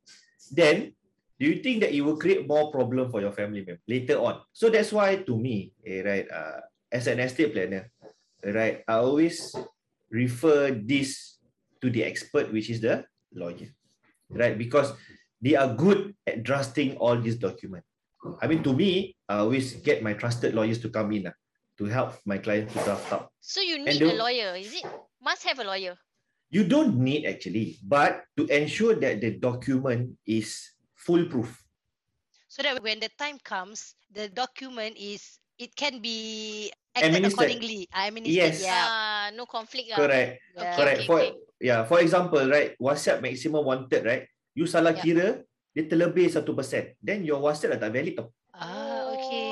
then 0.55 0.95
do 1.35 1.43
you 1.43 1.59
think 1.59 1.83
that 1.83 1.91
it 1.91 1.99
will 1.99 2.15
create 2.15 2.47
more 2.47 2.71
problem 2.71 3.11
for 3.11 3.19
your 3.19 3.35
family 3.35 3.59
member 3.67 3.83
later 3.91 4.23
on? 4.23 4.39
So 4.55 4.71
that's 4.71 4.95
why 4.95 5.19
to 5.27 5.35
me, 5.35 5.75
eh, 5.83 5.99
right, 5.99 6.27
uh, 6.31 6.63
as 6.87 7.11
an 7.11 7.19
estate 7.19 7.51
planner, 7.51 7.91
right, 8.39 8.79
I 8.87 9.03
always 9.03 9.51
refer 10.07 10.71
this 10.71 11.43
to 11.83 11.91
the 11.91 12.07
expert, 12.07 12.55
which 12.55 12.71
is 12.71 12.79
the 12.79 13.03
lawyer, 13.35 13.67
right? 14.31 14.55
Because 14.55 14.95
they 15.43 15.59
are 15.59 15.75
good 15.75 16.15
at 16.23 16.47
drafting 16.47 16.95
all 17.03 17.19
these 17.19 17.35
documents. 17.35 17.91
I 18.41 18.47
mean, 18.47 18.63
to 18.63 18.73
me, 18.73 19.15
I 19.27 19.39
always 19.43 19.73
get 19.83 20.03
my 20.03 20.13
trusted 20.13 20.53
lawyers 20.55 20.79
to 20.81 20.89
come 20.89 21.11
in 21.11 21.27
uh, 21.27 21.35
to 21.77 21.85
help 21.85 22.15
my 22.25 22.37
client 22.37 22.69
to 22.71 22.79
draft 22.83 23.11
up. 23.11 23.31
So 23.41 23.59
you 23.61 23.79
need 23.83 23.99
a 24.01 24.07
the- 24.07 24.15
lawyer, 24.15 24.55
is 24.55 24.73
it? 24.73 24.85
Must 25.21 25.43
have 25.43 25.59
a 25.59 25.63
lawyer. 25.67 25.95
You 26.53 26.63
don't 26.63 27.01
need 27.01 27.25
actually, 27.25 27.79
but 27.81 28.23
to 28.37 28.45
ensure 28.45 28.93
that 29.01 29.19
the 29.21 29.31
document 29.41 30.13
is 30.27 30.69
foolproof. 30.95 31.49
so 32.47 32.61
that 32.61 32.77
when 32.85 33.01
the 33.01 33.09
time 33.17 33.41
comes, 33.41 33.97
the 34.13 34.29
document 34.29 34.93
is 34.93 35.41
it 35.57 35.73
can 35.75 35.97
be 35.97 36.69
acted 36.93 37.17
Administered. 37.17 37.33
accordingly. 37.49 37.89
I 37.89 38.13
mean, 38.13 38.29
Yes. 38.29 38.61
yeah, 38.61 38.85
Ah, 38.85 39.25
no 39.33 39.49
conflict. 39.49 39.89
ah. 39.89 39.97
Correct. 40.05 40.37
yeah. 40.53 40.75
Correct. 40.77 40.99
okay, 41.01 41.07
For 41.09 41.17
okay. 41.19 41.33
yeah, 41.57 41.81
for 41.89 41.97
example, 41.97 42.45
right, 42.45 42.77
WhatsApp 42.77 43.25
maximum 43.25 43.65
wanted, 43.65 44.05
right? 44.05 44.29
You 44.53 44.69
salah 44.69 44.93
Yeah. 44.93 45.01
kira, 45.01 45.27
dia 45.73 45.89
terlebih 45.89 46.29
satu 46.29 46.53
persen. 46.53 46.93
Then 47.01 47.25
your 47.25 47.41
WhatsApp 47.41 47.75
dah 47.77 47.89
tak 47.89 47.93
valid 47.93 48.13
tau. 48.15 48.29
Ah, 48.53 49.09
Oh, 49.09 49.17
okay. 49.17 49.49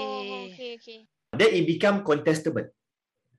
okay, 0.53 0.69
okay. 0.77 0.99
Then 1.33 1.49
it 1.57 1.65
become 1.65 2.05
contestable. 2.05 2.69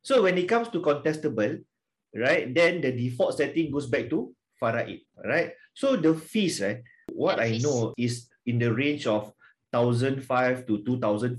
So 0.02 0.26
when 0.26 0.34
it 0.34 0.50
comes 0.50 0.66
to 0.74 0.82
contestable, 0.82 1.62
right, 2.10 2.50
then 2.50 2.82
the 2.82 2.90
default 2.90 3.38
setting 3.38 3.70
goes 3.70 3.86
back 3.86 4.10
to 4.10 4.34
faraid, 4.58 5.06
right? 5.22 5.54
So 5.78 5.94
the 5.94 6.12
fees, 6.18 6.58
right, 6.58 6.82
what 7.14 7.38
Yeah, 7.38 7.46
I 7.46 7.50
fees. 7.54 7.62
know 7.62 7.94
is 7.94 8.26
in 8.46 8.58
the 8.58 8.74
range 8.74 9.06
of 9.06 9.30
1,005 9.70 10.66
to 10.66 10.82
2,005 10.82 11.38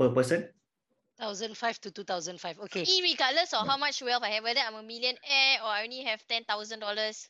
per 0.00 0.08
person. 0.16 0.48
Thousand 1.16 1.56
five 1.56 1.80
to 1.80 1.88
two 1.88 2.04
thousand 2.04 2.36
five. 2.36 2.60
Okay. 2.68 2.84
Irregardless 2.84 3.56
of 3.56 3.64
how 3.64 3.80
much 3.80 4.04
wealth 4.04 4.20
I 4.20 4.36
have, 4.36 4.44
whether 4.44 4.60
I'm 4.60 4.76
a 4.76 4.84
millionaire 4.84 5.64
or 5.64 5.72
I 5.72 5.88
only 5.88 6.04
have 6.04 6.20
ten 6.28 6.44
thousand 6.44 6.84
dollars. 6.84 7.24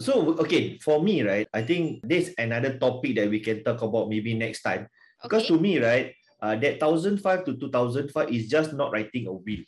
So 0.00 0.36
okay, 0.44 0.76
for 0.84 1.00
me, 1.02 1.22
right, 1.22 1.48
I 1.54 1.62
think 1.62 2.04
this 2.04 2.34
another 2.36 2.76
topic 2.76 3.16
that 3.16 3.30
we 3.30 3.40
can 3.40 3.64
talk 3.64 3.80
about 3.80 4.08
maybe 4.12 4.36
next 4.36 4.60
time. 4.60 4.92
Okay. 5.24 5.28
Because 5.28 5.46
to 5.48 5.56
me, 5.58 5.80
right, 5.80 6.12
uh, 6.42 6.56
that 6.56 6.76
thousand 6.80 7.18
five 7.24 7.44
to 7.48 7.56
two 7.56 7.72
thousand 7.72 8.12
five 8.12 8.28
is 8.28 8.48
just 8.48 8.76
not 8.76 8.92
writing 8.92 9.26
a 9.26 9.32
will. 9.32 9.64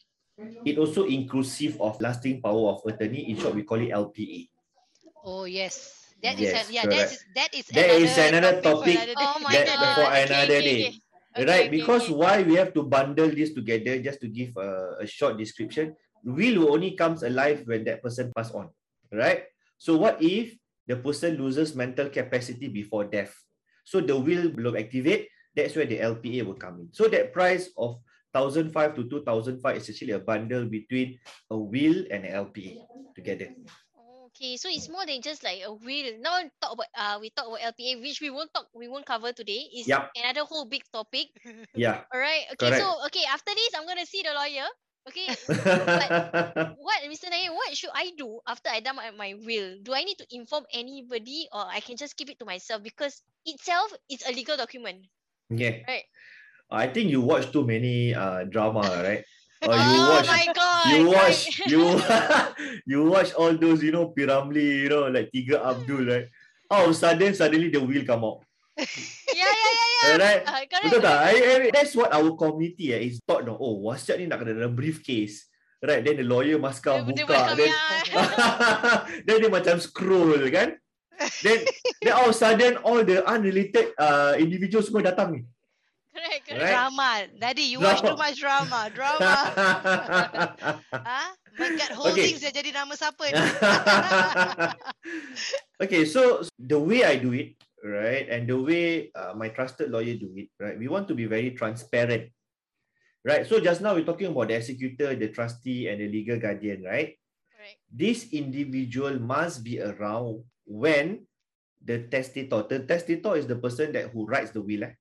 It 0.65 0.79
also 0.79 1.09
inclusive 1.09 1.81
of 1.81 1.99
lasting 2.01 2.43
power 2.45 2.77
of 2.77 2.85
attorney. 2.87 3.31
In 3.33 3.41
short, 3.41 3.57
we 3.57 3.65
call 3.65 3.81
it 3.81 3.91
LPA. 3.91 4.49
Oh 5.25 5.45
yes. 5.45 5.99
That 6.23 6.35
is 6.35 6.51
Yes, 6.51 6.69
a, 6.69 6.73
yeah. 6.73 6.87
That 6.87 7.09
is 7.09 7.25
that 7.35 7.51
is 7.55 7.67
That 7.73 7.91
is 7.95 8.13
another 8.19 8.59
for 8.59 8.83
topic 8.83 8.97
another 8.99 9.15
day. 9.15 9.29
Oh 9.33 9.39
my 9.41 9.53
that 9.55 9.67
god. 9.67 9.95
for 9.95 10.07
okay, 10.13 10.23
another 10.27 10.59
okay, 10.59 10.77
day. 10.77 10.81
okay. 11.39 11.47
Right? 11.47 11.71
because 11.71 12.11
why 12.11 12.43
we 12.43 12.59
have 12.59 12.75
to 12.75 12.83
bundle 12.83 13.31
this 13.31 13.55
together 13.55 14.03
just 14.03 14.21
to 14.21 14.29
give 14.29 14.57
a, 14.59 14.99
a 15.01 15.07
short 15.07 15.39
description. 15.39 15.95
Will 16.27 16.75
only 16.75 16.99
comes 16.99 17.23
alive 17.23 17.63
when 17.65 17.87
that 17.87 18.03
person 18.03 18.35
pass 18.35 18.51
on, 18.51 18.75
right? 19.15 19.47
So 19.79 19.97
what 19.97 20.19
if 20.21 20.59
the 20.87 20.99
person 20.99 21.39
loses 21.39 21.75
mental 21.75 22.11
capacity 22.11 22.67
before 22.69 23.07
death? 23.07 23.33
So 23.87 24.03
the 24.03 24.19
will 24.19 24.51
will 24.53 24.77
activate. 24.77 25.31
That's 25.55 25.75
where 25.75 25.87
the 25.87 26.03
LPA 26.03 26.45
will 26.45 26.59
come 26.59 26.83
in. 26.83 26.89
So 26.93 27.09
that 27.09 27.33
price 27.33 27.71
of 27.79 28.03
thousand 28.35 28.75
five 28.75 28.95
to 28.99 29.09
two 29.09 29.25
thousand 29.25 29.63
five 29.63 29.79
is 29.79 29.89
actually 29.89 30.13
a 30.13 30.21
bundle 30.21 30.67
between 30.67 31.19
a 31.51 31.57
will 31.57 32.05
and 32.11 32.27
an 32.27 32.35
LPA 32.35 32.85
together. 33.15 33.55
Okay, 34.29 34.61
so 34.61 34.69
it's 34.69 34.87
more 34.87 35.07
than 35.07 35.23
just 35.23 35.43
like 35.43 35.65
a 35.65 35.73
will. 35.73 36.09
Now 36.21 36.43
talk 36.61 36.77
about 36.77 36.91
uh 36.95 37.17
we 37.19 37.31
talk 37.31 37.49
about 37.49 37.65
LPA, 37.75 38.03
which 38.03 38.21
we 38.21 38.31
won't 38.31 38.53
talk 38.53 38.69
we 38.75 38.87
won't 38.87 39.07
cover 39.07 39.33
today. 39.33 39.67
Is 39.73 39.89
Yup. 39.89 40.13
another 40.15 40.45
whole 40.45 40.67
big 40.67 40.85
topic. 40.93 41.33
Yeah. 41.75 42.05
Alright. 42.15 42.47
Okay, 42.55 42.71
Correct. 42.71 42.83
so 42.83 43.07
okay, 43.07 43.25
after 43.27 43.55
this 43.55 43.73
I'm 43.75 43.87
gonna 43.87 44.07
see 44.07 44.23
the 44.23 44.35
lawyer. 44.35 44.69
Okay. 45.09 45.33
but 45.49 46.77
what 46.85 47.01
Mr. 47.09 47.31
Naim, 47.31 47.57
what 47.57 47.73
should 47.77 47.91
I 47.95 48.13
do 48.17 48.41
after 48.47 48.69
I 48.69 48.81
done 48.81 48.97
my, 48.97 49.11
my 49.11 49.35
will? 49.41 49.81
Do 49.83 49.95
I 49.95 50.05
need 50.05 50.19
to 50.19 50.27
inform 50.31 50.65
anybody 50.73 51.49
or 51.53 51.65
I 51.65 51.81
can 51.81 51.97
just 51.97 52.17
keep 52.17 52.31
it 52.31 52.39
to 52.41 52.45
myself 52.45 52.83
because 52.83 53.23
itself 53.47 53.93
is 54.11 54.23
a 54.29 54.33
legal 54.33 54.57
document. 54.57 55.09
yeah. 55.49 55.81
Right. 55.89 56.05
I 56.71 56.87
think 56.87 57.09
you 57.09 57.25
watch 57.25 57.49
too 57.51 57.65
many 57.65 58.13
uh 58.15 58.45
drama, 58.45 58.85
right? 59.03 59.25
Or 59.59 59.75
you 59.75 59.99
oh 59.99 60.15
watch 60.15 60.31
my 60.31 60.47
god. 60.55 60.87
you 60.87 61.11
right. 61.11 61.19
watch 61.19 61.39
you 61.67 61.83
you 62.87 62.99
watch 63.11 63.35
all 63.35 63.51
those 63.59 63.83
you 63.83 63.91
know 63.91 64.15
P. 64.15 64.23
Ramlee 64.23 64.87
you 64.87 64.89
know 64.89 65.11
like 65.11 65.35
Tiga 65.35 65.59
Abdul 65.59 66.07
right 66.07 66.31
all 66.71 66.85
of 66.87 66.91
a 66.91 66.95
sudden 66.95 67.35
suddenly 67.35 67.67
the 67.67 67.83
wheel 67.83 68.07
come 68.07 68.23
out 68.23 68.47
yeah, 68.79 69.58
yeah, 69.99 70.07
yeah, 70.07 70.15
yeah. 70.15 70.23
right 70.23 70.43
Uh, 70.47 70.63
correct. 70.65 70.85
betul 70.87 71.01
tak 71.03 71.19
I, 71.19 71.35
I, 71.35 71.55
that's 71.75 71.95
what 71.99 72.11
our 72.15 72.31
community 72.39 72.95
eh, 72.95 73.11
is 73.11 73.19
taught 73.27 73.43
no 73.43 73.59
oh 73.59 73.83
WhatsApp 73.83 74.23
ni 74.23 74.31
nak 74.31 74.39
kena 74.41 74.55
dalam 74.55 74.79
briefcase 74.79 75.51
right 75.83 76.03
then 76.03 76.19
the 76.19 76.27
lawyer 76.27 76.59
must 76.59 76.83
come 76.83 77.07
Dia- 77.11 77.23
dia 77.23 77.27
buka 77.27 77.55
then 77.55 77.71
ya. 77.71 77.83
then 79.27 79.37
dia 79.43 79.51
macam 79.51 79.77
scroll 79.83 80.39
kan 80.51 80.75
then 81.43 81.59
then 81.99 82.15
all 82.15 82.31
of 82.31 82.31
a 82.31 82.39
sudden 82.39 82.79
all 82.87 83.03
the 83.03 83.19
unrelated 83.27 83.91
uh, 83.99 84.39
individuals 84.39 84.87
semua 84.87 85.03
datang 85.03 85.35
ni. 85.35 85.43
Correct, 86.15 86.43
correct. 86.47 86.63
Right. 86.63 86.75
Drama. 86.75 87.11
Daddy, 87.39 87.67
you 87.75 87.79
watch 87.79 88.03
too 88.03 88.11
Drama. 88.15 88.23
much 88.27 88.37
drama. 88.39 88.81
Drama. 88.91 89.31
ha? 90.95 91.23
My 91.59 91.75
God, 91.75 91.91
Holdings 91.95 92.39
dah 92.39 92.55
jadi 92.55 92.71
nama 92.71 92.95
siapa 92.95 93.23
ni? 93.31 93.35
okay, 95.83 96.07
so 96.07 96.47
the 96.55 96.79
way 96.79 97.03
I 97.03 97.19
do 97.19 97.35
it, 97.35 97.59
right, 97.85 98.29
and 98.29 98.49
the 98.49 98.61
way 98.61 99.11
uh, 99.15 99.35
my 99.37 99.49
trusted 99.49 99.91
lawyer 99.91 100.15
do 100.15 100.33
it, 100.37 100.49
right, 100.59 100.79
we 100.79 100.89
want 100.89 101.09
to 101.09 101.15
be 101.15 101.27
very 101.27 101.53
transparent, 101.53 102.31
right. 103.25 103.47
So 103.47 103.61
just 103.61 103.81
now 103.81 103.95
we're 103.95 104.09
talking 104.09 104.31
about 104.31 104.49
the 104.49 104.57
executor, 104.57 105.15
the 105.15 105.29
trustee, 105.29 105.89
and 105.89 106.01
the 106.01 106.09
legal 106.09 106.39
guardian, 106.39 106.85
right. 106.85 107.17
Correct. 107.55 107.79
This 107.91 108.33
individual 108.33 109.19
must 109.19 109.65
be 109.65 109.81
around 109.81 110.45
when 110.67 111.27
the 111.85 112.07
testator, 112.11 112.65
the 112.69 112.81
testator 112.81 113.37
is 113.37 113.47
the 113.47 113.57
person 113.57 113.93
that 113.93 114.11
who 114.11 114.27
writes 114.27 114.51
the 114.51 114.63
will, 114.63 114.85
eh? 114.85 114.95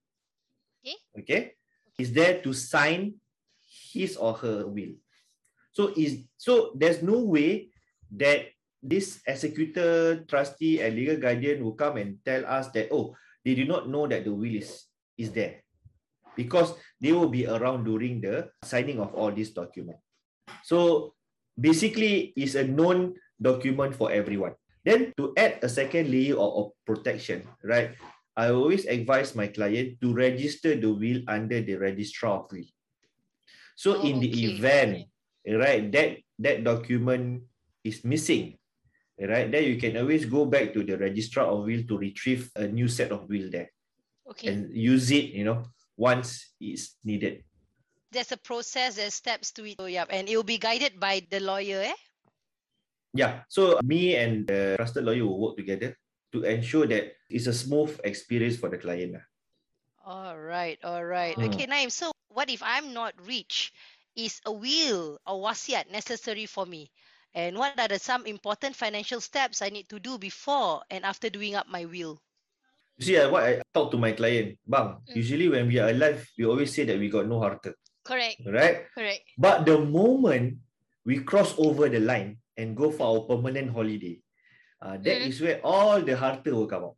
Okay. 0.86 0.96
Okay, 1.20 1.52
is 1.98 2.14
there 2.14 2.40
to 2.42 2.54
sign 2.54 3.16
his 3.68 4.18
or 4.18 4.34
her 4.34 4.68
will. 4.68 4.96
So 5.72 5.94
is 5.96 6.26
so 6.38 6.72
there's 6.76 7.04
no 7.04 7.20
way 7.20 7.70
that 8.18 8.48
this 8.88 9.20
executor, 9.28 10.24
trustee, 10.24 10.80
and 10.80 10.96
legal 10.96 11.20
guardian 11.20 11.64
will 11.64 11.76
come 11.76 12.00
and 12.00 12.24
tell 12.24 12.48
us 12.48 12.72
that 12.72 12.88
oh 12.92 13.16
they 13.44 13.54
do 13.54 13.68
not 13.68 13.92
know 13.92 14.08
that 14.08 14.24
the 14.24 14.32
will 14.32 14.56
is 14.56 14.88
is 15.20 15.36
there 15.36 15.60
because 16.38 16.72
they 17.02 17.12
will 17.12 17.28
be 17.28 17.50
around 17.50 17.84
during 17.84 18.22
the 18.22 18.48
signing 18.64 19.02
of 19.02 19.12
all 19.18 19.34
these 19.34 19.52
documents. 19.52 20.02
So 20.64 21.14
basically, 21.58 22.32
it's 22.38 22.56
a 22.56 22.64
known 22.64 23.18
document 23.42 23.98
for 23.98 24.14
everyone. 24.14 24.54
Then 24.86 25.12
to 25.18 25.34
add 25.36 25.60
a 25.66 25.68
second 25.68 26.08
layer 26.08 26.38
of, 26.38 26.52
of 26.56 26.66
protection, 26.86 27.44
right? 27.66 27.98
I 28.38 28.54
always 28.54 28.86
advise 28.86 29.34
my 29.34 29.50
client 29.50 29.98
to 30.00 30.14
register 30.14 30.78
the 30.78 30.94
will 30.94 31.26
under 31.28 31.60
the 31.60 31.76
registrar 31.76 32.46
of 32.46 32.54
will. 32.54 32.70
So 33.76 33.98
Oh, 33.98 34.06
in 34.06 34.22
the 34.22 34.30
oh, 34.30 34.38
okay, 34.38 34.46
event, 34.54 34.94
right, 35.50 35.92
that 35.92 36.22
that 36.38 36.64
document 36.64 37.44
is 37.84 38.06
missing, 38.06 38.58
right, 39.26 39.50
then 39.50 39.64
you 39.66 39.78
can 39.82 39.98
always 39.98 40.26
go 40.26 40.46
back 40.46 40.74
to 40.74 40.84
the 40.84 40.98
registrar 40.98 41.50
of 41.50 41.66
will 41.66 41.82
to 41.90 41.98
retrieve 41.98 42.52
a 42.56 42.68
new 42.68 42.88
set 42.88 43.12
of 43.12 43.26
will 43.26 43.50
there 43.50 43.74
Okay. 44.30 44.54
and 44.54 44.70
use 44.70 45.10
it, 45.10 45.34
you 45.34 45.44
know, 45.44 45.66
once 45.98 46.54
it's 46.62 46.98
needed. 47.04 47.42
There's 48.12 48.32
a 48.32 48.38
process, 48.38 48.96
there's 48.96 49.16
steps 49.16 49.52
to 49.54 49.66
it. 49.66 49.76
So, 49.80 49.88
yeah, 49.88 50.06
and 50.10 50.30
it 50.30 50.36
will 50.36 50.48
be 50.48 50.60
guided 50.60 51.00
by 51.00 51.26
the 51.30 51.40
lawyer, 51.40 51.82
eh? 51.82 51.98
Yeah. 53.14 53.42
So 53.50 53.80
me 53.84 54.16
and 54.16 54.46
the 54.46 54.76
trusted 54.78 55.04
lawyer 55.04 55.26
will 55.26 55.40
work 55.40 55.58
together 55.58 55.98
to 56.34 56.44
ensure 56.44 56.86
that 56.88 57.18
it's 57.30 57.48
a 57.48 57.54
smooth 57.54 58.00
experience 58.04 58.58
for 58.58 58.70
the 58.70 58.78
client. 58.78 59.14
lah. 59.18 59.26
All 60.06 60.40
right, 60.40 60.80
all 60.84 61.04
right. 61.04 61.36
Mm. 61.36 61.52
Okay, 61.52 61.66
Naim. 61.66 61.90
So, 61.90 62.12
what 62.32 62.50
if 62.50 62.64
I'm 62.64 62.94
not 62.94 63.12
rich? 63.28 63.74
Is 64.16 64.42
a 64.46 64.52
will 64.52 65.20
or 65.28 65.38
wasiat 65.46 65.92
necessary 65.92 66.48
for 66.48 66.66
me? 66.66 66.90
And 67.36 67.58
what 67.58 67.78
are 67.80 67.88
the 67.88 68.00
some 68.00 68.26
important 68.26 68.76
financial 68.76 69.22
steps 69.22 69.62
I 69.62 69.70
need 69.70 69.90
to 69.90 70.00
do 70.00 70.18
before 70.18 70.82
and 70.90 71.06
after 71.06 71.30
doing 71.30 71.56
up 71.56 71.68
my 71.68 71.86
will? 71.86 72.22
You 72.98 73.06
see, 73.06 73.18
uh, 73.18 73.30
what 73.30 73.44
I 73.44 73.62
talk 73.74 73.92
to 73.92 73.98
my 73.98 74.12
client, 74.14 74.58
bang, 74.66 74.98
Mm. 75.06 75.16
usually 75.16 75.48
when 75.50 75.68
we 75.68 75.78
are 75.78 75.90
alive, 75.90 76.26
we 76.38 76.46
always 76.46 76.74
say 76.74 76.84
that 76.86 76.98
we 76.98 77.10
got 77.10 77.28
no 77.28 77.40
harta, 77.40 77.76
Correct. 78.04 78.42
right? 78.46 78.90
Correct. 78.96 79.22
But 79.38 79.66
the 79.70 79.78
moment 79.78 80.58
we 81.06 81.22
cross 81.22 81.54
over 81.60 81.90
the 81.90 82.00
line 82.02 82.42
and 82.58 82.76
go 82.76 82.90
for 82.90 83.06
our 83.06 83.22
permanent 83.30 83.70
holiday, 83.70 84.18
uh, 84.82 84.98
that 84.98 85.18
Mm. 85.22 85.28
is 85.30 85.38
where 85.42 85.62
all 85.64 86.02
the 86.02 86.18
harta 86.18 86.50
will 86.50 86.66
come 86.66 86.90
out. 86.90 86.98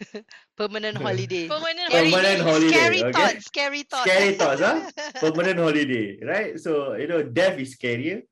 Permanent 0.56 0.96
holiday. 0.96 1.48
Permanent 1.52 1.88
Scary- 1.92 2.10
Permanent 2.10 2.40
holiday, 2.40 2.68
Scary 2.72 3.00
okay? 3.04 3.12
thoughts, 3.12 3.44
scary 3.44 3.82
thoughts. 3.84 4.08
Scary 4.10 4.32
thoughts, 4.40 4.60
huh? 4.64 4.78
Permanent 5.20 5.58
holiday, 5.60 6.16
right? 6.24 6.58
So, 6.58 6.94
you 6.96 7.08
know, 7.08 7.22
death 7.22 7.58
is 7.60 7.76
scarier, 7.76 8.22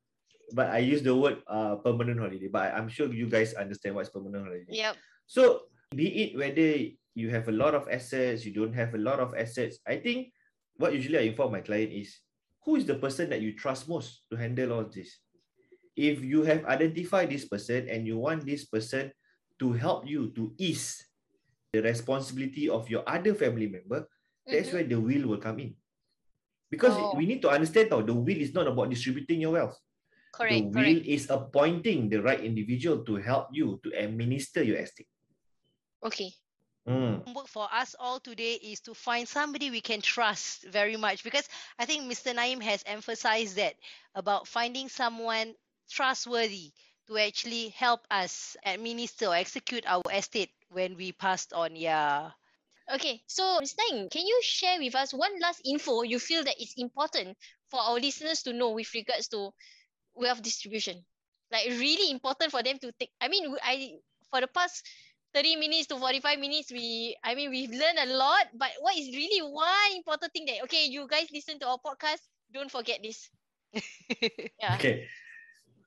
but 0.52 0.70
I 0.70 0.78
use 0.78 1.02
the 1.02 1.14
word 1.14 1.42
uh, 1.46 1.76
permanent 1.76 2.20
holiday. 2.20 2.48
But 2.48 2.74
I'm 2.74 2.88
sure 2.88 3.12
you 3.12 3.26
guys 3.28 3.54
understand 3.54 3.94
what's 3.94 4.10
permanent 4.10 4.44
holiday. 4.44 4.66
Yep. 4.68 4.96
So 5.26 5.62
be 5.94 6.08
it 6.22 6.36
whether 6.36 6.84
you 7.14 7.30
have 7.30 7.48
a 7.48 7.52
lot 7.52 7.74
of 7.74 7.88
assets, 7.88 8.44
you 8.44 8.52
don't 8.52 8.74
have 8.74 8.94
a 8.94 8.98
lot 8.98 9.20
of 9.20 9.34
assets, 9.38 9.78
I 9.86 9.96
think 9.96 10.32
what 10.76 10.92
usually 10.92 11.18
I 11.18 11.22
inform 11.30 11.52
my 11.52 11.60
client 11.60 11.92
is 11.92 12.18
who 12.64 12.76
is 12.76 12.84
the 12.84 12.96
person 12.96 13.30
that 13.30 13.40
you 13.40 13.54
trust 13.54 13.88
most 13.88 14.26
to 14.30 14.36
handle 14.36 14.72
all 14.72 14.84
this. 14.84 15.20
If 15.94 16.24
you 16.24 16.42
have 16.42 16.64
identified 16.66 17.30
this 17.30 17.44
person 17.46 17.88
and 17.88 18.06
you 18.06 18.18
want 18.18 18.44
this 18.44 18.64
person 18.66 19.12
to 19.60 19.72
help 19.72 20.08
you 20.08 20.32
to 20.34 20.52
ease 20.58 21.06
the 21.72 21.82
responsibility 21.82 22.68
of 22.68 22.90
your 22.90 23.06
other 23.06 23.34
family 23.34 23.68
member, 23.70 24.08
that's 24.46 24.70
Mhm. 24.70 24.72
where 24.74 24.84
the 24.84 24.98
will 25.00 25.28
will 25.28 25.38
come 25.38 25.60
in. 25.60 25.76
Because 26.70 26.98
Oh. 26.98 27.14
we 27.14 27.26
need 27.26 27.42
to 27.42 27.50
understand 27.50 27.90
now 27.90 28.02
the 28.02 28.14
will 28.14 28.40
is 28.40 28.52
not 28.52 28.66
about 28.66 28.90
distributing 28.90 29.40
your 29.40 29.52
wealth. 29.52 29.78
Correct. 30.34 30.72
the 30.72 30.82
will 30.82 31.00
Correct. 31.00 31.06
is 31.06 31.30
appointing 31.30 32.08
the 32.08 32.22
right 32.22 32.40
individual 32.40 33.04
to 33.04 33.16
help 33.16 33.48
you 33.52 33.80
to 33.84 33.90
administer 33.96 34.62
your 34.62 34.76
estate. 34.76 35.08
Okay. 36.02 36.32
Mm. 36.86 37.24
Homework 37.24 37.48
for 37.48 37.68
us 37.72 37.96
all 37.98 38.20
today 38.20 38.54
is 38.60 38.80
to 38.80 38.92
find 38.92 39.26
somebody 39.26 39.70
we 39.70 39.80
can 39.80 40.02
trust 40.02 40.64
very 40.68 40.96
much 40.96 41.24
because 41.24 41.48
I 41.78 41.86
think 41.86 42.04
Mr. 42.04 42.34
Naim 42.34 42.60
has 42.60 42.82
emphasized 42.84 43.56
that 43.56 43.74
about 44.14 44.46
finding 44.46 44.88
someone 44.90 45.54
trustworthy 45.88 46.72
to 47.06 47.16
actually 47.18 47.68
help 47.70 48.00
us 48.10 48.56
administer 48.64 49.26
or 49.26 49.34
execute 49.34 49.84
our 49.86 50.02
estate 50.12 50.50
when 50.68 50.96
we 50.96 51.12
passed 51.12 51.52
on. 51.52 51.76
Yeah. 51.76 52.30
Okay, 52.92 53.22
so 53.26 53.60
Ms. 53.60 53.76
Naim, 53.78 54.10
can 54.10 54.26
you 54.26 54.40
share 54.42 54.78
with 54.78 54.94
us 54.94 55.14
one 55.14 55.40
last 55.40 55.62
info 55.64 56.02
you 56.02 56.18
feel 56.18 56.44
that 56.44 56.60
is 56.60 56.74
important 56.76 57.36
for 57.70 57.80
our 57.80 57.94
listeners 57.94 58.42
to 58.42 58.52
know 58.52 58.72
with 58.72 58.92
regards 58.92 59.28
to 59.28 59.54
wealth 60.14 60.42
distribution? 60.42 61.04
Like 61.52 61.68
really 61.68 62.10
important 62.10 62.50
for 62.50 62.62
them 62.62 62.78
to 62.80 62.92
take. 62.98 63.10
I 63.20 63.28
mean, 63.28 63.54
I 63.62 63.98
for 64.30 64.40
the 64.40 64.48
past 64.48 64.82
30 65.34 65.56
minutes 65.56 65.86
to 65.88 65.98
45 65.98 66.38
minutes, 66.38 66.70
we 66.70 67.16
I 67.22 67.34
mean 67.34 67.50
we've 67.50 67.70
learned 67.70 67.98
a 67.98 68.10
lot, 68.14 68.50
but 68.54 68.70
what 68.80 68.96
is 68.96 69.14
really 69.14 69.42
one 69.42 69.90
important 69.96 70.32
thing 70.32 70.46
that 70.46 70.62
okay, 70.64 70.86
you 70.86 71.06
guys 71.06 71.26
listen 71.32 71.58
to 71.60 71.68
our 71.68 71.78
podcast, 71.78 72.22
don't 72.52 72.70
forget 72.70 73.00
this. 73.02 73.30
Yeah. 74.62 74.78
Okay. 74.78 75.06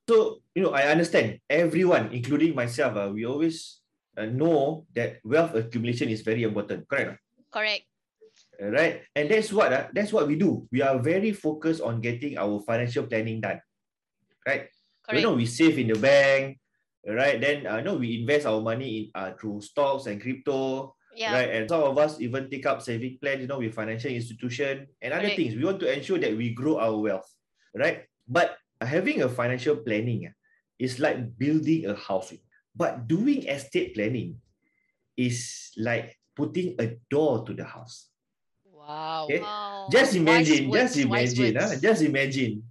So, 0.07 0.39
you 0.55 0.63
know, 0.63 0.71
I 0.71 0.87
understand 0.87 1.43
everyone, 1.51 2.15
including 2.15 2.55
myself, 2.55 2.95
uh, 2.95 3.11
we 3.11 3.27
always 3.27 3.83
uh, 4.15 4.23
know 4.25 4.87
that 4.95 5.19
wealth 5.23 5.53
accumulation 5.53 6.07
is 6.07 6.23
very 6.23 6.43
important. 6.43 6.87
Correct? 6.87 7.19
Correct. 7.51 7.83
Right? 8.55 9.03
And 9.15 9.27
that's 9.27 9.51
what 9.51 9.73
uh, 9.73 9.91
that's 9.91 10.13
what 10.15 10.27
we 10.27 10.39
do. 10.39 10.63
We 10.71 10.81
are 10.81 10.97
very 10.97 11.35
focused 11.35 11.83
on 11.83 11.99
getting 11.99 12.37
our 12.37 12.63
financial 12.63 13.03
planning 13.03 13.41
done. 13.43 13.59
Right? 14.47 14.71
Correct. 15.03 15.19
You 15.19 15.21
know, 15.27 15.35
we 15.35 15.45
save 15.45 15.75
in 15.77 15.91
the 15.91 15.99
bank, 15.99 16.59
right? 17.03 17.39
Then 17.39 17.67
uh, 17.67 17.81
know 17.81 17.95
we 17.95 18.21
invest 18.23 18.47
our 18.47 18.61
money 18.63 19.11
in 19.11 19.11
uh, 19.11 19.35
through 19.35 19.59
stocks 19.59 20.07
and 20.07 20.21
crypto, 20.21 20.95
yeah. 21.15 21.33
right? 21.33 21.49
And 21.51 21.67
some 21.67 21.83
of 21.83 21.97
us 21.97 22.19
even 22.19 22.49
take 22.49 22.65
up 22.65 22.81
saving 22.81 23.19
plans, 23.19 23.41
you 23.41 23.47
know, 23.47 23.59
with 23.59 23.75
financial 23.75 24.11
institution 24.11 24.87
and 25.01 25.11
other 25.11 25.27
Correct. 25.27 25.35
things. 25.35 25.55
We 25.55 25.65
want 25.65 25.79
to 25.81 25.91
ensure 25.91 26.19
that 26.19 26.35
we 26.35 26.55
grow 26.55 26.79
our 26.79 26.95
wealth, 26.95 27.27
right? 27.75 28.07
But 28.27 28.55
having 28.79 29.21
a 29.21 29.29
financial 29.29 29.77
planning 29.77 30.31
ah, 30.31 30.35
is 30.79 30.99
like 30.99 31.37
building 31.37 31.87
a 31.87 31.95
house. 31.95 32.33
But 32.75 33.07
doing 33.07 33.47
estate 33.47 33.95
planning 33.95 34.37
is 35.17 35.71
like 35.77 36.15
putting 36.35 36.75
a 36.79 36.95
door 37.09 37.43
to 37.45 37.53
the 37.53 37.65
house. 37.65 38.07
Wow. 38.63 39.25
Okay. 39.25 39.41
Wow. 39.41 39.89
Just 39.91 40.15
imagine, 40.15 40.69
words, 40.69 40.93
just 40.93 41.05
imagine, 41.05 41.57
ah, 41.57 41.73
just 41.81 42.01
imagine, 42.03 42.63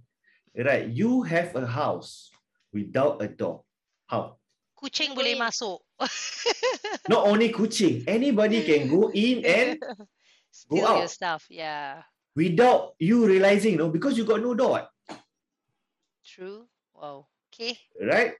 right? 0.57 0.87
You 0.89 1.21
have 1.23 1.55
a 1.55 1.65
house 1.65 2.31
without 2.73 3.21
a 3.21 3.27
door. 3.29 3.63
How? 4.07 4.37
Kucing 4.77 5.13
Boleh. 5.13 5.33
boleh 5.33 5.35
masuk. 5.37 5.81
Not 7.09 7.25
only 7.25 7.49
kucing, 7.53 8.05
anybody 8.05 8.61
can 8.65 8.85
go 8.89 9.09
in 9.13 9.41
and 9.45 9.77
Steal 10.51 10.85
your 10.85 11.05
out. 11.05 11.09
stuff. 11.09 11.45
Yeah. 11.49 12.01
without 12.37 12.93
you 13.01 13.25
realizing, 13.25 13.77
no, 13.81 13.89
because 13.89 14.13
you 14.17 14.21
got 14.23 14.41
no 14.41 14.53
door. 14.53 14.85
True. 16.21 16.69
Wow. 16.93 17.25
Okay. 17.49 17.77
right? 17.97 18.37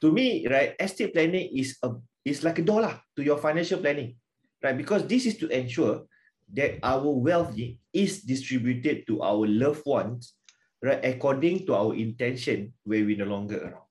To 0.00 0.12
me, 0.14 0.46
right, 0.46 0.74
estate 0.78 1.10
planning 1.14 1.50
is 1.54 1.78
a 1.82 1.94
is 2.24 2.42
like 2.46 2.58
a 2.58 2.66
dollar 2.66 3.02
to 3.18 3.22
your 3.22 3.38
financial 3.38 3.78
planning, 3.82 4.14
right? 4.62 4.76
Because 4.78 5.06
this 5.06 5.26
is 5.26 5.38
to 5.42 5.50
ensure 5.50 6.06
that 6.54 6.78
our 6.82 7.06
wealth 7.10 7.54
is 7.94 8.22
distributed 8.22 9.06
to 9.10 9.22
our 9.22 9.46
loved 9.46 9.82
ones, 9.86 10.34
right, 10.82 11.00
according 11.04 11.64
to 11.66 11.74
our 11.74 11.94
intention 11.94 12.74
where 12.84 13.04
we 13.04 13.14
no 13.14 13.24
longer 13.24 13.58
around, 13.62 13.88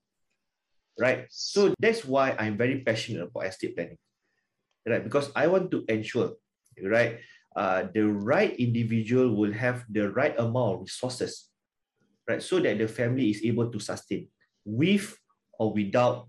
right? 1.00 1.26
So 1.30 1.74
that's 1.80 2.04
why 2.04 2.36
I'm 2.38 2.56
very 2.56 2.84
passionate 2.84 3.24
about 3.24 3.48
estate 3.48 3.74
planning, 3.74 3.98
right? 4.86 5.02
Because 5.02 5.32
I 5.34 5.48
want 5.48 5.70
to 5.72 5.84
ensure, 5.88 6.36
right, 6.84 7.18
uh, 7.56 7.88
the 7.92 8.06
right 8.06 8.52
individual 8.60 9.34
will 9.34 9.52
have 9.52 9.84
the 9.88 10.12
right 10.12 10.38
amount 10.38 10.74
of 10.74 10.80
resources, 10.84 11.48
right, 12.28 12.42
so 12.42 12.60
that 12.60 12.78
the 12.78 12.88
family 12.88 13.30
is 13.30 13.42
able 13.42 13.72
to 13.72 13.80
sustain 13.80 14.28
with 14.64 15.16
or 15.58 15.72
without 15.72 16.28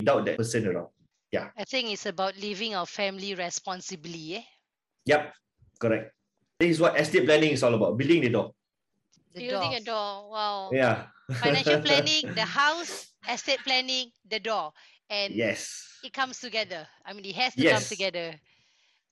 without 0.00 0.24
that 0.24 0.38
person 0.38 0.66
around. 0.66 0.88
Yeah. 1.30 1.50
I 1.56 1.64
think 1.64 1.92
it's 1.92 2.06
about 2.06 2.34
living 2.40 2.74
our 2.74 2.86
family 2.86 3.34
responsibly. 3.34 4.36
Eh? 4.36 4.42
Yep, 5.06 5.34
correct. 5.78 6.14
This 6.58 6.70
is 6.76 6.80
what 6.80 6.98
estate 6.98 7.24
planning 7.24 7.52
is 7.52 7.62
all 7.62 7.74
about, 7.74 7.96
building 7.96 8.22
the 8.22 8.30
door. 8.30 8.52
The 9.34 9.48
Building 9.48 9.70
door. 9.70 9.78
a 9.78 9.80
door. 9.80 10.30
Wow. 10.30 10.70
Yeah. 10.72 11.06
Financial 11.32 11.80
planning, 11.86 12.34
the 12.34 12.42
house, 12.42 13.12
estate 13.30 13.60
planning, 13.64 14.10
the 14.28 14.40
door. 14.40 14.72
And 15.08 15.34
Yes. 15.34 15.98
it 16.02 16.12
comes 16.12 16.40
together. 16.40 16.86
I 17.04 17.12
mean, 17.12 17.24
it 17.24 17.34
has 17.36 17.54
to 17.54 17.62
come 17.62 17.82
Yes. 17.82 17.88
together. 17.88 18.34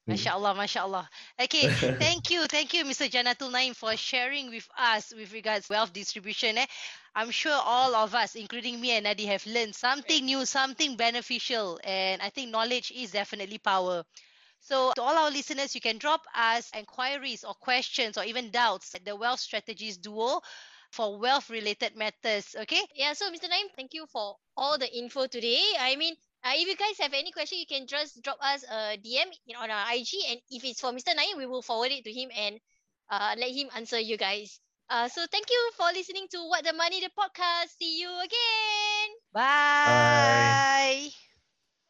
Mm. 0.08 0.14
Masya 0.14 0.32
Allah, 0.32 0.54
Masya 0.54 0.80
Allah. 0.82 1.08
Okay, 1.40 1.68
thank 2.00 2.30
you, 2.30 2.46
thank 2.46 2.72
you, 2.74 2.84
Mr. 2.84 3.08
Janatul 3.08 3.52
Naim, 3.52 3.74
for 3.74 3.94
sharing 3.96 4.50
with 4.50 4.66
us 4.78 5.12
with 5.14 5.32
regards 5.32 5.68
wealth 5.68 5.92
distribution. 5.92 6.56
Eh? 6.58 6.66
I'm 7.14 7.30
sure 7.30 7.52
all 7.62 7.94
of 7.94 8.14
us, 8.14 8.34
including 8.34 8.80
me 8.80 8.92
and 8.92 9.06
Nadi, 9.06 9.26
have 9.26 9.44
learned 9.46 9.74
something 9.74 10.24
new, 10.24 10.46
something 10.46 10.96
beneficial, 10.96 11.78
and 11.84 12.22
I 12.22 12.30
think 12.30 12.50
knowledge 12.50 12.90
is 12.90 13.10
definitely 13.12 13.58
power. 13.58 14.04
So, 14.68 14.92
to 14.96 15.02
all 15.02 15.16
our 15.16 15.30
listeners, 15.30 15.74
you 15.74 15.80
can 15.80 15.98
drop 15.98 16.22
us 16.34 16.70
inquiries 16.76 17.44
or 17.44 17.54
questions 17.54 18.18
or 18.18 18.24
even 18.24 18.50
doubts 18.50 18.94
at 18.94 19.04
the 19.04 19.16
Wealth 19.16 19.40
Strategist 19.40 20.02
Duo 20.02 20.40
for 20.90 21.18
wealth 21.18 21.50
related 21.50 21.96
matters. 21.96 22.54
Okay, 22.54 22.82
Yeah, 22.94 23.12
so 23.14 23.30
Mr. 23.30 23.48
Naim, 23.48 23.68
thank 23.76 23.94
you 23.94 24.06
for 24.06 24.36
all 24.56 24.78
the 24.78 24.88
info 24.96 25.26
today. 25.26 25.62
I 25.78 25.96
mean, 25.96 26.14
uh, 26.44 26.52
if 26.54 26.68
you 26.68 26.76
guys 26.76 26.98
have 27.00 27.14
any 27.14 27.32
question, 27.32 27.58
you 27.58 27.66
can 27.66 27.86
just 27.86 28.22
drop 28.22 28.38
us 28.42 28.64
a 28.70 28.96
DM 28.96 29.28
in, 29.46 29.56
on 29.56 29.70
our 29.70 29.92
IG. 29.94 30.24
And 30.30 30.40
if 30.50 30.64
it's 30.64 30.80
for 30.80 30.92
Mr. 30.92 31.14
Naim, 31.14 31.36
we 31.38 31.46
will 31.46 31.62
forward 31.62 31.90
it 31.92 32.04
to 32.04 32.12
him 32.12 32.30
and 32.36 32.60
uh, 33.10 33.34
let 33.38 33.50
him 33.52 33.68
answer 33.74 33.98
you 33.98 34.16
guys. 34.16 34.60
Uh, 34.90 35.08
so 35.08 35.24
thank 35.30 35.48
you 35.50 35.70
for 35.76 35.86
listening 35.92 36.26
to 36.32 36.38
What 36.48 36.64
the 36.64 36.72
Money, 36.72 37.00
the 37.00 37.10
podcast. 37.16 37.76
See 37.78 38.00
you 38.00 38.10
again. 38.20 39.08
bye. 39.32 41.27